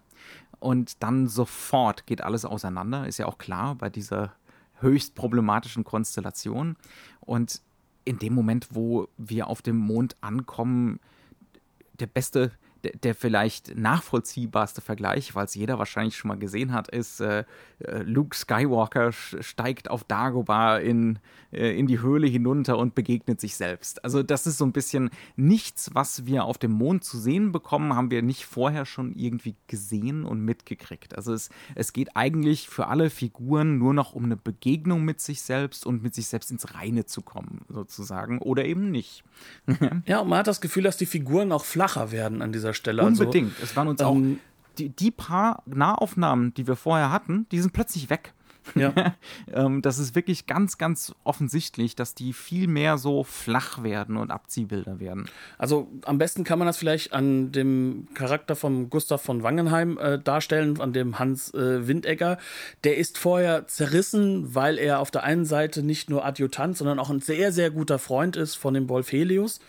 Und 0.60 1.02
dann 1.02 1.26
sofort 1.26 2.06
geht 2.06 2.22
alles 2.22 2.44
auseinander, 2.44 3.06
ist 3.06 3.18
ja 3.18 3.26
auch 3.26 3.38
klar 3.38 3.74
bei 3.74 3.90
dieser 3.90 4.32
höchst 4.80 5.14
problematischen 5.14 5.84
Konstellation. 5.84 6.76
Und 7.20 7.62
in 8.04 8.18
dem 8.18 8.34
Moment, 8.34 8.68
wo 8.70 9.08
wir 9.16 9.46
auf 9.46 9.62
dem 9.62 9.76
Mond 9.76 10.16
ankommen, 10.20 11.00
der 11.98 12.06
beste, 12.06 12.52
der, 12.84 12.92
der 12.92 13.14
vielleicht 13.14 13.76
nachvollziehbarste 13.76 14.80
Vergleich, 14.80 15.34
weil 15.34 15.44
es 15.44 15.54
jeder 15.54 15.78
wahrscheinlich 15.78 16.16
schon 16.16 16.28
mal 16.28 16.38
gesehen 16.38 16.72
hat, 16.72 16.88
ist 16.88 17.20
äh, 17.20 17.44
äh, 17.78 18.02
Luke 18.02 18.36
Skywalker 18.36 19.12
steigt 19.12 19.90
auf 19.90 20.04
Dagobah 20.04 20.78
in, 20.78 21.18
äh, 21.52 21.78
in 21.78 21.86
die 21.86 22.00
Höhle 22.00 22.26
hinunter 22.26 22.78
und 22.78 22.94
begegnet 22.94 23.40
sich 23.40 23.56
selbst. 23.56 24.04
Also 24.04 24.22
das 24.22 24.46
ist 24.46 24.58
so 24.58 24.64
ein 24.64 24.72
bisschen 24.72 25.10
nichts, 25.36 25.90
was 25.94 26.26
wir 26.26 26.44
auf 26.44 26.58
dem 26.58 26.72
Mond 26.72 27.04
zu 27.04 27.18
sehen 27.18 27.52
bekommen, 27.52 27.94
haben 27.94 28.10
wir 28.10 28.22
nicht 28.22 28.44
vorher 28.44 28.86
schon 28.86 29.14
irgendwie 29.14 29.56
gesehen 29.66 30.24
und 30.24 30.40
mitgekriegt. 30.40 31.16
Also 31.16 31.32
es, 31.32 31.50
es 31.74 31.92
geht 31.92 32.16
eigentlich 32.16 32.68
für 32.68 32.88
alle 32.88 33.10
Figuren 33.10 33.78
nur 33.78 33.94
noch 33.94 34.12
um 34.12 34.24
eine 34.24 34.36
Begegnung 34.36 35.04
mit 35.04 35.20
sich 35.20 35.42
selbst 35.42 35.86
und 35.86 36.02
mit 36.02 36.14
sich 36.14 36.26
selbst 36.26 36.50
ins 36.50 36.74
Reine 36.74 37.06
zu 37.06 37.22
kommen, 37.22 37.62
sozusagen, 37.68 38.38
oder 38.38 38.64
eben 38.64 38.90
nicht. 38.90 39.24
Ja, 40.06 40.20
und 40.20 40.28
man 40.28 40.38
hat 40.38 40.46
das 40.46 40.60
Gefühl, 40.60 40.82
dass 40.82 40.96
die 40.96 41.06
Figuren 41.06 41.52
auch 41.52 41.64
flacher 41.64 42.10
werden 42.12 42.42
an 42.42 42.52
dieser 42.52 42.71
Stelle. 42.74 43.02
Unbedingt. 43.02 43.52
es 43.62 43.76
waren 43.76 43.88
uns 43.88 44.00
auch 44.00 44.14
ähm, 44.14 44.38
die, 44.78 44.88
die 44.88 45.10
paar 45.10 45.62
Nahaufnahmen, 45.66 46.54
die 46.54 46.66
wir 46.66 46.76
vorher 46.76 47.10
hatten, 47.12 47.46
die 47.50 47.60
sind 47.60 47.72
plötzlich 47.72 48.10
weg. 48.10 48.32
Ja. 48.74 48.92
ähm, 49.52 49.82
das 49.82 49.98
ist 49.98 50.14
wirklich 50.14 50.46
ganz, 50.46 50.78
ganz 50.78 51.14
offensichtlich, 51.24 51.96
dass 51.96 52.14
die 52.14 52.32
viel 52.32 52.68
mehr 52.68 52.98
so 52.98 53.24
flach 53.24 53.82
werden 53.82 54.16
und 54.16 54.30
Abziehbilder 54.30 55.00
werden. 55.00 55.28
Also 55.58 55.88
am 56.04 56.18
besten 56.18 56.44
kann 56.44 56.58
man 56.58 56.66
das 56.66 56.76
vielleicht 56.76 57.12
an 57.12 57.52
dem 57.52 58.08
Charakter 58.14 58.56
von 58.56 58.88
Gustav 58.90 59.22
von 59.22 59.42
Wangenheim 59.42 59.98
äh, 59.98 60.18
darstellen, 60.18 60.80
an 60.80 60.92
dem 60.92 61.18
Hans 61.18 61.52
äh, 61.54 61.86
Windegger. 61.86 62.38
Der 62.84 62.96
ist 62.96 63.18
vorher 63.18 63.66
zerrissen, 63.66 64.54
weil 64.54 64.78
er 64.78 65.00
auf 65.00 65.10
der 65.10 65.24
einen 65.24 65.44
Seite 65.44 65.82
nicht 65.82 66.08
nur 66.08 66.24
Adjutant, 66.24 66.76
sondern 66.76 66.98
auch 66.98 67.10
ein 67.10 67.20
sehr, 67.20 67.52
sehr 67.52 67.70
guter 67.70 67.98
Freund 67.98 68.36
ist 68.36 68.54
von 68.54 68.74
dem 68.74 68.88
Wolf 68.88 69.12
Helios 69.12 69.60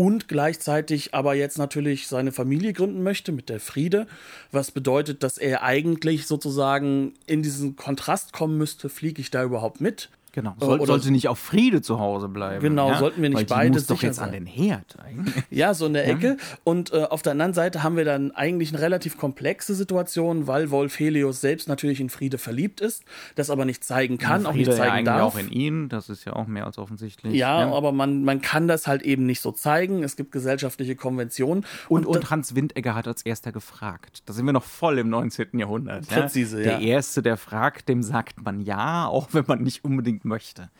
und 0.00 0.28
gleichzeitig 0.28 1.12
aber 1.12 1.34
jetzt 1.34 1.58
natürlich 1.58 2.08
seine 2.08 2.32
Familie 2.32 2.72
gründen 2.72 3.02
möchte 3.02 3.32
mit 3.32 3.50
der 3.50 3.60
Friede, 3.60 4.06
was 4.50 4.70
bedeutet, 4.70 5.22
dass 5.22 5.36
er 5.36 5.62
eigentlich 5.62 6.26
sozusagen 6.26 7.12
in 7.26 7.42
diesen 7.42 7.76
Kontrast 7.76 8.32
kommen 8.32 8.56
müsste, 8.56 8.88
fliege 8.88 9.20
ich 9.20 9.30
da 9.30 9.44
überhaupt 9.44 9.82
mit? 9.82 10.08
Genau. 10.32 10.54
Soll, 10.60 10.78
Oder 10.78 10.86
sollte 10.86 11.10
nicht 11.10 11.28
auf 11.28 11.38
Friede 11.38 11.82
zu 11.82 11.98
Hause 11.98 12.28
bleiben. 12.28 12.60
Genau, 12.62 12.90
ja? 12.90 12.98
sollten 12.98 13.20
wir 13.22 13.28
nicht 13.30 13.36
Weil 13.36 13.44
die 13.44 13.52
beide 13.52 13.72
muss 13.72 13.86
doch 13.86 14.02
jetzt 14.02 14.16
sein. 14.16 14.26
an 14.28 14.32
den 14.32 14.46
Herd 14.46 14.96
eigentlich. 15.04 15.34
Ja, 15.50 15.74
so 15.74 15.86
in 15.86 15.94
der 15.94 16.06
Ecke. 16.06 16.36
Und 16.64 16.92
äh, 16.92 17.02
auf 17.04 17.22
der 17.22 17.32
anderen 17.32 17.54
Seite 17.54 17.82
haben 17.82 17.96
wir 17.96 18.04
dann 18.04 18.30
eigentlich 18.30 18.72
eine 18.72 18.80
relativ 18.80 19.18
komplexe 19.18 19.74
Situation, 19.74 20.46
weil 20.46 20.70
Wolf 20.70 20.98
Helios 20.98 21.40
selbst 21.40 21.68
natürlich 21.68 22.00
in 22.00 22.08
Friede 22.08 22.38
verliebt 22.38 22.80
ist, 22.80 23.04
das 23.34 23.50
aber 23.50 23.64
nicht 23.64 23.82
zeigen 23.82 24.18
kann, 24.18 24.46
auch 24.46 24.52
nicht 24.52 24.72
zeigen 24.72 24.98
ja 25.06 25.18
darf. 25.18 25.34
auch 25.34 25.38
in 25.38 25.50
ihn, 25.50 25.88
das 25.88 26.08
ist 26.08 26.24
ja 26.24 26.34
auch 26.34 26.46
mehr 26.46 26.66
als 26.66 26.78
offensichtlich. 26.78 27.34
Ja, 27.34 27.60
ja. 27.60 27.72
aber 27.72 27.92
man, 27.92 28.22
man 28.24 28.40
kann 28.40 28.68
das 28.68 28.86
halt 28.86 29.02
eben 29.02 29.26
nicht 29.26 29.40
so 29.40 29.50
zeigen. 29.52 30.02
Es 30.02 30.16
gibt 30.16 30.32
gesellschaftliche 30.32 30.94
Konventionen. 30.94 31.64
Und, 31.88 32.06
und, 32.06 32.16
und 32.16 32.30
Hans 32.30 32.54
Windegger 32.54 32.94
hat 32.94 33.08
als 33.08 33.22
erster 33.22 33.52
gefragt. 33.52 34.22
Da 34.26 34.32
sind 34.32 34.46
wir 34.46 34.52
noch 34.52 34.64
voll 34.64 34.98
im 34.98 35.08
19. 35.10 35.58
Jahrhundert. 35.58 36.06
Präzise, 36.08 36.58
ja. 36.58 36.78
Der 36.78 36.80
Erste, 36.80 37.22
der 37.22 37.36
fragt, 37.36 37.88
dem 37.88 38.02
sagt 38.02 38.42
man 38.42 38.60
ja, 38.60 39.06
auch 39.06 39.28
wenn 39.32 39.44
man 39.46 39.62
nicht 39.62 39.84
unbedingt 39.84 40.24
möchte. 40.30 40.70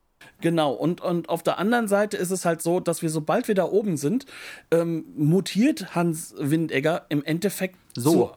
Genau, 0.40 0.72
und, 0.72 1.02
und 1.02 1.28
auf 1.28 1.42
der 1.42 1.58
anderen 1.58 1.88
Seite 1.88 2.16
ist 2.16 2.30
es 2.30 2.46
halt 2.46 2.62
so, 2.62 2.80
dass 2.80 3.02
wir, 3.02 3.10
sobald 3.10 3.48
wir 3.48 3.54
da 3.54 3.64
oben 3.64 3.98
sind, 3.98 4.24
ähm, 4.70 5.04
mutiert 5.16 5.94
Hans 5.94 6.34
Windegger 6.38 7.04
im 7.10 7.22
Endeffekt 7.22 7.76
so. 7.94 8.28
Zu, 8.28 8.32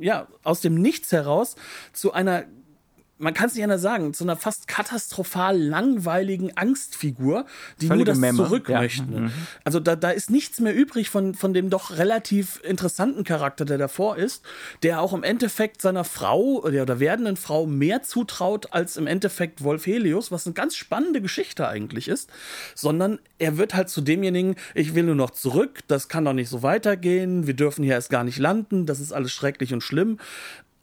ja, 0.00 0.28
aus 0.42 0.60
dem 0.60 0.74
Nichts 0.74 1.12
heraus 1.12 1.56
zu 1.92 2.12
einer 2.12 2.44
man 3.18 3.34
kann 3.34 3.48
es 3.48 3.54
nicht 3.54 3.64
anders 3.64 3.82
sagen, 3.82 4.14
zu 4.14 4.24
einer 4.24 4.36
fast 4.36 4.68
katastrophal 4.68 5.58
langweiligen 5.58 6.56
Angstfigur, 6.56 7.46
die 7.80 7.86
Völlige 7.86 8.04
nur 8.04 8.14
das 8.14 8.18
Memme. 8.18 8.38
zurück 8.38 8.68
ja. 8.68 8.80
möchte. 8.80 9.02
Mhm. 9.02 9.32
Also 9.64 9.80
da, 9.80 9.96
da 9.96 10.10
ist 10.10 10.30
nichts 10.30 10.60
mehr 10.60 10.74
übrig 10.74 11.10
von, 11.10 11.34
von 11.34 11.52
dem 11.52 11.68
doch 11.70 11.98
relativ 11.98 12.60
interessanten 12.64 13.24
Charakter, 13.24 13.64
der 13.64 13.78
davor 13.78 14.16
ist, 14.16 14.44
der 14.82 15.00
auch 15.00 15.12
im 15.12 15.24
Endeffekt 15.24 15.82
seiner 15.82 16.04
Frau 16.04 16.60
oder 16.62 16.86
der 16.86 17.00
werdenden 17.00 17.36
Frau 17.36 17.66
mehr 17.66 18.02
zutraut 18.02 18.72
als 18.72 18.96
im 18.96 19.06
Endeffekt 19.06 19.64
Wolf 19.64 19.86
Helios, 19.86 20.30
was 20.30 20.46
eine 20.46 20.54
ganz 20.54 20.76
spannende 20.76 21.20
Geschichte 21.20 21.68
eigentlich 21.68 22.08
ist, 22.08 22.30
sondern 22.74 23.18
er 23.38 23.58
wird 23.58 23.74
halt 23.74 23.88
zu 23.88 24.00
demjenigen, 24.00 24.54
ich 24.74 24.94
will 24.94 25.02
nur 25.02 25.14
noch 25.14 25.30
zurück, 25.30 25.80
das 25.88 26.08
kann 26.08 26.24
doch 26.24 26.32
nicht 26.32 26.48
so 26.48 26.62
weitergehen, 26.62 27.46
wir 27.46 27.54
dürfen 27.54 27.82
hier 27.84 27.94
erst 27.94 28.10
gar 28.10 28.24
nicht 28.24 28.38
landen, 28.38 28.86
das 28.86 29.00
ist 29.00 29.12
alles 29.12 29.32
schrecklich 29.32 29.72
und 29.72 29.82
schlimm. 29.82 30.18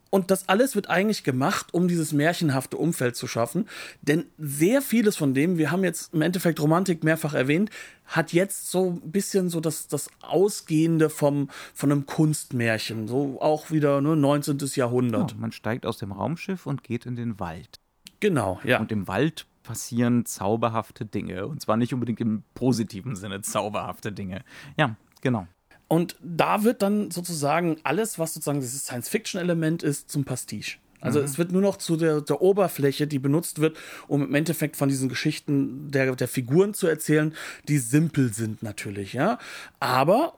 Und 0.09 0.31
das 0.31 0.47
alles 0.47 0.75
wird 0.75 0.89
eigentlich 0.89 1.23
gemacht, 1.23 1.73
um 1.73 1.87
dieses 1.87 2.13
märchenhafte 2.13 2.77
Umfeld 2.77 3.15
zu 3.15 3.27
schaffen. 3.27 3.67
Denn 4.01 4.25
sehr 4.37 4.81
vieles 4.81 5.17
von 5.17 5.33
dem, 5.33 5.57
wir 5.57 5.71
haben 5.71 5.83
jetzt 5.83 6.13
im 6.13 6.21
Endeffekt 6.21 6.59
Romantik 6.59 7.03
mehrfach 7.03 7.33
erwähnt, 7.33 7.69
hat 8.05 8.31
jetzt 8.33 8.71
so 8.71 8.91
ein 8.91 9.11
bisschen 9.11 9.49
so 9.49 9.59
das, 9.59 9.87
das 9.87 10.09
Ausgehende 10.21 11.09
vom, 11.09 11.49
von 11.73 11.91
einem 11.91 12.05
Kunstmärchen. 12.05 13.07
So 13.07 13.41
auch 13.41 13.71
wieder 13.71 13.99
ne, 14.01 14.15
19. 14.15 14.59
Jahrhundert. 14.75 15.31
Ja, 15.31 15.37
man 15.37 15.51
steigt 15.51 15.85
aus 15.85 15.97
dem 15.97 16.11
Raumschiff 16.11 16.65
und 16.65 16.83
geht 16.83 17.05
in 17.05 17.15
den 17.15 17.39
Wald. 17.39 17.79
Genau, 18.19 18.59
ja. 18.63 18.79
Und 18.79 18.91
im 18.91 19.07
Wald 19.07 19.45
passieren 19.63 20.25
zauberhafte 20.25 21.05
Dinge. 21.05 21.47
Und 21.47 21.61
zwar 21.61 21.75
nicht 21.75 21.93
unbedingt 21.93 22.21
im 22.21 22.43
positiven 22.53 23.15
Sinne 23.15 23.41
zauberhafte 23.41 24.11
Dinge. 24.11 24.43
Ja, 24.77 24.95
genau. 25.21 25.47
Und 25.87 26.15
da 26.21 26.63
wird 26.63 26.81
dann 26.81 27.11
sozusagen 27.11 27.77
alles, 27.83 28.17
was 28.17 28.33
sozusagen 28.33 28.59
dieses 28.59 28.85
Science-Fiction-Element 28.85 29.83
ist, 29.83 30.09
zum 30.09 30.25
Pastiche. 30.25 30.77
Also 31.01 31.19
mhm. 31.19 31.25
es 31.25 31.37
wird 31.37 31.51
nur 31.51 31.61
noch 31.61 31.77
zu 31.77 31.97
der, 31.97 32.21
der, 32.21 32.41
Oberfläche, 32.41 33.05
die 33.05 33.19
benutzt 33.19 33.59
wird, 33.59 33.77
um 34.07 34.23
im 34.23 34.33
Endeffekt 34.33 34.75
von 34.75 34.89
diesen 34.89 35.09
Geschichten 35.09 35.91
der, 35.91 36.15
der 36.15 36.27
Figuren 36.27 36.73
zu 36.73 36.87
erzählen, 36.87 37.33
die 37.67 37.77
simpel 37.77 38.33
sind 38.33 38.63
natürlich, 38.63 39.13
ja. 39.13 39.37
Aber 39.79 40.33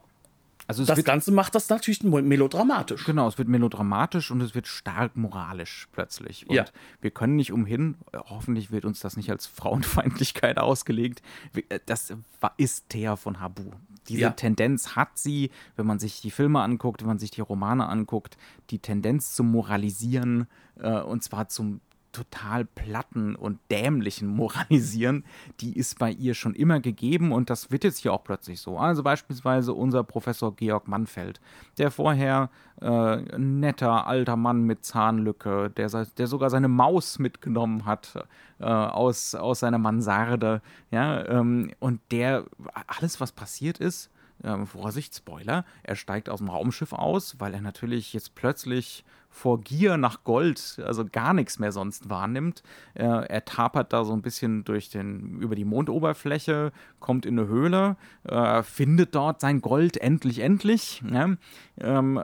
also 0.68 0.84
das 0.84 1.02
Ganze 1.02 1.32
macht 1.32 1.54
das 1.54 1.70
natürlich 1.70 2.02
melodramatisch. 2.02 3.06
Genau, 3.06 3.26
es 3.26 3.38
wird 3.38 3.48
melodramatisch 3.48 4.30
und 4.30 4.42
es 4.42 4.54
wird 4.54 4.66
stark 4.66 5.16
moralisch 5.16 5.88
plötzlich. 5.92 6.46
Und 6.46 6.56
ja. 6.56 6.66
wir 7.00 7.10
können 7.10 7.36
nicht 7.36 7.52
umhin, 7.52 7.96
hoffentlich 8.12 8.70
wird 8.70 8.84
uns 8.84 9.00
das 9.00 9.16
nicht 9.16 9.30
als 9.30 9.46
Frauenfeindlichkeit 9.46 10.58
ausgelegt. 10.58 11.22
Äh, 11.70 11.80
das 11.86 12.12
ist 12.58 12.90
Thea 12.90 13.16
von 13.16 13.40
Habu. 13.40 13.70
Diese 14.08 14.22
ja. 14.22 14.30
Tendenz 14.30 14.96
hat 14.96 15.18
sie, 15.18 15.50
wenn 15.76 15.86
man 15.86 15.98
sich 15.98 16.20
die 16.20 16.30
Filme 16.30 16.60
anguckt, 16.60 17.00
wenn 17.00 17.08
man 17.08 17.18
sich 17.18 17.30
die 17.30 17.40
Romane 17.40 17.88
anguckt, 17.88 18.36
die 18.70 18.78
Tendenz 18.78 19.34
zum 19.34 19.50
Moralisieren 19.50 20.46
äh, 20.80 21.00
und 21.00 21.22
zwar 21.22 21.48
zum 21.48 21.80
total 22.12 22.64
platten 22.64 23.34
und 23.36 23.58
dämlichen 23.70 24.28
Moralisieren, 24.28 25.24
die 25.60 25.76
ist 25.76 25.98
bei 25.98 26.10
ihr 26.10 26.34
schon 26.34 26.54
immer 26.54 26.80
gegeben 26.80 27.32
und 27.32 27.50
das 27.50 27.70
wird 27.70 27.84
jetzt 27.84 27.98
hier 27.98 28.12
auch 28.12 28.24
plötzlich 28.24 28.60
so. 28.60 28.78
Also 28.78 29.02
beispielsweise 29.02 29.74
unser 29.74 30.04
Professor 30.04 30.54
Georg 30.54 30.88
Mannfeld, 30.88 31.40
der 31.78 31.90
vorher 31.90 32.50
äh, 32.80 33.16
netter 33.38 34.06
alter 34.06 34.36
Mann 34.36 34.62
mit 34.62 34.84
Zahnlücke, 34.84 35.70
der, 35.70 35.88
der 35.88 36.26
sogar 36.26 36.50
seine 36.50 36.68
Maus 36.68 37.18
mitgenommen 37.18 37.84
hat 37.84 38.14
äh, 38.60 38.64
aus, 38.64 39.34
aus 39.34 39.60
seiner 39.60 39.78
Mansarde, 39.78 40.62
ja, 40.90 41.26
ähm, 41.26 41.72
und 41.78 42.00
der 42.10 42.44
alles, 42.86 43.20
was 43.20 43.32
passiert 43.32 43.78
ist, 43.78 44.10
äh, 44.42 44.66
Vorsicht, 44.66 45.14
Spoiler, 45.14 45.64
er 45.82 45.96
steigt 45.96 46.28
aus 46.28 46.38
dem 46.38 46.48
Raumschiff 46.48 46.92
aus, 46.92 47.36
weil 47.38 47.54
er 47.54 47.60
natürlich 47.60 48.12
jetzt 48.12 48.34
plötzlich 48.34 49.04
vor 49.30 49.60
Gier 49.60 49.96
nach 49.96 50.24
Gold, 50.24 50.80
also 50.84 51.04
gar 51.04 51.32
nichts 51.32 51.58
mehr 51.58 51.70
sonst 51.70 52.08
wahrnimmt. 52.08 52.62
Äh, 52.94 53.04
er 53.04 53.44
tapert 53.44 53.92
da 53.92 54.04
so 54.04 54.12
ein 54.12 54.22
bisschen 54.22 54.64
durch 54.64 54.88
den, 54.90 55.38
über 55.40 55.54
die 55.54 55.64
Mondoberfläche, 55.64 56.72
kommt 56.98 57.26
in 57.26 57.38
eine 57.38 57.48
Höhle, 57.48 57.96
äh, 58.24 58.62
findet 58.62 59.14
dort 59.14 59.40
sein 59.40 59.60
Gold 59.60 59.96
endlich, 59.98 60.40
endlich. 60.40 61.02
Ne? 61.02 61.38
Ähm, 61.78 62.20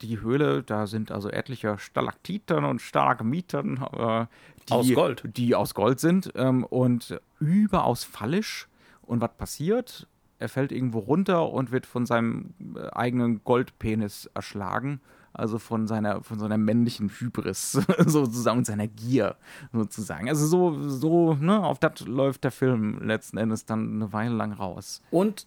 die 0.00 0.20
Höhle, 0.20 0.62
da 0.62 0.86
sind 0.86 1.10
also 1.10 1.28
etliche 1.28 1.78
Stalaktiten 1.78 2.64
und 2.64 2.80
Stalagmiten, 2.80 3.82
äh, 3.92 4.26
die, 4.68 4.72
aus 4.72 4.94
Gold. 4.94 5.22
die 5.24 5.54
aus 5.54 5.74
Gold 5.74 6.00
sind 6.00 6.32
ähm, 6.36 6.64
und 6.64 7.20
überaus 7.40 8.04
fallisch. 8.04 8.68
Und 9.02 9.20
was 9.22 9.34
passiert? 9.36 10.06
Er 10.38 10.48
fällt 10.48 10.72
irgendwo 10.72 11.00
runter 11.00 11.50
und 11.50 11.72
wird 11.72 11.86
von 11.86 12.06
seinem 12.06 12.54
äh, 12.76 12.88
eigenen 12.90 13.42
Goldpenis 13.44 14.30
erschlagen 14.34 15.00
also 15.38 15.58
von 15.58 15.86
seiner, 15.86 16.22
von 16.22 16.38
seiner 16.38 16.58
männlichen 16.58 17.08
Hybris 17.08 17.72
sozusagen 18.06 18.58
und 18.58 18.66
seiner 18.66 18.88
Gier 18.88 19.36
sozusagen. 19.72 20.28
Also 20.28 20.46
so, 20.46 20.88
so, 20.88 21.34
ne, 21.34 21.62
auf 21.62 21.78
das 21.78 22.00
läuft 22.06 22.44
der 22.44 22.50
Film 22.50 22.98
letzten 23.02 23.38
Endes 23.38 23.64
dann 23.64 23.94
eine 23.94 24.12
Weile 24.12 24.34
lang 24.34 24.52
raus. 24.52 25.02
Und 25.10 25.46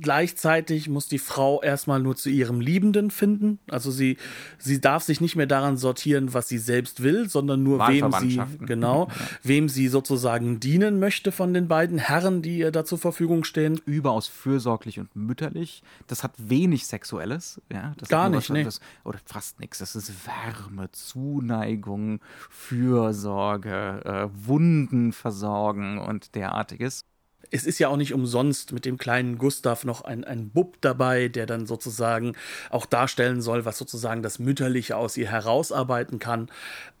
gleichzeitig 0.00 0.88
muss 0.88 1.08
die 1.08 1.18
Frau 1.18 1.62
erstmal 1.62 2.00
nur 2.00 2.16
zu 2.16 2.30
ihrem 2.30 2.60
Liebenden 2.60 3.10
finden. 3.10 3.58
Also 3.68 3.90
sie, 3.90 4.16
sie 4.58 4.80
darf 4.80 5.02
sich 5.02 5.20
nicht 5.20 5.36
mehr 5.36 5.46
daran 5.46 5.76
sortieren, 5.76 6.34
was 6.34 6.48
sie 6.48 6.58
selbst 6.58 7.02
will, 7.02 7.28
sondern 7.28 7.62
nur 7.62 7.78
wem 7.88 8.12
sie, 8.20 8.40
genau, 8.60 9.08
wem 9.42 9.68
sie 9.68 9.88
sozusagen 9.88 10.60
dienen 10.60 10.98
möchte 10.98 11.32
von 11.32 11.54
den 11.54 11.68
beiden 11.68 11.98
Herren, 11.98 12.42
die 12.42 12.58
ihr 12.58 12.70
da 12.70 12.84
zur 12.84 12.98
Verfügung 12.98 13.44
stehen. 13.44 13.80
Überaus 13.84 14.28
fürsorglich 14.28 14.98
und 14.98 15.14
mütterlich. 15.14 15.82
Das 16.06 16.22
hat 16.22 16.32
wenig 16.38 16.86
Sexuelles. 16.86 17.60
Ja, 17.72 17.94
das 17.98 18.08
Gar 18.08 18.28
nicht, 18.28 18.50
nee. 18.50 18.64
Das, 18.64 18.80
oder 19.04 19.18
fast 19.24 19.60
nichts. 19.60 19.78
Das 19.78 19.96
ist 19.96 20.12
Wärme, 20.26 20.90
Zuneigung, 20.92 22.20
Fürsorge, 22.50 24.02
äh, 24.04 24.46
Wunden 24.46 25.12
versorgen 25.12 25.98
und 25.98 26.34
derartiges 26.34 27.04
es 27.52 27.64
ist 27.64 27.78
ja 27.78 27.88
auch 27.88 27.96
nicht 27.96 28.14
umsonst 28.14 28.72
mit 28.72 28.84
dem 28.84 28.98
kleinen 28.98 29.38
Gustav 29.38 29.84
noch 29.84 30.02
ein, 30.02 30.24
ein 30.24 30.48
Bub 30.48 30.78
dabei, 30.80 31.28
der 31.28 31.46
dann 31.46 31.66
sozusagen 31.66 32.34
auch 32.70 32.86
darstellen 32.86 33.42
soll, 33.42 33.64
was 33.64 33.78
sozusagen 33.78 34.22
das 34.22 34.38
Mütterliche 34.38 34.96
aus 34.96 35.16
ihr 35.16 35.30
herausarbeiten 35.30 36.18
kann. 36.18 36.48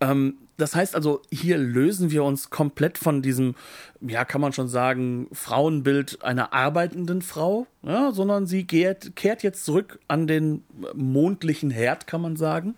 Ähm, 0.00 0.36
das 0.58 0.76
heißt 0.76 0.94
also, 0.94 1.22
hier 1.30 1.56
lösen 1.56 2.10
wir 2.10 2.22
uns 2.22 2.50
komplett 2.50 2.98
von 2.98 3.22
diesem, 3.22 3.54
ja, 4.00 4.24
kann 4.26 4.42
man 4.42 4.52
schon 4.52 4.68
sagen, 4.68 5.26
Frauenbild 5.32 6.22
einer 6.22 6.52
arbeitenden 6.52 7.22
Frau, 7.22 7.66
ja, 7.82 8.12
sondern 8.12 8.46
sie 8.46 8.64
kehrt, 8.64 9.16
kehrt 9.16 9.42
jetzt 9.42 9.64
zurück 9.64 9.98
an 10.06 10.26
den 10.26 10.62
mondlichen 10.94 11.70
Herd, 11.70 12.06
kann 12.06 12.20
man 12.20 12.36
sagen. 12.36 12.76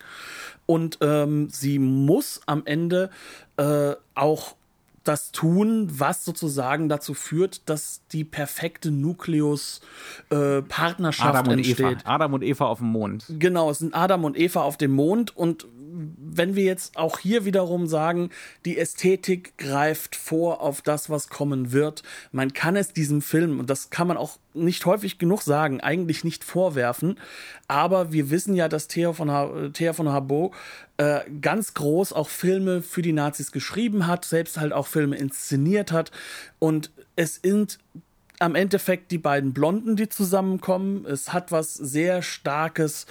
Und 0.65 0.97
ähm, 1.01 1.49
sie 1.51 1.77
muss 1.77 2.41
am 2.45 2.65
Ende 2.65 3.09
äh, 3.57 3.93
auch 4.15 4.55
das 5.07 5.31
tun, 5.31 5.87
was 5.91 6.25
sozusagen 6.25 6.89
dazu 6.89 7.13
führt, 7.13 7.69
dass 7.69 8.01
die 8.11 8.23
perfekte 8.23 8.89
Nukleus-Partnerschaft 8.91 11.47
äh, 11.47 11.53
entsteht. 11.53 11.79
Eva. 11.79 11.93
Adam 12.03 12.33
und 12.33 12.41
Eva 12.43 12.65
auf 12.65 12.79
dem 12.79 12.87
Mond. 12.87 13.25
Genau, 13.39 13.69
es 13.69 13.77
sind 13.79 13.95
Adam 13.95 14.25
und 14.25 14.37
Eva 14.37 14.61
auf 14.61 14.75
dem 14.77 14.91
Mond 14.91 15.37
und 15.37 15.65
wenn 15.95 16.55
wir 16.55 16.63
jetzt 16.63 16.97
auch 16.97 17.19
hier 17.19 17.45
wiederum 17.45 17.87
sagen, 17.87 18.29
die 18.65 18.77
Ästhetik 18.77 19.57
greift 19.57 20.15
vor 20.15 20.61
auf 20.61 20.81
das, 20.81 21.09
was 21.09 21.29
kommen 21.29 21.71
wird, 21.71 22.03
man 22.31 22.53
kann 22.53 22.75
es 22.75 22.93
diesem 22.93 23.21
Film, 23.21 23.59
und 23.59 23.69
das 23.69 23.89
kann 23.89 24.07
man 24.07 24.17
auch 24.17 24.37
nicht 24.53 24.85
häufig 24.85 25.17
genug 25.17 25.41
sagen, 25.41 25.81
eigentlich 25.81 26.23
nicht 26.23 26.43
vorwerfen, 26.43 27.19
aber 27.67 28.11
wir 28.11 28.29
wissen 28.29 28.55
ja, 28.55 28.67
dass 28.67 28.87
Thea 28.87 29.13
von, 29.13 29.31
ha 29.31 29.69
Thea 29.73 29.93
von 29.93 30.09
Habo 30.09 30.53
äh, 30.97 31.21
ganz 31.41 31.73
groß 31.73 32.13
auch 32.13 32.29
Filme 32.29 32.81
für 32.81 33.01
die 33.01 33.13
Nazis 33.13 33.51
geschrieben 33.51 34.07
hat, 34.07 34.25
selbst 34.25 34.57
halt 34.57 34.73
auch 34.73 34.87
Filme 34.87 35.17
inszeniert 35.17 35.91
hat. 35.91 36.11
Und 36.59 36.91
es 37.15 37.39
sind 37.43 37.79
am 38.39 38.55
Endeffekt 38.55 39.11
die 39.11 39.17
beiden 39.17 39.53
Blonden, 39.53 39.95
die 39.95 40.09
zusammenkommen. 40.09 41.05
Es 41.05 41.33
hat 41.33 41.51
was 41.51 41.73
sehr 41.73 42.21
starkes, 42.21 43.05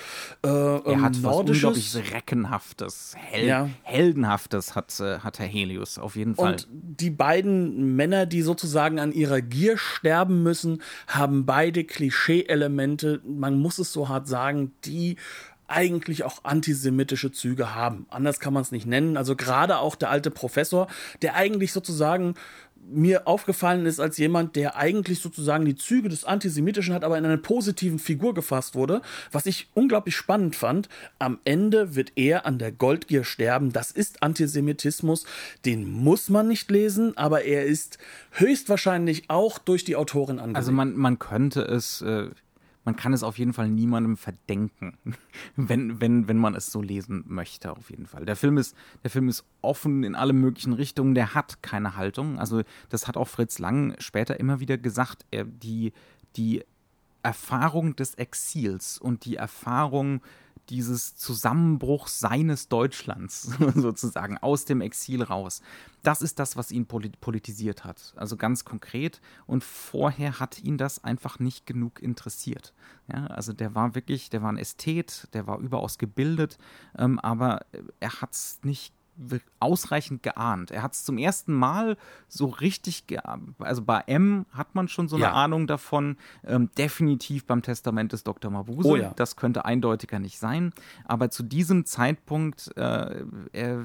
äh, 0.44 0.48
er 0.48 1.02
hat 1.02 1.22
was 1.22 1.36
unglaublich 1.36 1.94
Reckenhaftes, 2.12 3.14
Hel 3.16 3.46
ja. 3.46 3.70
Heldenhaftes 3.82 4.74
hat, 4.74 4.98
äh, 5.00 5.18
hat 5.20 5.38
Herr 5.38 5.46
Helios 5.46 5.98
auf 5.98 6.16
jeden 6.16 6.34
Fall. 6.34 6.52
Und 6.52 6.68
die 6.70 7.10
beiden 7.10 7.96
Männer, 7.96 8.26
die 8.26 8.42
sozusagen 8.42 8.98
an 8.98 9.12
ihrer 9.12 9.40
Gier 9.40 9.78
sterben 9.78 10.42
müssen, 10.42 10.82
haben 11.06 11.46
beide 11.46 11.84
Klischee-Elemente, 11.84 13.20
man 13.24 13.58
muss 13.58 13.78
es 13.78 13.92
so 13.92 14.08
hart 14.08 14.28
sagen, 14.28 14.72
die 14.84 15.16
eigentlich 15.66 16.24
auch 16.24 16.44
antisemitische 16.44 17.32
Züge 17.32 17.74
haben. 17.74 18.06
Anders 18.10 18.38
kann 18.38 18.52
man 18.52 18.62
es 18.62 18.70
nicht 18.70 18.86
nennen. 18.86 19.16
Also 19.16 19.34
gerade 19.34 19.78
auch 19.78 19.96
der 19.96 20.10
alte 20.10 20.30
Professor, 20.30 20.88
der 21.22 21.34
eigentlich 21.34 21.72
sozusagen 21.72 22.34
mir 22.90 23.26
aufgefallen 23.26 23.86
ist 23.86 24.00
als 24.00 24.18
jemand, 24.18 24.56
der 24.56 24.76
eigentlich 24.76 25.20
sozusagen 25.20 25.64
die 25.64 25.76
Züge 25.76 26.08
des 26.08 26.24
Antisemitischen 26.24 26.94
hat, 26.94 27.04
aber 27.04 27.18
in 27.18 27.24
eine 27.24 27.38
positiven 27.38 27.98
Figur 27.98 28.34
gefasst 28.34 28.74
wurde, 28.74 29.02
was 29.32 29.46
ich 29.46 29.68
unglaublich 29.74 30.16
spannend 30.16 30.56
fand. 30.56 30.88
Am 31.18 31.38
Ende 31.44 31.94
wird 31.94 32.12
er 32.16 32.46
an 32.46 32.58
der 32.58 32.72
Goldgier 32.72 33.24
sterben. 33.24 33.72
Das 33.72 33.90
ist 33.90 34.22
Antisemitismus. 34.22 35.24
Den 35.64 35.90
muss 35.90 36.28
man 36.28 36.48
nicht 36.48 36.70
lesen, 36.70 37.16
aber 37.16 37.44
er 37.44 37.64
ist 37.64 37.98
höchstwahrscheinlich 38.32 39.24
auch 39.28 39.58
durch 39.58 39.84
die 39.84 39.96
Autorin 39.96 40.38
angesehen. 40.38 40.56
Also 40.56 40.72
man, 40.72 40.96
man 40.96 41.18
könnte 41.18 41.62
es, 41.62 42.02
äh, 42.02 42.28
man 42.84 42.96
kann 42.96 43.12
es 43.12 43.22
auf 43.22 43.38
jeden 43.38 43.52
Fall 43.52 43.68
niemandem 43.68 44.16
verdenken, 44.16 44.96
wenn, 45.56 46.00
wenn, 46.00 46.28
wenn 46.28 46.38
man 46.38 46.54
es 46.54 46.66
so 46.66 46.82
lesen 46.82 47.24
möchte, 47.26 47.72
auf 47.72 47.90
jeden 47.90 48.06
Fall. 48.06 48.24
Der 48.24 48.36
Film, 48.36 48.58
ist, 48.58 48.76
der 49.02 49.10
Film 49.10 49.28
ist 49.28 49.44
offen 49.62 50.04
in 50.04 50.14
alle 50.14 50.32
möglichen 50.32 50.72
Richtungen, 50.72 51.14
der 51.14 51.34
hat 51.34 51.62
keine 51.62 51.96
Haltung. 51.96 52.38
Also, 52.38 52.62
das 52.90 53.08
hat 53.08 53.16
auch 53.16 53.28
Fritz 53.28 53.58
Lang 53.58 53.94
später 53.98 54.38
immer 54.38 54.60
wieder 54.60 54.78
gesagt. 54.78 55.24
Er, 55.30 55.44
die, 55.44 55.92
die 56.36 56.62
Erfahrung 57.22 57.96
des 57.96 58.14
Exils 58.14 58.98
und 58.98 59.24
die 59.24 59.36
Erfahrung 59.36 60.20
dieses 60.70 61.16
Zusammenbruchs 61.16 62.20
seines 62.20 62.68
Deutschlands 62.68 63.42
sozusagen 63.74 64.38
aus 64.38 64.64
dem 64.64 64.80
Exil 64.80 65.22
raus. 65.22 65.62
Das 66.02 66.22
ist 66.22 66.38
das, 66.38 66.56
was 66.56 66.70
ihn 66.70 66.86
politisiert 66.86 67.84
hat. 67.84 68.12
Also 68.16 68.36
ganz 68.36 68.64
konkret. 68.64 69.20
Und 69.46 69.64
vorher 69.64 70.40
hat 70.40 70.62
ihn 70.62 70.78
das 70.78 71.02
einfach 71.02 71.38
nicht 71.38 71.66
genug 71.66 72.02
interessiert. 72.02 72.74
Ja, 73.12 73.26
also 73.26 73.52
der 73.52 73.74
war 73.74 73.94
wirklich, 73.94 74.30
der 74.30 74.42
war 74.42 74.50
ein 74.50 74.58
Ästhet, 74.58 75.28
der 75.34 75.46
war 75.46 75.58
überaus 75.58 75.98
gebildet, 75.98 76.58
ähm, 76.96 77.18
aber 77.18 77.60
er 78.00 78.20
hat 78.20 78.32
es 78.32 78.60
nicht 78.62 78.94
ausreichend 79.60 80.22
geahnt. 80.22 80.70
Er 80.70 80.82
hat 80.82 80.94
es 80.94 81.04
zum 81.04 81.18
ersten 81.18 81.52
Mal 81.52 81.96
so 82.28 82.46
richtig, 82.46 83.04
also 83.58 83.82
bei 83.82 84.02
M 84.06 84.46
hat 84.52 84.74
man 84.74 84.88
schon 84.88 85.08
so 85.08 85.16
eine 85.16 85.26
ja. 85.26 85.32
Ahnung 85.32 85.66
davon, 85.66 86.16
ähm, 86.44 86.70
definitiv 86.76 87.46
beim 87.46 87.62
Testament 87.62 88.12
des 88.12 88.24
Dr. 88.24 88.50
Mabuse. 88.50 88.88
Oh 88.88 88.96
ja. 88.96 89.12
Das 89.16 89.36
könnte 89.36 89.64
eindeutiger 89.64 90.18
nicht 90.18 90.38
sein. 90.38 90.72
Aber 91.04 91.30
zu 91.30 91.42
diesem 91.42 91.84
Zeitpunkt, 91.84 92.76
äh, 92.76 93.24
er, 93.52 93.84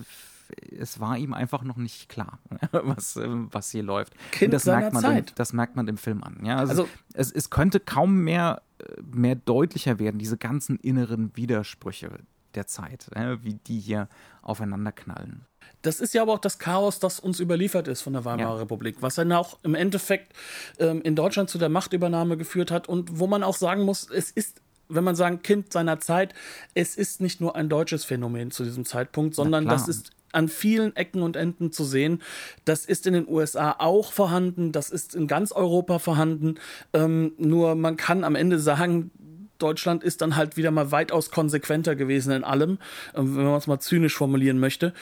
es 0.77 0.99
war 0.99 1.17
ihm 1.17 1.33
einfach 1.33 1.63
noch 1.63 1.77
nicht 1.77 2.09
klar, 2.09 2.39
was, 2.71 3.15
äh, 3.15 3.27
was 3.29 3.71
hier 3.71 3.83
läuft. 3.83 4.13
Kind 4.31 4.53
das 4.53 4.65
merkt 4.65 4.93
man 4.93 5.03
Zeit. 5.03 5.29
Dem, 5.29 5.35
das 5.35 5.53
merkt 5.53 5.75
man 5.75 5.85
dem 5.85 5.97
Film 5.97 6.23
an. 6.23 6.43
Ja, 6.43 6.57
also, 6.57 6.83
also 6.83 6.89
es, 7.13 7.31
es 7.31 7.49
könnte 7.49 7.79
kaum 7.79 8.23
mehr, 8.23 8.61
äh, 8.79 9.01
mehr 9.01 9.35
deutlicher 9.35 9.99
werden, 9.99 10.17
diese 10.17 10.37
ganzen 10.37 10.77
inneren 10.77 11.35
Widersprüche, 11.35 12.11
der 12.55 12.67
Zeit, 12.67 13.07
äh, 13.15 13.43
wie 13.43 13.53
die 13.53 13.79
hier 13.79 14.07
aufeinander 14.41 14.91
knallen. 14.91 15.45
Das 15.81 15.99
ist 15.99 16.13
ja 16.13 16.21
aber 16.21 16.33
auch 16.33 16.39
das 16.39 16.59
Chaos, 16.59 16.99
das 16.99 17.19
uns 17.19 17.39
überliefert 17.39 17.87
ist 17.87 18.01
von 18.01 18.13
der 18.13 18.25
Weimarer 18.25 18.55
ja. 18.55 18.59
Republik, 18.61 18.97
was 19.01 19.15
dann 19.15 19.31
auch 19.31 19.59
im 19.63 19.75
Endeffekt 19.75 20.33
ähm, 20.79 21.01
in 21.01 21.15
Deutschland 21.15 21.49
zu 21.49 21.57
der 21.57 21.69
Machtübernahme 21.69 22.37
geführt 22.37 22.71
hat 22.71 22.89
und 22.89 23.19
wo 23.19 23.27
man 23.27 23.43
auch 23.43 23.55
sagen 23.55 23.83
muss, 23.83 24.09
es 24.09 24.31
ist 24.31 24.61
wenn 24.91 25.03
man 25.03 25.15
sagen, 25.15 25.43
Kind 25.43 25.71
seiner 25.71 25.99
Zeit, 25.99 26.33
es 26.73 26.97
ist 26.97 27.21
nicht 27.21 27.39
nur 27.39 27.55
ein 27.55 27.69
deutsches 27.69 28.05
Phänomen 28.05 28.49
zu 28.49 28.63
diesem 28.63 28.85
Zeitpunkt, 28.85 29.35
sondern 29.35 29.67
das 29.67 29.87
ist 29.87 30.09
an 30.31 30.47
vielen 30.47 30.95
Ecken 30.95 31.21
und 31.21 31.35
Enden 31.35 31.71
zu 31.71 31.83
sehen. 31.83 32.21
Das 32.65 32.85
ist 32.85 33.07
in 33.07 33.13
den 33.13 33.27
USA 33.27 33.75
auch 33.77 34.11
vorhanden, 34.11 34.71
das 34.71 34.89
ist 34.89 35.15
in 35.15 35.27
ganz 35.27 35.51
Europa 35.51 35.99
vorhanden. 35.99 36.55
Ähm, 36.93 37.33
nur 37.37 37.75
man 37.75 37.97
kann 37.97 38.23
am 38.23 38.35
Ende 38.35 38.59
sagen, 38.59 39.11
Deutschland 39.59 40.03
ist 40.03 40.21
dann 40.21 40.35
halt 40.35 40.57
wieder 40.57 40.71
mal 40.71 40.91
weitaus 40.91 41.31
konsequenter 41.31 41.95
gewesen 41.95 42.31
in 42.31 42.43
allem, 42.43 42.79
ähm, 43.15 43.37
wenn 43.37 43.45
man 43.45 43.55
es 43.55 43.67
mal 43.67 43.79
zynisch 43.79 44.15
formulieren 44.15 44.59
möchte. 44.59 44.93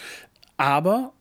Aber 0.58 1.14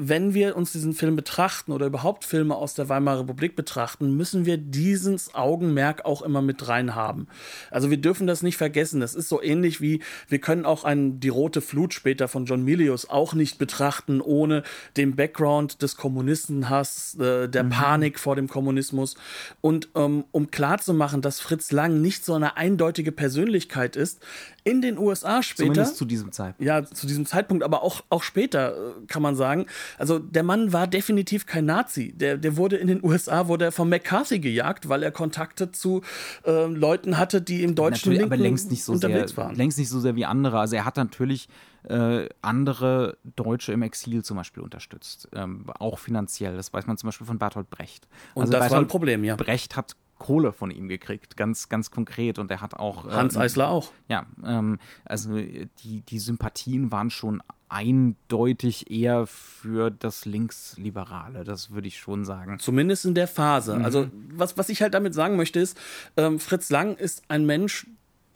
wenn 0.00 0.32
wir 0.32 0.56
uns 0.56 0.70
diesen 0.70 0.94
Film 0.94 1.16
betrachten 1.16 1.72
oder 1.72 1.86
überhaupt 1.86 2.24
Filme 2.24 2.54
aus 2.54 2.74
der 2.74 2.88
Weimarer 2.88 3.20
Republik 3.20 3.56
betrachten, 3.56 4.16
müssen 4.16 4.46
wir 4.46 4.56
dieses 4.56 5.34
Augenmerk 5.34 6.04
auch 6.04 6.22
immer 6.22 6.40
mit 6.40 6.68
rein 6.68 6.94
haben. 6.94 7.26
Also 7.72 7.90
wir 7.90 7.96
dürfen 7.96 8.28
das 8.28 8.42
nicht 8.42 8.56
vergessen. 8.56 9.00
Das 9.00 9.16
ist 9.16 9.28
so 9.28 9.42
ähnlich 9.42 9.80
wie 9.80 10.00
wir 10.28 10.38
können 10.38 10.64
auch 10.64 10.84
einen 10.84 11.18
Die 11.18 11.28
rote 11.28 11.60
Flut 11.60 11.94
später 11.94 12.28
von 12.28 12.46
John 12.46 12.62
Milius 12.62 13.10
auch 13.10 13.34
nicht 13.34 13.58
betrachten 13.58 14.20
ohne 14.20 14.62
den 14.96 15.16
Background 15.16 15.82
des 15.82 15.96
Kommunistenhass, 15.96 17.16
äh, 17.18 17.48
der 17.48 17.64
mhm. 17.64 17.70
Panik 17.70 18.20
vor 18.20 18.36
dem 18.36 18.46
Kommunismus. 18.46 19.16
Und 19.60 19.88
ähm, 19.96 20.24
um 20.30 20.52
klarzumachen, 20.52 21.22
dass 21.22 21.40
Fritz 21.40 21.72
Lang 21.72 22.00
nicht 22.00 22.24
so 22.24 22.34
eine 22.34 22.56
eindeutige 22.56 23.10
Persönlichkeit 23.10 23.96
ist, 23.96 24.20
in 24.68 24.82
den 24.82 24.98
USA 24.98 25.42
später. 25.42 25.72
Zumindest 25.72 25.96
zu 25.96 26.04
diesem 26.04 26.32
Zeitpunkt. 26.32 26.66
Ja, 26.66 26.84
zu 26.84 27.06
diesem 27.06 27.24
Zeitpunkt, 27.24 27.64
aber 27.64 27.82
auch, 27.82 28.02
auch 28.10 28.22
später, 28.22 28.72
äh, 28.72 29.06
kann 29.06 29.22
man 29.22 29.34
sagen. 29.34 29.66
Also 29.96 30.18
der 30.18 30.42
Mann 30.42 30.72
war 30.72 30.86
definitiv 30.86 31.46
kein 31.46 31.64
Nazi. 31.64 32.12
Der, 32.12 32.36
der 32.36 32.56
wurde 32.56 32.76
in 32.76 32.86
den 32.86 33.02
USA, 33.02 33.48
wurde 33.48 33.66
er 33.66 33.72
von 33.72 33.88
McCarthy 33.88 34.38
gejagt, 34.40 34.88
weil 34.88 35.02
er 35.02 35.10
Kontakte 35.10 35.72
zu 35.72 36.02
äh, 36.44 36.66
Leuten 36.66 37.16
hatte, 37.16 37.40
die 37.40 37.62
im 37.62 37.74
deutschen 37.74 38.12
Linken 38.12 38.26
aber 38.26 38.36
längst 38.36 38.70
nicht 38.70 38.84
so 38.84 38.92
unterwegs 38.92 39.30
sehr, 39.30 39.44
waren. 39.44 39.56
Längst 39.56 39.78
nicht 39.78 39.88
so 39.88 40.00
sehr 40.00 40.16
wie 40.16 40.26
andere. 40.26 40.58
Also 40.58 40.76
er 40.76 40.84
hat 40.84 40.96
natürlich 40.96 41.48
äh, 41.84 42.28
andere 42.42 43.16
Deutsche 43.36 43.72
im 43.72 43.82
Exil 43.82 44.22
zum 44.22 44.36
Beispiel 44.36 44.62
unterstützt. 44.62 45.28
Ähm, 45.32 45.64
auch 45.78 45.98
finanziell. 45.98 46.56
Das 46.56 46.72
weiß 46.72 46.86
man 46.86 46.98
zum 46.98 47.08
Beispiel 47.08 47.26
von 47.26 47.38
Bertolt 47.38 47.70
Brecht. 47.70 48.06
Und 48.34 48.42
also 48.42 48.52
das 48.52 48.60
Bertolt 48.60 48.72
war 48.72 48.80
ein 48.80 48.88
Problem, 48.88 49.24
ja. 49.24 49.36
Brecht 49.36 49.76
hat 49.76 49.96
Kohle 50.18 50.52
von 50.52 50.70
ihm 50.70 50.88
gekriegt, 50.88 51.36
ganz, 51.36 51.68
ganz 51.68 51.90
konkret. 51.90 52.38
Und 52.38 52.50
er 52.50 52.60
hat 52.60 52.74
auch. 52.74 53.06
Äh, 53.06 53.10
Hans 53.12 53.36
Eisler 53.36 53.68
auch. 53.68 53.92
Ja, 54.08 54.26
ähm, 54.44 54.78
also 55.04 55.36
die, 55.36 56.02
die 56.02 56.18
Sympathien 56.18 56.90
waren 56.92 57.10
schon 57.10 57.42
eindeutig 57.68 58.90
eher 58.90 59.26
für 59.26 59.90
das 59.90 60.24
Linksliberale, 60.24 61.44
das 61.44 61.70
würde 61.70 61.88
ich 61.88 61.98
schon 61.98 62.24
sagen. 62.24 62.58
Zumindest 62.58 63.04
in 63.04 63.14
der 63.14 63.28
Phase. 63.28 63.76
Mhm. 63.76 63.84
Also, 63.84 64.08
was, 64.30 64.56
was 64.56 64.68
ich 64.68 64.82
halt 64.82 64.94
damit 64.94 65.14
sagen 65.14 65.36
möchte, 65.36 65.60
ist, 65.60 65.78
ähm, 66.16 66.38
Fritz 66.38 66.70
Lang 66.70 66.96
ist 66.96 67.22
ein 67.28 67.44
Mensch, 67.44 67.86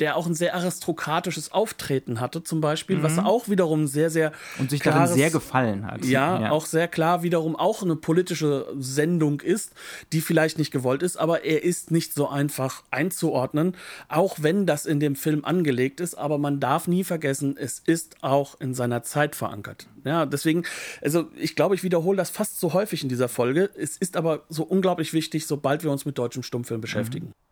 der 0.03 0.17
auch 0.17 0.27
ein 0.27 0.35
sehr 0.35 0.57
aristokratisches 0.57 1.53
Auftreten 1.53 2.21
hatte, 2.21 2.43
zum 2.43 2.61
Beispiel, 2.61 2.97
mhm. 2.97 3.03
was 3.05 3.19
auch 3.21 3.49
wiederum 3.49 3.87
sehr, 3.87 4.11
sehr. 4.11 4.33
Und 4.59 4.69
sich 4.69 4.81
klares, 4.81 5.11
darin 5.11 5.15
sehr 5.15 5.31
gefallen 5.31 5.87
hat. 5.87 6.05
Ja, 6.05 6.41
ja, 6.41 6.51
auch 6.51 6.67
sehr 6.67 6.89
klar 6.89 7.23
wiederum 7.23 7.55
auch 7.55 7.85
eine 7.85 7.95
politische 7.95 8.67
Sendung 8.77 9.41
ist, 9.41 9.75
die 10.13 10.21
vielleicht 10.21 10.59
nicht 10.59 10.73
gewollt 10.73 11.05
ist, 11.05 11.19
aber 11.19 11.45
er 11.45 11.63
ist 11.63 11.93
nicht 11.93 12.15
so 12.15 12.29
einfach 12.29 12.83
einzuordnen, 12.91 13.77
auch 14.09 14.39
wenn 14.41 14.67
das 14.67 14.87
in 14.87 14.99
dem 14.99 15.15
Film 15.15 15.45
angelegt 15.45 16.01
ist. 16.01 16.17
Aber 16.17 16.37
man 16.37 16.59
darf 16.59 16.89
nie 16.89 17.05
vergessen, 17.05 17.57
es 17.57 17.79
ist 17.79 18.25
auch 18.25 18.61
in 18.61 18.75
seiner 18.75 19.05
Zeit 19.05 19.37
verankert. 19.37 19.87
Ja, 20.05 20.27
deswegen, 20.27 20.65
also 21.01 21.31
ich 21.37 21.55
glaube, 21.55 21.77
ich 21.77 21.85
wiederhole 21.85 22.17
das 22.17 22.31
fast 22.31 22.59
so 22.59 22.73
häufig 22.73 23.05
in 23.05 23.09
dieser 23.09 23.29
Folge. 23.29 23.71
Es 23.79 23.99
ist 23.99 24.17
aber 24.17 24.43
so 24.49 24.65
unglaublich 24.65 25.13
wichtig, 25.13 25.47
sobald 25.47 25.85
wir 25.85 25.93
uns 25.93 26.05
mit 26.05 26.19
deutschem 26.19 26.43
Stummfilm 26.43 26.81
beschäftigen. 26.81 27.27
Mhm. 27.27 27.52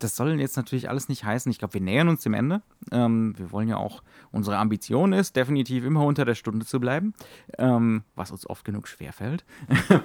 Das 0.00 0.16
soll 0.16 0.40
jetzt 0.40 0.56
natürlich 0.56 0.88
alles 0.88 1.08
nicht 1.08 1.24
heißen. 1.24 1.50
Ich 1.52 1.58
glaube, 1.58 1.74
wir 1.74 1.80
nähern 1.80 2.08
uns 2.08 2.22
dem 2.22 2.34
Ende. 2.34 2.62
Ähm, 2.90 3.34
wir 3.36 3.52
wollen 3.52 3.68
ja 3.68 3.76
auch, 3.76 4.02
unsere 4.32 4.56
Ambition 4.58 5.12
ist, 5.12 5.36
definitiv 5.36 5.84
immer 5.84 6.04
unter 6.04 6.24
der 6.24 6.34
Stunde 6.34 6.66
zu 6.66 6.80
bleiben, 6.80 7.14
ähm, 7.58 8.02
was 8.14 8.30
uns 8.30 8.48
oft 8.48 8.64
genug 8.64 8.88
schwerfällt. 8.88 9.44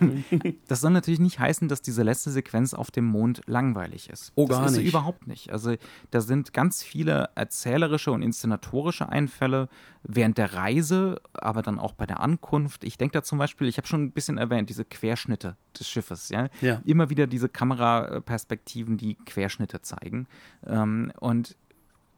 das 0.67 0.81
soll 0.81 0.91
natürlich 0.91 1.19
nicht 1.19 1.39
heißen, 1.39 1.67
dass 1.67 1.81
diese 1.81 2.03
letzte 2.03 2.31
Sequenz 2.31 2.73
auf 2.73 2.91
dem 2.91 3.05
Mond 3.05 3.41
langweilig 3.45 4.09
ist. 4.09 4.31
Oh, 4.35 4.45
gar 4.45 4.63
das 4.63 4.73
ist 4.73 4.77
nicht. 4.79 4.89
überhaupt 4.89 5.27
nicht. 5.27 5.51
Also 5.51 5.75
da 6.11 6.21
sind 6.21 6.53
ganz 6.53 6.83
viele 6.83 7.29
erzählerische 7.35 8.11
und 8.11 8.21
inszenatorische 8.21 9.09
Einfälle 9.09 9.69
während 10.07 10.37
der 10.37 10.53
Reise, 10.53 11.21
aber 11.33 11.61
dann 11.61 11.79
auch 11.79 11.93
bei 11.93 12.05
der 12.05 12.19
Ankunft. 12.19 12.83
Ich 12.83 12.97
denke 12.97 13.13
da 13.13 13.23
zum 13.23 13.39
Beispiel, 13.39 13.67
ich 13.67 13.77
habe 13.77 13.87
schon 13.87 14.03
ein 14.03 14.11
bisschen 14.11 14.37
erwähnt, 14.37 14.69
diese 14.69 14.85
Querschnitte 14.85 15.57
des 15.77 15.89
Schiffes. 15.89 16.29
Ja? 16.29 16.49
Ja. 16.61 16.81
Immer 16.85 17.09
wieder 17.09 17.27
diese 17.27 17.49
Kameraperspektiven, 17.49 18.97
die 18.97 19.15
Querschnitte 19.15 19.81
zeigen. 19.81 20.27
Ähm, 20.65 21.11
und 21.19 21.55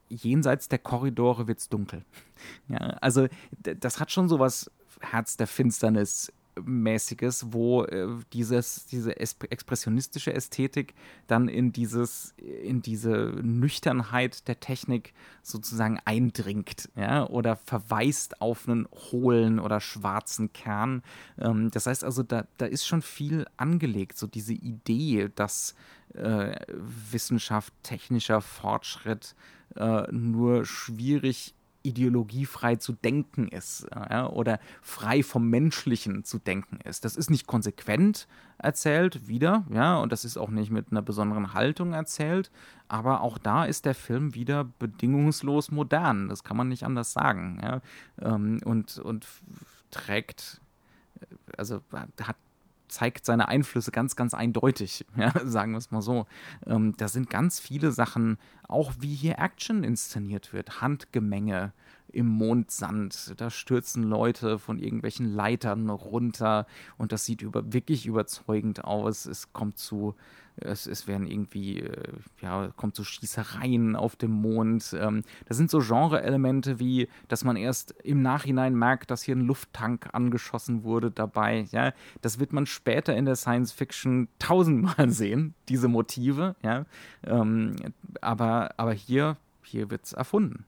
jenseits 0.10 0.68
der 0.68 0.80
Korridore 0.80 1.48
wird 1.48 1.60
es 1.60 1.70
dunkel. 1.70 2.04
Ja, 2.68 2.78
also 2.78 3.28
das 3.64 4.00
hat 4.00 4.12
schon 4.12 4.30
so 4.30 4.40
was 4.40 4.70
Herz 5.00 5.38
der 5.38 5.48
Finsternis 5.48 6.32
mäßiges, 6.64 7.54
wo 7.54 7.84
äh, 7.84 8.08
dieses, 8.34 8.86
diese 8.86 9.20
es 9.20 9.36
expressionistische 9.50 10.34
Ästhetik 10.34 10.94
dann 11.28 11.48
in 11.48 11.72
dieses, 11.72 12.34
in 12.38 12.82
diese 12.82 13.34
Nüchternheit 13.42 14.48
der 14.48 14.60
Technik 14.60 15.14
sozusagen 15.42 16.00
eindringt, 16.06 16.90
ja, 16.96 17.28
oder 17.28 17.56
verweist 17.56 18.42
auf 18.42 18.68
einen 18.68 18.88
hohlen 19.12 19.60
oder 19.60 19.80
schwarzen 19.80 20.54
Kern. 20.54 21.04
Ähm, 21.38 21.72
das 21.72 21.86
heißt 21.88 22.04
also, 22.04 22.24
da, 22.24 22.46
da 22.58 22.66
ist 22.66 22.86
schon 22.86 23.02
viel 23.02 23.46
angelegt, 23.58 24.18
so 24.18 24.28
diese 24.28 24.54
Idee, 24.54 25.30
dass 25.36 25.76
äh, 26.14 26.56
Wissenschaft, 27.12 27.74
technischer 27.84 28.42
Fortschritt 28.42 29.36
äh, 29.76 30.12
nur 30.12 30.66
schwierig 30.66 31.54
ideologiefrei 31.84 32.76
zu 32.76 32.94
denken 32.94 33.48
ist 33.48 33.88
ja, 33.94 34.30
oder 34.30 34.60
frei 34.82 35.24
vom 35.24 35.50
Menschlichen 35.50 36.24
zu 36.24 36.40
denken 36.40 36.80
ist. 36.84 37.06
Das 37.06 37.16
ist 37.16 37.30
nicht 37.30 37.48
konsequent 37.48 38.28
erzählt, 38.58 39.28
wieder, 39.28 39.66
ja, 39.72 39.98
und 39.98 40.12
das 40.12 40.26
ist 40.26 40.38
auch 40.38 40.50
nicht 40.50 40.72
mit 40.72 40.92
einer 40.92 41.02
besonderen 41.02 41.54
Haltung 41.54 41.94
erzählt, 41.94 42.52
aber 42.88 43.22
auch 43.22 43.38
da 43.38 43.66
ist 43.66 43.86
der 43.86 43.96
Film 43.96 44.34
wieder 44.34 44.66
bedingungslos 44.80 45.72
modern, 45.72 46.30
das 46.30 46.44
kann 46.44 46.58
man 46.58 46.68
nicht 46.68 46.84
anders 46.84 47.14
sagen, 47.14 47.60
ja, 47.62 47.82
ähm, 48.22 48.60
und, 48.66 48.98
und 48.98 49.28
trägt, 49.92 50.62
äh, 51.20 51.26
also 51.58 51.82
hat 52.22 52.38
zeigt 52.88 53.26
seine 53.26 53.48
Einflüsse 53.48 53.92
ganz, 53.92 54.16
ganz 54.16 54.34
eindeutig, 54.34 55.06
ja, 55.18 55.32
sagen 55.44 55.72
wir 55.72 55.78
es 55.78 55.92
mal 55.92 56.02
so. 56.02 56.26
Ähm, 56.66 56.94
da 56.98 57.08
sind 57.08 57.30
ganz 57.30 57.60
viele 57.60 57.92
Sachen, 57.92 58.38
auch 58.68 58.94
wie 59.00 59.14
hier 59.14 59.40
Action 59.40 59.84
inszeniert 59.84 60.54
wird, 60.54 60.82
Handgemenge 60.82 61.74
im 62.12 62.28
Mondsand, 62.28 63.34
da 63.38 63.50
stürzen 63.50 64.04
Leute 64.04 64.60
von 64.60 64.80
irgendwelchen 64.80 65.34
Leitern 65.34 65.90
runter 65.90 66.66
und 66.98 67.12
das 67.12 67.26
sieht 67.26 67.42
über, 67.42 67.74
wirklich 67.74 68.06
überzeugend 68.06 68.84
aus. 68.86 69.26
Es 69.26 69.52
kommt 69.54 69.78
zu, 69.78 70.16
es, 70.58 70.88
es 70.88 71.08
werden 71.08 71.28
irgendwie, 71.28 71.80
äh, 71.82 72.14
ja, 72.42 72.70
kommt 72.76 72.96
zu 72.96 73.04
Schießereien 73.04 73.96
auf 73.96 74.16
dem 74.16 74.32
Mond. 74.32 74.96
Ähm, 75.00 75.24
das 75.46 75.58
sind 75.58 75.70
so 75.70 75.80
Genre-Elemente 75.80 76.80
wie, 76.80 77.08
dass 77.28 77.44
man 77.44 77.56
erst 77.56 77.92
im 78.04 78.22
Nachhinein 78.22 78.76
merkt, 78.76 79.12
dass 79.12 79.24
hier 79.24 79.36
ein 79.36 79.42
Lufttank 79.42 80.10
angeschossen 80.14 80.84
wurde 80.84 81.12
dabei. 81.12 81.68
Ja, 81.72 81.94
das 82.22 82.40
wird 82.40 82.54
man 82.54 82.66
später 82.66 83.16
in 83.16 83.26
der 83.26 83.36
Science 83.36 83.72
Fiction 83.72 84.28
tausendmal 84.40 85.10
sehen, 85.12 85.54
diese 85.70 85.88
Motive. 85.88 86.56
Ja, 86.64 86.86
ähm, 87.24 87.76
aber, 88.22 88.72
aber 88.78 88.94
hier, 88.94 89.38
hier 89.64 89.92
wird 89.92 90.06
es 90.06 90.14
erfunden. 90.14 90.66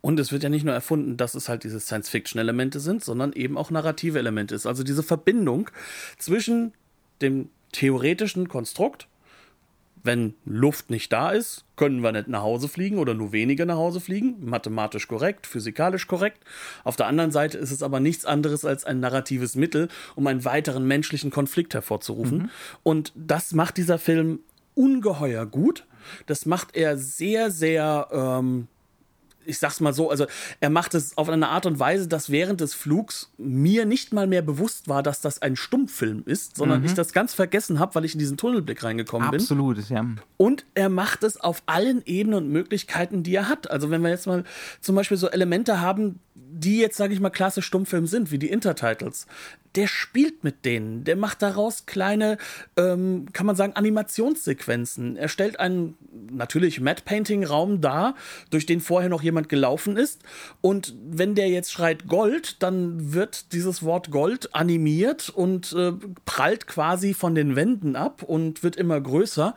Und 0.00 0.18
es 0.18 0.32
wird 0.32 0.42
ja 0.42 0.48
nicht 0.48 0.64
nur 0.64 0.74
erfunden, 0.74 1.16
dass 1.16 1.34
es 1.34 1.48
halt 1.48 1.64
diese 1.64 1.80
Science-Fiction-Elemente 1.80 2.80
sind, 2.80 3.04
sondern 3.04 3.32
eben 3.32 3.58
auch 3.58 3.70
narrative 3.70 4.18
Elemente 4.18 4.54
ist. 4.54 4.66
Also 4.66 4.82
diese 4.82 5.02
Verbindung 5.02 5.70
zwischen 6.18 6.72
dem 7.20 7.50
theoretischen 7.72 8.48
Konstrukt, 8.48 9.08
wenn 10.02 10.34
Luft 10.46 10.88
nicht 10.88 11.12
da 11.12 11.30
ist, 11.30 11.64
können 11.76 12.02
wir 12.02 12.12
nicht 12.12 12.28
nach 12.28 12.40
Hause 12.40 12.68
fliegen 12.68 12.96
oder 12.98 13.12
nur 13.12 13.32
wenige 13.32 13.66
nach 13.66 13.76
Hause 13.76 14.00
fliegen. 14.00 14.36
Mathematisch 14.40 15.06
korrekt, 15.08 15.46
physikalisch 15.46 16.06
korrekt. 16.06 16.42
Auf 16.84 16.96
der 16.96 17.06
anderen 17.06 17.30
Seite 17.30 17.58
ist 17.58 17.70
es 17.70 17.82
aber 17.82 18.00
nichts 18.00 18.24
anderes 18.24 18.64
als 18.64 18.84
ein 18.84 19.00
narratives 19.00 19.56
Mittel, 19.56 19.88
um 20.14 20.26
einen 20.26 20.44
weiteren 20.46 20.86
menschlichen 20.86 21.30
Konflikt 21.30 21.74
hervorzurufen. 21.74 22.50
Und 22.82 23.12
das 23.14 23.52
macht 23.52 23.76
dieser 23.76 23.98
Film 23.98 24.40
ungeheuer 24.74 25.44
gut. 25.44 25.86
Das 26.26 26.46
macht 26.46 26.76
er 26.76 26.96
sehr, 26.96 27.50
sehr 27.50 28.08
ähm, 28.10 28.68
ich 29.46 29.58
sag's 29.58 29.80
mal 29.80 29.92
so, 29.92 30.10
also 30.10 30.26
er 30.60 30.70
macht 30.70 30.94
es 30.94 31.16
auf 31.16 31.28
eine 31.28 31.48
Art 31.48 31.66
und 31.66 31.78
Weise, 31.78 32.08
dass 32.08 32.30
während 32.30 32.60
des 32.60 32.74
Flugs 32.74 33.32
mir 33.38 33.84
nicht 33.86 34.12
mal 34.12 34.26
mehr 34.26 34.42
bewusst 34.42 34.88
war, 34.88 35.02
dass 35.02 35.20
das 35.20 35.42
ein 35.42 35.56
Stummfilm 35.56 36.22
ist, 36.26 36.56
sondern 36.56 36.84
ich 36.84 36.94
das 36.94 37.12
ganz 37.12 37.34
vergessen 37.34 37.78
habe, 37.78 37.94
weil 37.94 38.04
ich 38.04 38.14
in 38.14 38.18
diesen 38.18 38.36
Tunnelblick 38.36 38.82
reingekommen 38.82 39.30
bin. 39.30 39.40
Absolut, 39.40 39.88
ja. 39.88 40.04
Und 40.36 40.64
er 40.74 40.88
macht 40.88 41.24
es 41.24 41.40
auf 41.40 41.62
allen 41.66 42.02
Ebenen 42.06 42.44
und 42.44 42.50
Möglichkeiten, 42.50 43.22
die 43.22 43.34
er 43.34 43.48
hat. 43.48 43.70
Also 43.70 43.90
wenn 43.90 44.02
wir 44.02 44.10
jetzt 44.10 44.26
mal 44.26 44.44
zum 44.80 44.94
Beispiel 44.94 45.16
so 45.16 45.28
Elemente 45.28 45.80
haben, 45.80 46.20
die 46.34 46.78
jetzt, 46.78 46.96
sage 46.96 47.14
ich 47.14 47.20
mal, 47.20 47.30
klassisch 47.30 47.66
Stummfilm 47.66 48.06
sind, 48.06 48.30
wie 48.30 48.38
die 48.38 48.50
Intertitles. 48.50 49.26
Der 49.76 49.86
spielt 49.86 50.42
mit 50.42 50.64
denen, 50.64 51.04
der 51.04 51.14
macht 51.14 51.42
daraus 51.42 51.86
kleine, 51.86 52.38
ähm, 52.76 53.26
kann 53.32 53.46
man 53.46 53.54
sagen, 53.54 53.74
Animationssequenzen. 53.74 55.16
Er 55.16 55.28
stellt 55.28 55.60
einen 55.60 55.96
natürlich 56.32 56.80
Matte 56.80 57.04
Painting 57.04 57.44
Raum 57.44 57.80
dar, 57.80 58.16
durch 58.50 58.66
den 58.66 58.80
vorher 58.80 59.08
noch 59.08 59.22
jemand 59.22 59.29
gelaufen 59.48 59.96
ist. 59.96 60.22
Und 60.60 60.94
wenn 61.10 61.34
der 61.34 61.48
jetzt 61.48 61.72
schreit 61.72 62.06
Gold, 62.06 62.62
dann 62.62 63.12
wird 63.12 63.52
dieses 63.52 63.82
Wort 63.82 64.10
Gold 64.10 64.54
animiert 64.54 65.28
und 65.28 65.72
äh, 65.72 65.92
prallt 66.24 66.66
quasi 66.66 67.14
von 67.14 67.34
den 67.34 67.56
Wänden 67.56 67.96
ab 67.96 68.22
und 68.22 68.62
wird 68.62 68.76
immer 68.76 69.00
größer. 69.00 69.54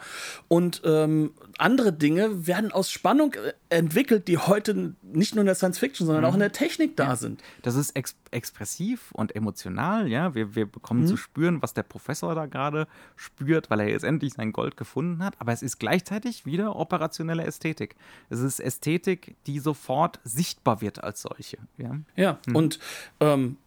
Und 0.47 0.81
ähm, 0.85 1.31
andere 1.59 1.93
Dinge 1.93 2.47
werden 2.47 2.71
aus 2.71 2.89
Spannung 2.89 3.33
äh, 3.33 3.53
entwickelt, 3.69 4.27
die 4.27 4.37
heute 4.37 4.95
nicht 5.01 5.35
nur 5.35 5.41
in 5.41 5.45
der 5.45 5.55
Science 5.55 5.79
Fiction, 5.79 6.07
sondern 6.07 6.25
auch 6.25 6.33
in 6.33 6.39
der 6.39 6.51
Technik 6.51 6.95
da 6.97 7.15
sind. 7.15 7.41
Das 7.61 7.75
ist 7.75 7.91
ex 7.91 8.15
expressiv 8.31 9.11
und 9.11 9.35
emotional, 9.35 10.07
ja. 10.07 10.33
Wir, 10.33 10.55
wir 10.55 10.65
bekommen 10.65 11.05
zu 11.05 11.17
spüren, 11.17 11.61
was 11.61 11.75
der 11.75 11.83
Professor 11.83 12.33
da 12.33 12.47
gerade 12.47 12.87
spürt, 13.15 13.69
weil 13.69 13.81
er 13.81 13.89
jetzt 13.89 14.03
endlich 14.03 14.33
sein 14.33 14.51
Gold 14.51 14.75
gefunden 14.75 15.23
hat. 15.23 15.35
Aber 15.37 15.51
es 15.51 15.61
ist 15.61 15.77
gleichzeitig 15.77 16.45
wieder 16.45 16.75
operationelle 16.75 17.43
Ästhetik. 17.43 17.95
Es 18.31 18.39
ist 18.39 18.59
Ästhetik, 18.59 19.35
die 19.45 19.59
sofort 19.59 20.19
sichtbar 20.23 20.81
wird 20.81 21.03
als 21.03 21.21
solche. 21.21 21.59
Ja, 21.77 21.99
Ja, 22.15 22.39
und 22.53 22.79
ähm, 23.19 23.57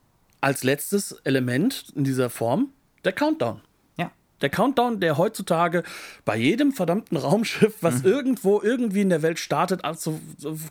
als 0.41 0.65
letztes 0.65 1.13
Element 1.25 1.93
in 1.95 2.05
dieser 2.05 2.31
Form 2.31 2.71
der 3.05 3.13
Countdown. 3.13 3.61
Der 4.41 4.51
Countdown, 4.51 5.01
der 5.01 5.17
heutzutage 5.17 5.83
bei 6.25 6.37
jedem 6.37 6.73
verdammten 6.73 7.17
Raumschiff, 7.27 7.77
was 7.81 8.03
irgendwo 8.03 8.61
irgendwie 8.61 9.01
in 9.01 9.09
der 9.09 9.23
Welt 9.23 9.39
startet, 9.39 9.85
also 9.85 10.21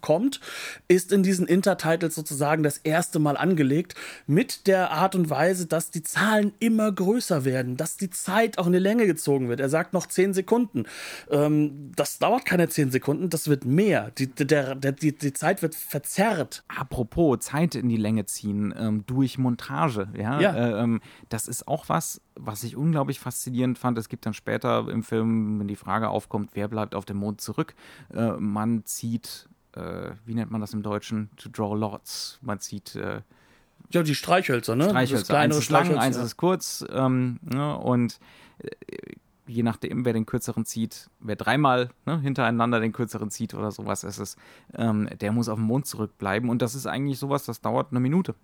kommt, 0.01 0.39
ist 0.87 1.11
in 1.11 1.23
diesen 1.23 1.47
Intertitles 1.47 2.15
sozusagen 2.15 2.63
das 2.63 2.77
erste 2.77 3.19
Mal 3.19 3.37
angelegt, 3.37 3.95
mit 4.27 4.67
der 4.67 4.91
Art 4.91 5.15
und 5.15 5.29
Weise, 5.29 5.65
dass 5.65 5.89
die 5.89 6.03
Zahlen 6.03 6.53
immer 6.59 6.91
größer 6.91 7.45
werden, 7.45 7.77
dass 7.77 7.97
die 7.97 8.09
Zeit 8.09 8.57
auch 8.57 8.67
in 8.67 8.73
die 8.73 8.79
Länge 8.79 9.05
gezogen 9.05 9.49
wird. 9.49 9.59
Er 9.59 9.69
sagt 9.69 9.93
noch 9.93 10.05
10 10.05 10.33
Sekunden. 10.33 10.85
Ähm, 11.29 11.91
das 11.95 12.19
dauert 12.19 12.45
keine 12.45 12.69
10 12.69 12.91
Sekunden, 12.91 13.29
das 13.29 13.47
wird 13.47 13.65
mehr. 13.65 14.11
Die, 14.17 14.27
der, 14.27 14.75
der, 14.75 14.91
die, 14.91 15.15
die 15.17 15.33
Zeit 15.33 15.61
wird 15.61 15.75
verzerrt. 15.75 16.63
Apropos 16.67 17.39
Zeit 17.39 17.75
in 17.75 17.89
die 17.89 17.97
Länge 17.97 18.25
ziehen 18.25 18.73
ähm, 18.77 19.03
durch 19.05 19.37
Montage, 19.37 20.07
ja, 20.17 20.39
Ja. 20.39 20.55
Äh, 20.55 20.83
ähm, 20.83 21.01
das 21.29 21.47
ist 21.47 21.67
auch 21.67 21.89
was, 21.89 22.21
was 22.35 22.63
ich 22.63 22.75
unglaublich 22.75 23.19
faszinierend 23.19 23.77
fand. 23.77 23.97
Es 23.97 24.09
gibt 24.09 24.25
dann 24.25 24.33
später 24.33 24.87
im 24.89 25.03
Film, 25.03 25.59
wenn 25.59 25.67
die 25.67 25.75
Frage 25.75 26.09
aufkommt, 26.09 26.51
wer 26.53 26.67
bleibt 26.67 26.95
auf 26.95 27.05
dem 27.05 27.17
Mond 27.17 27.41
zurück, 27.41 27.73
äh, 28.13 28.31
man 28.31 28.85
zieht, 28.85 29.47
äh, 29.73 30.11
wie 30.25 30.33
nennt 30.33 30.51
man 30.51 30.61
das 30.61 30.73
im 30.73 30.83
Deutschen, 30.83 31.29
to 31.37 31.49
draw 31.49 31.75
lots, 31.75 32.39
man 32.41 32.59
zieht 32.59 32.95
äh, 32.95 33.21
Ja, 33.91 34.03
die 34.03 34.15
Streichhölzer, 34.15 34.75
ne? 34.75 34.89
Streichhölzer. 34.89 35.33
Das 35.33 35.41
eins 35.43 35.57
ist 35.57 35.69
lang, 35.69 35.97
eins 35.97 36.17
ist 36.17 36.37
kurz 36.37 36.85
ähm, 36.89 37.39
ne, 37.41 37.77
und 37.77 38.19
äh, 38.59 38.69
je 39.47 39.63
nachdem, 39.63 40.05
wer 40.05 40.13
den 40.13 40.25
kürzeren 40.25 40.65
zieht, 40.65 41.09
wer 41.19 41.35
dreimal 41.35 41.89
ne, 42.05 42.19
hintereinander 42.19 42.79
den 42.79 42.91
kürzeren 42.91 43.29
zieht 43.29 43.53
oder 43.53 43.71
sowas 43.71 44.03
ist 44.03 44.17
es, 44.17 44.37
ähm, 44.73 45.07
der 45.21 45.31
muss 45.31 45.49
auf 45.49 45.59
dem 45.59 45.65
Mond 45.65 45.85
zurückbleiben 45.85 46.49
und 46.49 46.61
das 46.61 46.75
ist 46.75 46.87
eigentlich 46.87 47.19
sowas, 47.19 47.45
das 47.45 47.61
dauert 47.61 47.91
eine 47.91 47.99
Minute. 47.99 48.35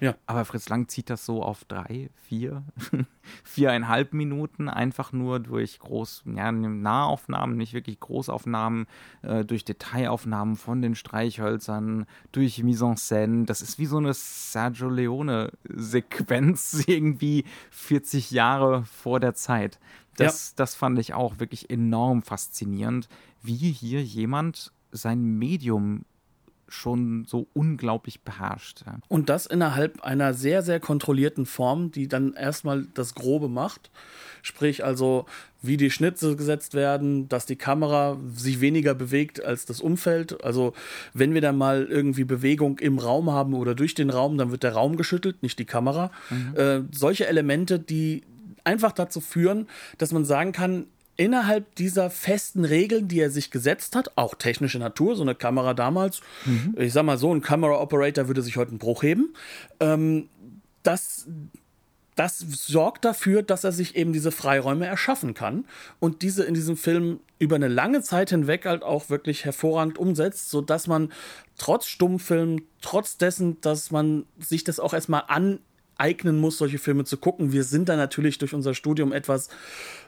Ja. 0.00 0.16
Aber 0.26 0.44
Fritz 0.46 0.68
Lang 0.68 0.88
zieht 0.88 1.10
das 1.10 1.26
so 1.26 1.42
auf 1.42 1.64
drei, 1.64 2.10
vier, 2.14 2.64
viereinhalb 3.44 4.14
Minuten, 4.14 4.68
einfach 4.68 5.12
nur 5.12 5.40
durch 5.40 5.78
groß, 5.78 6.24
ja, 6.34 6.50
Nahaufnahmen, 6.50 7.56
nicht 7.56 7.74
wirklich 7.74 8.00
Großaufnahmen, 8.00 8.86
äh, 9.22 9.44
durch 9.44 9.64
Detailaufnahmen 9.64 10.56
von 10.56 10.80
den 10.80 10.94
Streichhölzern, 10.94 12.06
durch 12.32 12.62
Mise 12.62 12.86
en 12.86 12.96
Scène. 12.96 13.44
Das 13.44 13.60
ist 13.60 13.78
wie 13.78 13.86
so 13.86 13.98
eine 13.98 14.14
Sergio 14.14 14.88
Leone-Sequenz, 14.88 16.84
irgendwie 16.86 17.44
40 17.70 18.30
Jahre 18.30 18.84
vor 18.84 19.20
der 19.20 19.34
Zeit. 19.34 19.78
Das, 20.16 20.54
das 20.54 20.74
fand 20.74 20.98
ich 20.98 21.14
auch 21.14 21.38
wirklich 21.38 21.70
enorm 21.70 22.22
faszinierend, 22.22 23.08
wie 23.42 23.72
hier 23.72 24.02
jemand 24.02 24.72
sein 24.92 25.22
Medium 25.22 26.04
schon 26.70 27.24
so 27.26 27.48
unglaublich 27.52 28.22
beherrscht. 28.22 28.82
Ja. 28.86 28.98
Und 29.08 29.28
das 29.28 29.46
innerhalb 29.46 30.02
einer 30.02 30.34
sehr, 30.34 30.62
sehr 30.62 30.80
kontrollierten 30.80 31.46
Form, 31.46 31.90
die 31.90 32.08
dann 32.08 32.34
erstmal 32.34 32.86
das 32.94 33.14
Grobe 33.14 33.48
macht. 33.48 33.90
Sprich 34.42 34.84
also, 34.84 35.26
wie 35.62 35.76
die 35.76 35.90
Schnitze 35.90 36.36
gesetzt 36.36 36.74
werden, 36.74 37.28
dass 37.28 37.44
die 37.44 37.56
Kamera 37.56 38.18
sich 38.34 38.60
weniger 38.60 38.94
bewegt 38.94 39.44
als 39.44 39.66
das 39.66 39.80
Umfeld. 39.80 40.42
Also 40.44 40.72
wenn 41.12 41.34
wir 41.34 41.40
dann 41.40 41.58
mal 41.58 41.84
irgendwie 41.84 42.24
Bewegung 42.24 42.78
im 42.78 42.98
Raum 42.98 43.30
haben 43.30 43.54
oder 43.54 43.74
durch 43.74 43.94
den 43.94 44.10
Raum, 44.10 44.38
dann 44.38 44.50
wird 44.50 44.62
der 44.62 44.72
Raum 44.72 44.96
geschüttelt, 44.96 45.42
nicht 45.42 45.58
die 45.58 45.66
Kamera. 45.66 46.10
Mhm. 46.30 46.56
Äh, 46.56 46.80
solche 46.92 47.26
Elemente, 47.26 47.78
die 47.78 48.22
einfach 48.64 48.92
dazu 48.92 49.20
führen, 49.20 49.66
dass 49.98 50.12
man 50.12 50.24
sagen 50.24 50.52
kann, 50.52 50.86
innerhalb 51.20 51.74
dieser 51.74 52.08
festen 52.08 52.64
Regeln, 52.64 53.06
die 53.06 53.20
er 53.20 53.28
sich 53.28 53.50
gesetzt 53.50 53.94
hat, 53.94 54.16
auch 54.16 54.34
technische 54.34 54.78
Natur, 54.78 55.16
so 55.16 55.22
eine 55.22 55.34
Kamera 55.34 55.74
damals, 55.74 56.22
mhm. 56.46 56.74
ich 56.78 56.94
sag 56.94 57.02
mal 57.04 57.18
so, 57.18 57.30
ein 57.30 57.42
Camera 57.42 57.78
Operator 57.78 58.26
würde 58.26 58.40
sich 58.40 58.56
heute 58.56 58.70
einen 58.70 58.78
Bruch 58.78 59.02
heben, 59.02 59.34
ähm, 59.80 60.30
das, 60.82 61.26
das 62.16 62.38
sorgt 62.38 63.04
dafür, 63.04 63.42
dass 63.42 63.64
er 63.64 63.72
sich 63.72 63.96
eben 63.96 64.14
diese 64.14 64.32
Freiräume 64.32 64.86
erschaffen 64.86 65.34
kann 65.34 65.66
und 65.98 66.22
diese 66.22 66.44
in 66.44 66.54
diesem 66.54 66.78
Film 66.78 67.20
über 67.38 67.56
eine 67.56 67.68
lange 67.68 68.00
Zeit 68.00 68.30
hinweg 68.30 68.64
halt 68.64 68.82
auch 68.82 69.10
wirklich 69.10 69.44
hervorragend 69.44 69.98
umsetzt, 69.98 70.48
sodass 70.48 70.86
man 70.86 71.12
trotz 71.58 71.84
Stummfilm, 71.84 72.62
trotz 72.80 73.18
dessen, 73.18 73.60
dass 73.60 73.90
man 73.90 74.24
sich 74.38 74.64
das 74.64 74.80
auch 74.80 74.94
erstmal 74.94 75.24
an 75.28 75.58
eignen 76.00 76.38
muss, 76.38 76.58
solche 76.58 76.78
Filme 76.78 77.04
zu 77.04 77.16
gucken. 77.18 77.52
Wir 77.52 77.64
sind 77.64 77.88
da 77.88 77.96
natürlich 77.96 78.38
durch 78.38 78.54
unser 78.54 78.74
Studium 78.74 79.12
etwas 79.12 79.48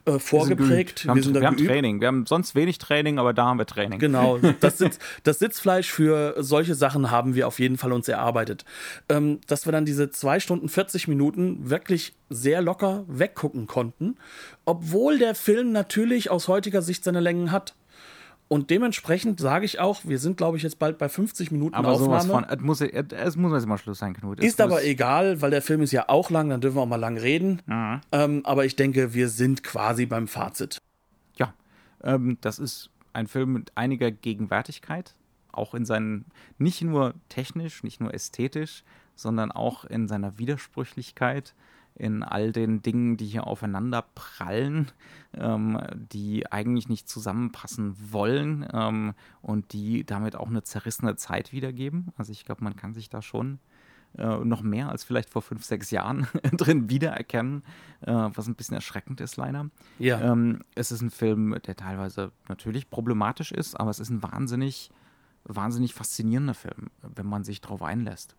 äh, 0.04 0.18
vorgeprägt. 0.18 1.04
Wir, 1.04 1.10
haben, 1.10 1.16
wir, 1.16 1.22
sind 1.22 1.34
wir 1.40 1.46
haben 1.46 1.56
Training. 1.56 2.00
Wir 2.00 2.08
haben 2.08 2.26
sonst 2.26 2.54
wenig 2.54 2.78
Training, 2.78 3.18
aber 3.18 3.32
da 3.32 3.46
haben 3.46 3.58
wir 3.58 3.66
Training. 3.66 3.98
Genau. 3.98 4.38
Das, 4.60 4.78
Sitz, 4.78 4.98
das 5.24 5.38
Sitzfleisch 5.38 5.90
für 5.90 6.36
solche 6.38 6.74
Sachen 6.74 7.10
haben 7.10 7.34
wir 7.34 7.48
auf 7.48 7.58
jeden 7.58 7.78
Fall 7.78 7.92
uns 7.92 8.06
erarbeitet. 8.08 8.64
Ähm, 9.08 9.40
dass 9.46 9.66
wir 9.66 9.72
dann 9.72 9.84
diese 9.84 10.10
zwei 10.10 10.40
Stunden 10.40 10.68
40 10.68 11.08
Minuten 11.08 11.70
wirklich 11.70 12.14
sehr 12.28 12.62
locker 12.62 13.04
weggucken 13.08 13.66
konnten, 13.66 14.16
obwohl 14.64 15.18
der 15.18 15.34
Film 15.34 15.72
natürlich 15.72 16.30
aus 16.30 16.48
heutiger 16.48 16.82
Sicht 16.82 17.04
seine 17.04 17.20
Längen 17.20 17.50
hat. 17.50 17.74
Und 18.52 18.68
dementsprechend 18.68 19.40
sage 19.40 19.64
ich 19.64 19.80
auch, 19.80 20.02
wir 20.04 20.18
sind, 20.18 20.36
glaube 20.36 20.58
ich, 20.58 20.62
jetzt 20.62 20.78
bald 20.78 20.98
bei 20.98 21.08
50 21.08 21.52
Minuten 21.52 21.74
aber 21.74 21.92
Aufnahme. 21.92 22.28
Von, 22.28 22.44
es, 22.44 22.60
muss, 22.60 22.82
es 22.82 23.36
muss 23.36 23.50
jetzt 23.54 23.64
mal 23.64 23.78
Schluss 23.78 24.00
sein, 24.00 24.12
Knut. 24.12 24.40
Es 24.40 24.44
ist 24.44 24.60
aber 24.60 24.84
egal, 24.84 25.40
weil 25.40 25.50
der 25.50 25.62
Film 25.62 25.80
ist 25.80 25.90
ja 25.90 26.10
auch 26.10 26.28
lang, 26.28 26.50
dann 26.50 26.60
dürfen 26.60 26.76
wir 26.76 26.82
auch 26.82 26.86
mal 26.86 26.96
lang 26.96 27.16
reden. 27.16 27.62
Mhm. 27.64 28.02
Ähm, 28.12 28.42
aber 28.44 28.66
ich 28.66 28.76
denke, 28.76 29.14
wir 29.14 29.30
sind 29.30 29.64
quasi 29.64 30.04
beim 30.04 30.28
Fazit. 30.28 30.82
Ja, 31.38 31.54
ähm, 32.04 32.36
das 32.42 32.58
ist 32.58 32.90
ein 33.14 33.26
Film 33.26 33.54
mit 33.54 33.72
einiger 33.74 34.10
Gegenwärtigkeit, 34.10 35.14
auch 35.50 35.72
in 35.72 35.86
seinen, 35.86 36.26
nicht 36.58 36.82
nur 36.82 37.14
technisch, 37.30 37.82
nicht 37.82 38.02
nur 38.02 38.12
ästhetisch, 38.12 38.84
sondern 39.14 39.50
auch 39.50 39.86
in 39.86 40.08
seiner 40.08 40.36
Widersprüchlichkeit 40.36 41.54
in 41.94 42.22
all 42.22 42.52
den 42.52 42.82
Dingen, 42.82 43.16
die 43.16 43.26
hier 43.26 43.46
aufeinander 43.46 44.04
prallen, 44.14 44.90
ähm, 45.34 45.80
die 45.94 46.50
eigentlich 46.50 46.88
nicht 46.88 47.08
zusammenpassen 47.08 47.94
wollen 48.10 48.66
ähm, 48.72 49.14
und 49.40 49.72
die 49.72 50.04
damit 50.04 50.36
auch 50.36 50.48
eine 50.48 50.62
zerrissene 50.62 51.16
Zeit 51.16 51.52
wiedergeben. 51.52 52.12
Also 52.16 52.32
ich 52.32 52.44
glaube, 52.44 52.64
man 52.64 52.76
kann 52.76 52.94
sich 52.94 53.10
da 53.10 53.22
schon 53.22 53.58
äh, 54.18 54.38
noch 54.44 54.62
mehr 54.62 54.90
als 54.90 55.04
vielleicht 55.04 55.30
vor 55.30 55.42
fünf, 55.42 55.64
sechs 55.64 55.90
Jahren 55.90 56.26
drin 56.52 56.90
wiedererkennen, 56.90 57.62
äh, 58.02 58.12
was 58.12 58.46
ein 58.46 58.54
bisschen 58.54 58.74
erschreckend 58.74 59.20
ist 59.20 59.36
leider. 59.36 59.70
Ja. 59.98 60.20
Ähm, 60.20 60.60
es 60.74 60.92
ist 60.92 61.00
ein 61.00 61.10
Film, 61.10 61.56
der 61.66 61.76
teilweise 61.76 62.32
natürlich 62.48 62.90
problematisch 62.90 63.52
ist, 63.52 63.78
aber 63.78 63.90
es 63.90 64.00
ist 64.00 64.10
ein 64.10 64.22
wahnsinnig, 64.22 64.90
wahnsinnig 65.44 65.94
faszinierender 65.94 66.54
Film, 66.54 66.90
wenn 67.02 67.26
man 67.26 67.44
sich 67.44 67.60
darauf 67.60 67.82
einlässt. 67.82 68.36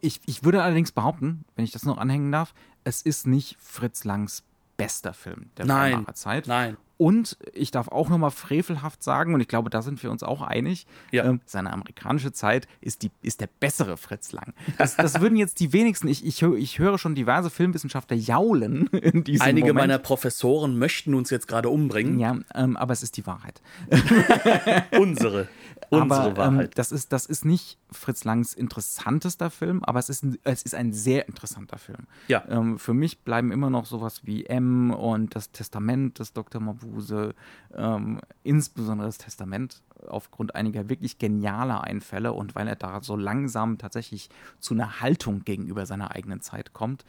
Ich, 0.00 0.20
ich 0.26 0.44
würde 0.44 0.62
allerdings 0.62 0.92
behaupten, 0.92 1.44
wenn 1.54 1.64
ich 1.64 1.72
das 1.72 1.84
noch 1.84 1.98
anhängen 1.98 2.32
darf, 2.32 2.54
es 2.84 3.02
ist 3.02 3.26
nicht 3.26 3.56
Fritz 3.60 4.04
Langs 4.04 4.42
bester 4.76 5.14
Film 5.14 5.50
der 5.56 5.66
nein, 5.66 6.06
Zeit. 6.14 6.46
Nein. 6.46 6.76
Und 6.98 7.36
ich 7.52 7.72
darf 7.72 7.88
auch 7.88 8.08
nochmal 8.08 8.30
frevelhaft 8.30 9.02
sagen, 9.02 9.34
und 9.34 9.40
ich 9.40 9.48
glaube, 9.48 9.70
da 9.70 9.82
sind 9.82 10.00
wir 10.04 10.10
uns 10.10 10.22
auch 10.22 10.40
einig, 10.40 10.86
ja. 11.10 11.24
ähm, 11.24 11.40
seine 11.46 11.72
amerikanische 11.72 12.32
Zeit 12.32 12.68
ist, 12.80 13.02
die, 13.02 13.10
ist 13.22 13.40
der 13.40 13.48
bessere 13.58 13.96
Fritz 13.96 14.30
Lang. 14.30 14.54
Das, 14.78 14.94
das 14.94 15.20
würden 15.20 15.36
jetzt 15.36 15.58
die 15.58 15.72
wenigsten, 15.72 16.06
ich, 16.06 16.24
ich, 16.24 16.42
ich 16.42 16.78
höre 16.78 16.98
schon 16.98 17.16
diverse 17.16 17.50
Filmwissenschaftler 17.50 18.16
jaulen 18.16 18.86
in 18.92 19.24
diesem 19.24 19.44
Einige 19.44 19.68
Moment. 19.68 19.88
meiner 19.88 19.98
Professoren 19.98 20.78
möchten 20.78 21.14
uns 21.14 21.30
jetzt 21.30 21.48
gerade 21.48 21.70
umbringen. 21.70 22.20
Ja, 22.20 22.38
ähm, 22.54 22.76
aber 22.76 22.92
es 22.92 23.02
ist 23.02 23.16
die 23.16 23.26
Wahrheit. 23.26 23.60
Unsere. 24.96 25.48
Unsere 25.92 26.22
aber, 26.22 26.46
ähm, 26.46 26.68
das, 26.74 26.90
ist, 26.90 27.12
das 27.12 27.26
ist 27.26 27.44
nicht 27.44 27.78
Fritz 27.90 28.24
Langs 28.24 28.54
interessantester 28.54 29.50
Film, 29.50 29.84
aber 29.84 29.98
es 29.98 30.08
ist 30.08 30.24
ein, 30.24 30.38
es 30.42 30.62
ist 30.62 30.74
ein 30.74 30.94
sehr 30.94 31.28
interessanter 31.28 31.76
Film. 31.76 32.06
Ja. 32.28 32.42
Ähm, 32.48 32.78
für 32.78 32.94
mich 32.94 33.20
bleiben 33.20 33.52
immer 33.52 33.68
noch 33.68 33.84
sowas 33.84 34.22
wie 34.24 34.46
M 34.46 34.90
und 34.90 35.36
das 35.36 35.52
Testament 35.52 36.18
des 36.18 36.32
Dr. 36.32 36.62
Mabuse, 36.62 37.34
ähm, 37.74 38.22
insbesondere 38.42 39.06
das 39.06 39.18
Testament, 39.18 39.82
aufgrund 40.08 40.54
einiger 40.54 40.88
wirklich 40.88 41.18
genialer 41.18 41.84
Einfälle 41.84 42.32
und 42.32 42.54
weil 42.54 42.68
er 42.68 42.76
da 42.76 43.02
so 43.02 43.14
langsam 43.14 43.76
tatsächlich 43.76 44.30
zu 44.60 44.72
einer 44.72 45.00
Haltung 45.02 45.44
gegenüber 45.44 45.84
seiner 45.84 46.12
eigenen 46.12 46.40
Zeit 46.40 46.72
kommt, 46.72 47.04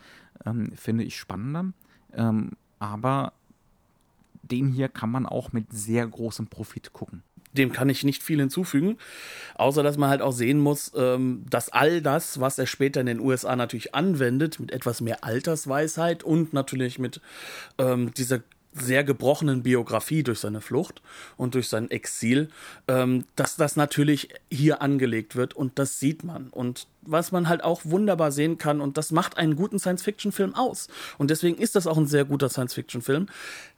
ähm, 0.45 0.73
finde 0.75 1.05
ich 1.05 1.15
spannender. 1.15 1.71
Ähm, 2.11 2.51
aber 2.79 3.31
den 4.41 4.67
hier 4.67 4.89
kann 4.89 5.09
man 5.09 5.25
auch 5.25 5.53
mit 5.53 5.71
sehr 5.71 6.05
großem 6.05 6.47
Profit 6.47 6.91
gucken 6.91 7.23
dem 7.53 7.71
kann 7.71 7.89
ich 7.89 8.03
nicht 8.03 8.23
viel 8.23 8.39
hinzufügen, 8.39 8.97
außer 9.55 9.83
dass 9.83 9.97
man 9.97 10.09
halt 10.09 10.21
auch 10.21 10.33
sehen 10.33 10.59
muss, 10.59 10.91
ähm, 10.95 11.45
dass 11.49 11.69
all 11.69 12.01
das, 12.01 12.39
was 12.39 12.57
er 12.57 12.67
später 12.67 12.99
in 12.99 13.07
den 13.07 13.19
USA 13.19 13.55
natürlich 13.55 13.95
anwendet, 13.95 14.59
mit 14.59 14.71
etwas 14.71 15.01
mehr 15.01 15.23
Altersweisheit 15.23 16.23
und 16.23 16.53
natürlich 16.53 16.99
mit 16.99 17.21
ähm, 17.77 18.13
dieser 18.13 18.41
sehr 18.75 19.03
gebrochenen 19.03 19.63
Biografie 19.63 20.23
durch 20.23 20.39
seine 20.39 20.61
Flucht 20.61 21.01
und 21.37 21.55
durch 21.55 21.67
sein 21.67 21.91
Exil, 21.91 22.49
ähm, 22.87 23.25
dass 23.35 23.55
das 23.55 23.75
natürlich 23.75 24.29
hier 24.49 24.81
angelegt 24.81 25.35
wird 25.35 25.53
und 25.53 25.77
das 25.79 25.99
sieht 25.99 26.23
man. 26.23 26.49
Und 26.49 26.87
was 27.01 27.31
man 27.31 27.47
halt 27.49 27.63
auch 27.63 27.81
wunderbar 27.83 28.31
sehen 28.31 28.57
kann 28.57 28.81
und 28.81 28.97
das 28.97 29.11
macht 29.11 29.37
einen 29.37 29.55
guten 29.55 29.79
Science-Fiction-Film 29.79 30.55
aus. 30.55 30.87
Und 31.17 31.29
deswegen 31.29 31.57
ist 31.57 31.75
das 31.75 31.87
auch 31.87 31.97
ein 31.97 32.07
sehr 32.07 32.25
guter 32.25 32.49
Science-Fiction-Film. 32.49 33.27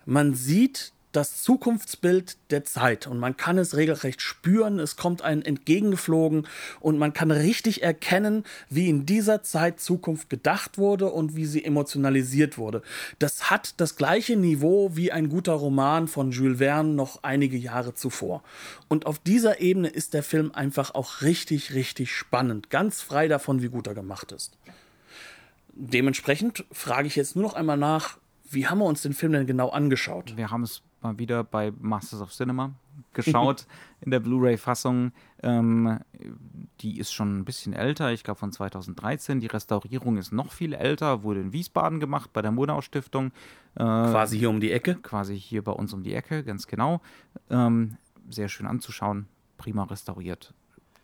Man 0.05 0.33
sieht 0.33 0.93
das 1.15 1.41
Zukunftsbild 1.41 2.37
der 2.49 2.65
Zeit 2.65 3.07
und 3.07 3.19
man 3.19 3.37
kann 3.37 3.57
es 3.57 3.77
regelrecht 3.77 4.21
spüren, 4.21 4.79
es 4.79 4.97
kommt 4.97 5.21
einem 5.21 5.41
entgegengeflogen 5.41 6.47
und 6.81 6.97
man 6.97 7.13
kann 7.13 7.31
richtig 7.31 7.83
erkennen, 7.83 8.43
wie 8.69 8.89
in 8.89 9.05
dieser 9.05 9.41
Zeit 9.41 9.79
Zukunft 9.79 10.29
gedacht 10.29 10.77
wurde 10.77 11.09
und 11.09 11.35
wie 11.35 11.45
sie 11.45 11.63
emotionalisiert 11.63 12.57
wurde. 12.57 12.81
Das 13.19 13.49
hat 13.49 13.75
das 13.77 13.95
gleiche 13.95 14.35
Niveau 14.35 14.95
wie 14.95 15.11
ein 15.11 15.29
guter 15.29 15.53
Roman 15.53 16.07
von 16.07 16.31
Jules 16.31 16.59
Verne 16.59 16.89
noch 16.89 17.23
einige 17.23 17.57
Jahre 17.57 17.93
zuvor. 17.93 18.43
Und 18.89 19.05
auf 19.05 19.19
dieser 19.19 19.61
Ebene 19.61 19.87
ist 19.87 20.13
der 20.13 20.23
Film 20.23 20.51
einfach 20.53 20.95
auch 20.95 21.21
richtig, 21.21 21.73
richtig 21.73 22.11
spannend, 22.11 22.69
ganz 22.69 23.01
frei 23.01 23.27
davon, 23.27 23.61
wie 23.61 23.69
gut 23.69 23.87
er 23.87 23.93
gemacht 23.93 24.31
ist. 24.31 24.57
Dementsprechend 25.73 26.65
frage 26.71 27.07
ich 27.07 27.15
jetzt 27.15 27.35
nur 27.35 27.43
noch 27.43 27.53
einmal 27.53 27.77
nach, 27.77 28.17
wie 28.49 28.67
haben 28.67 28.79
wir 28.79 28.85
uns 28.85 29.01
den 29.01 29.13
Film 29.13 29.33
denn 29.33 29.47
genau 29.47 29.69
angeschaut? 29.69 30.37
Wir 30.37 30.51
haben 30.51 30.63
es 30.63 30.81
mal 31.05 31.19
wieder 31.19 31.43
bei 31.43 31.71
Masters 31.79 32.21
of 32.21 32.31
Cinema 32.31 32.73
geschaut 33.13 33.65
in 34.01 34.11
der 34.11 34.19
Blu-ray-Fassung. 34.19 35.11
Ähm, 35.43 35.99
die 36.81 36.99
ist 36.99 37.13
schon 37.13 37.39
ein 37.39 37.45
bisschen 37.45 37.73
älter, 37.73 38.11
ich 38.11 38.23
glaube 38.23 38.39
von 38.39 38.51
2013. 38.51 39.39
Die 39.39 39.47
Restaurierung 39.47 40.17
ist 40.17 40.31
noch 40.31 40.51
viel 40.51 40.73
älter, 40.73 41.23
wurde 41.23 41.41
in 41.41 41.53
Wiesbaden 41.53 41.99
gemacht 41.99 42.31
bei 42.33 42.41
der 42.41 42.51
Murnau 42.51 42.81
Stiftung. 42.81 43.27
Äh, 43.75 43.83
quasi 43.83 44.37
hier 44.37 44.49
um 44.49 44.59
die 44.59 44.71
Ecke? 44.71 44.95
Quasi 44.95 45.39
hier 45.39 45.63
bei 45.63 45.71
uns 45.71 45.93
um 45.93 46.03
die 46.03 46.13
Ecke, 46.13 46.43
ganz 46.43 46.67
genau. 46.67 47.01
Ähm, 47.49 47.97
sehr 48.29 48.49
schön 48.49 48.65
anzuschauen, 48.65 49.27
prima 49.57 49.83
restauriert 49.83 50.53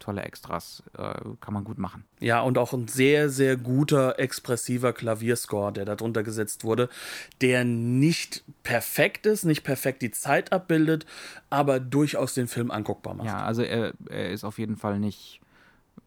tolle 0.02 0.24
Extras, 0.24 0.84
äh, 0.97 1.14
kann 1.39 1.54
man 1.54 1.64
gut 1.64 1.78
machen. 1.78 2.04
Ja, 2.20 2.41
und 2.41 2.58
auch 2.58 2.74
ein 2.74 2.88
sehr, 2.88 3.30
sehr 3.30 3.56
guter, 3.56 4.20
expressiver 4.20 4.91
Klavierscore, 4.93 5.72
der 5.72 5.86
darunter 5.86 6.24
gesetzt 6.24 6.64
wurde, 6.64 6.89
der 7.39 7.64
nicht 7.64 8.43
perfekt 8.64 9.26
ist, 9.26 9.45
nicht 9.45 9.64
perfekt 9.64 10.02
die 10.02 10.12
Zeit 10.12 10.52
abbildet, 10.52 11.06
aber 11.49 11.80
durchaus 11.80 12.34
den 12.34 12.47
Film 12.47 12.72
anguckbar 12.72 13.14
macht. 13.14 13.28
Ja, 13.28 13.43
also 13.43 13.62
er, 13.62 13.93
er 14.10 14.32
ist 14.32 14.43
auf 14.43 14.60
jeden 14.60 14.76
Fall 14.76 14.99
nicht 14.99 15.41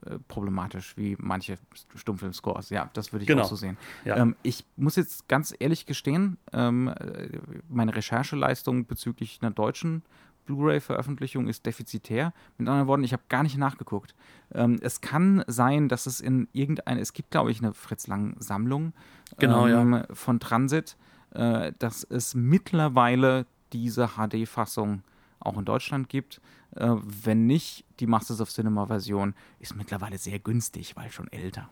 äh, 0.06 0.18
problematisch 0.28 0.96
wie 0.96 1.16
manche 1.18 1.56
Stummfilm-Scores. 1.94 2.70
Ja, 2.70 2.90
das 2.92 3.12
würde 3.12 3.22
ich 3.22 3.28
genau. 3.28 3.42
auch 3.42 3.48
so 3.48 3.56
sehen. 3.56 3.78
Ja. 4.04 4.16
Ähm, 4.16 4.36
ich 4.42 4.64
muss 4.76 4.96
jetzt 4.96 5.28
ganz 5.28 5.54
ehrlich 5.58 5.86
gestehen, 5.86 6.36
ähm, 6.52 6.88
äh, 6.88 7.38
meine 7.68 7.94
Rechercheleistung 7.96 8.86
bezüglich 8.86 9.38
einer 9.40 9.50
deutschen 9.50 10.02
Blu-ray-Veröffentlichung 10.46 11.48
ist 11.48 11.66
defizitär. 11.66 12.32
Mit 12.58 12.68
anderen 12.68 12.88
Worten, 12.88 13.04
ich 13.04 13.12
habe 13.12 13.22
gar 13.28 13.42
nicht 13.42 13.56
nachgeguckt. 13.56 14.14
Ähm, 14.52 14.78
es 14.80 15.00
kann 15.00 15.44
sein, 15.46 15.88
dass 15.88 16.06
es 16.06 16.20
in 16.20 16.48
irgendeine, 16.52 17.00
es 17.00 17.12
gibt, 17.12 17.30
glaube 17.30 17.50
ich, 17.50 17.58
eine 17.58 17.74
Fritz 17.74 18.06
Lang-Sammlung 18.06 18.92
genau, 19.38 19.66
ähm, 19.66 19.92
ja. 19.94 20.06
von 20.12 20.40
Transit, 20.40 20.96
äh, 21.30 21.72
dass 21.78 22.04
es 22.04 22.34
mittlerweile 22.34 23.46
diese 23.72 24.10
HD-Fassung 24.16 25.02
auch 25.44 25.58
in 25.58 25.64
Deutschland 25.64 26.08
gibt. 26.08 26.40
Äh, 26.76 26.96
wenn 27.02 27.46
nicht, 27.46 27.84
die 28.00 28.06
Masters 28.06 28.40
of 28.40 28.50
Cinema 28.50 28.86
Version 28.86 29.34
ist 29.60 29.76
mittlerweile 29.76 30.18
sehr 30.18 30.40
günstig, 30.40 30.96
weil 30.96 31.10
schon 31.12 31.30
älter. 31.30 31.70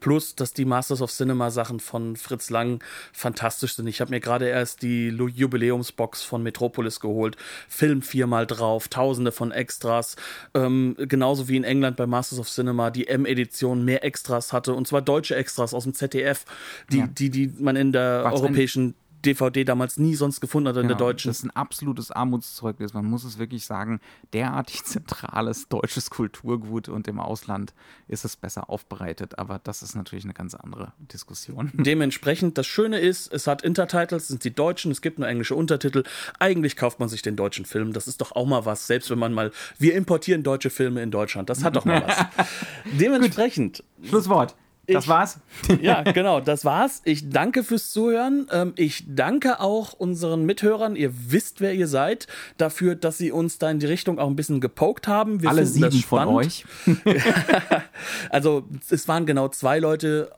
Plus, 0.00 0.34
dass 0.34 0.54
die 0.54 0.64
Masters 0.64 1.02
of 1.02 1.12
Cinema 1.12 1.50
Sachen 1.50 1.80
von 1.80 2.16
Fritz 2.16 2.48
Lang 2.48 2.82
fantastisch 3.12 3.74
sind. 3.74 3.86
Ich 3.86 4.00
habe 4.00 4.10
mir 4.10 4.20
gerade 4.20 4.48
erst 4.48 4.80
die 4.82 5.08
Jubiläumsbox 5.08 6.22
von 6.22 6.42
Metropolis 6.42 7.00
geholt. 7.00 7.36
Film 7.68 8.00
viermal 8.00 8.46
drauf, 8.46 8.88
tausende 8.88 9.32
von 9.32 9.52
Extras. 9.52 10.16
Ähm, 10.54 10.96
genauso 10.98 11.48
wie 11.48 11.56
in 11.56 11.64
England 11.64 11.96
bei 11.96 12.06
Masters 12.06 12.38
of 12.38 12.48
Cinema 12.48 12.90
die 12.90 13.08
M-Edition 13.08 13.84
mehr 13.84 14.02
Extras 14.04 14.54
hatte. 14.54 14.72
Und 14.72 14.88
zwar 14.88 15.02
deutsche 15.02 15.36
Extras 15.36 15.74
aus 15.74 15.84
dem 15.84 15.92
ZDF, 15.92 16.46
die, 16.90 16.98
ja. 16.98 17.06
die, 17.06 17.28
die 17.28 17.52
man 17.58 17.76
in 17.76 17.92
der 17.92 18.24
Was 18.24 18.40
europäischen 18.40 18.94
DVD 19.24 19.64
damals 19.64 19.98
nie 19.98 20.14
sonst 20.14 20.40
gefunden 20.40 20.68
hat 20.68 20.76
in 20.76 20.82
genau, 20.82 20.94
der 20.96 21.06
deutschen. 21.06 21.28
Das 21.28 21.38
ist 21.38 21.44
ein 21.44 21.50
absolutes 21.50 22.10
Armutszeugnis. 22.10 22.94
Man 22.94 23.04
muss 23.04 23.24
es 23.24 23.38
wirklich 23.38 23.64
sagen, 23.64 24.00
derartig 24.32 24.84
zentrales 24.84 25.68
deutsches 25.68 26.10
Kulturgut 26.10 26.88
und 26.88 27.08
im 27.08 27.20
Ausland 27.20 27.74
ist 28.08 28.24
es 28.24 28.36
besser 28.36 28.70
aufbereitet. 28.70 29.38
Aber 29.38 29.60
das 29.62 29.82
ist 29.82 29.94
natürlich 29.94 30.24
eine 30.24 30.34
ganz 30.34 30.54
andere 30.54 30.92
Diskussion. 30.98 31.70
Dementsprechend, 31.74 32.58
das 32.58 32.66
Schöne 32.66 32.98
ist, 32.98 33.32
es 33.32 33.46
hat 33.46 33.62
Intertitles, 33.62 34.28
sind 34.28 34.44
die 34.44 34.54
deutschen, 34.54 34.90
es 34.90 35.02
gibt 35.02 35.18
nur 35.18 35.28
englische 35.28 35.54
Untertitel. 35.54 36.04
Eigentlich 36.38 36.76
kauft 36.76 37.00
man 37.00 37.08
sich 37.08 37.22
den 37.22 37.36
deutschen 37.36 37.64
Film. 37.64 37.92
Das 37.92 38.08
ist 38.08 38.20
doch 38.20 38.32
auch 38.32 38.46
mal 38.46 38.64
was, 38.64 38.86
selbst 38.86 39.10
wenn 39.10 39.18
man 39.18 39.32
mal, 39.32 39.50
wir 39.78 39.94
importieren 39.94 40.42
deutsche 40.42 40.70
Filme 40.70 41.02
in 41.02 41.10
Deutschland. 41.10 41.50
Das 41.50 41.64
hat 41.64 41.76
doch 41.76 41.84
mal 41.84 42.02
was. 42.06 42.48
Dementsprechend. 42.98 43.84
Schlusswort. 44.02 44.56
Das 44.94 45.08
war's. 45.08 45.38
ja, 45.80 46.02
genau, 46.02 46.40
das 46.40 46.64
war's. 46.64 47.02
Ich 47.04 47.30
danke 47.30 47.62
fürs 47.62 47.90
Zuhören. 47.90 48.46
Ähm, 48.50 48.72
ich 48.76 49.04
danke 49.06 49.60
auch 49.60 49.92
unseren 49.92 50.44
Mithörern. 50.44 50.96
Ihr 50.96 51.12
wisst, 51.30 51.60
wer 51.60 51.74
ihr 51.74 51.88
seid, 51.88 52.26
dafür, 52.56 52.94
dass 52.94 53.18
sie 53.18 53.32
uns 53.32 53.58
da 53.58 53.70
in 53.70 53.78
die 53.78 53.86
Richtung 53.86 54.18
auch 54.18 54.28
ein 54.28 54.36
bisschen 54.36 54.60
gepokt 54.60 55.08
haben. 55.08 55.42
Wir 55.42 55.50
Alle 55.50 55.66
sieben 55.66 56.02
von 56.02 56.28
euch. 56.28 56.64
also, 58.30 58.64
es 58.88 59.08
waren 59.08 59.26
genau 59.26 59.48
zwei 59.48 59.78
Leute 59.78 60.30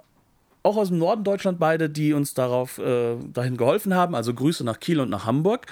auch 0.62 0.76
aus 0.76 0.88
dem 0.88 0.98
Norden 0.98 1.24
Deutschland 1.24 1.58
beide, 1.58 1.90
die 1.90 2.12
uns 2.12 2.34
darauf 2.34 2.78
äh, 2.78 3.16
dahin 3.32 3.56
geholfen 3.56 3.94
haben. 3.94 4.14
Also 4.14 4.32
Grüße 4.32 4.64
nach 4.64 4.80
Kiel 4.80 5.00
und 5.00 5.10
nach 5.10 5.26
Hamburg. 5.26 5.66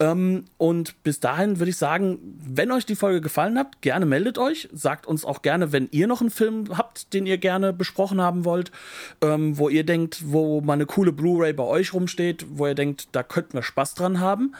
Ähm, 0.00 0.44
und 0.58 1.02
bis 1.04 1.20
dahin 1.20 1.58
würde 1.58 1.70
ich 1.70 1.76
sagen, 1.76 2.18
wenn 2.44 2.72
euch 2.72 2.84
die 2.84 2.96
Folge 2.96 3.20
gefallen 3.20 3.58
hat, 3.58 3.80
gerne 3.82 4.06
meldet 4.06 4.38
euch. 4.38 4.68
Sagt 4.72 5.06
uns 5.06 5.24
auch 5.24 5.42
gerne, 5.42 5.72
wenn 5.72 5.88
ihr 5.92 6.06
noch 6.06 6.20
einen 6.20 6.30
Film 6.30 6.76
habt, 6.76 7.12
den 7.14 7.26
ihr 7.26 7.38
gerne 7.38 7.72
besprochen 7.72 8.20
haben 8.20 8.44
wollt, 8.44 8.72
ähm, 9.20 9.58
wo 9.58 9.68
ihr 9.68 9.84
denkt, 9.84 10.22
wo 10.26 10.60
mal 10.60 10.74
eine 10.74 10.86
coole 10.86 11.12
Blu-ray 11.12 11.52
bei 11.52 11.64
euch 11.64 11.92
rumsteht, 11.92 12.46
wo 12.50 12.66
ihr 12.66 12.74
denkt, 12.74 13.08
da 13.12 13.22
könnten 13.22 13.54
wir 13.54 13.62
Spaß 13.62 13.94
dran 13.94 14.20
haben. 14.20 14.54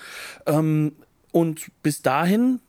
Ähm, 0.47 0.93
und 1.33 1.71
bis 1.83 2.03
dahin 2.03 2.61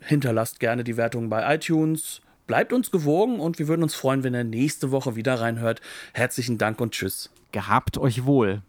hinterlasst 0.00 0.60
gerne 0.60 0.84
die 0.84 0.96
Wertung 0.96 1.30
bei 1.30 1.54
iTunes 1.54 2.20
Bleibt 2.46 2.72
uns 2.72 2.90
gewogen 2.90 3.40
und 3.40 3.58
wir 3.58 3.68
würden 3.68 3.82
uns 3.82 3.94
freuen, 3.94 4.24
wenn 4.24 4.34
ihr 4.34 4.44
nächste 4.44 4.90
Woche 4.90 5.16
wieder 5.16 5.40
reinhört. 5.40 5.80
Herzlichen 6.12 6.58
Dank 6.58 6.80
und 6.80 6.92
tschüss. 6.92 7.30
Gehabt 7.52 7.98
euch 7.98 8.24
wohl. 8.24 8.62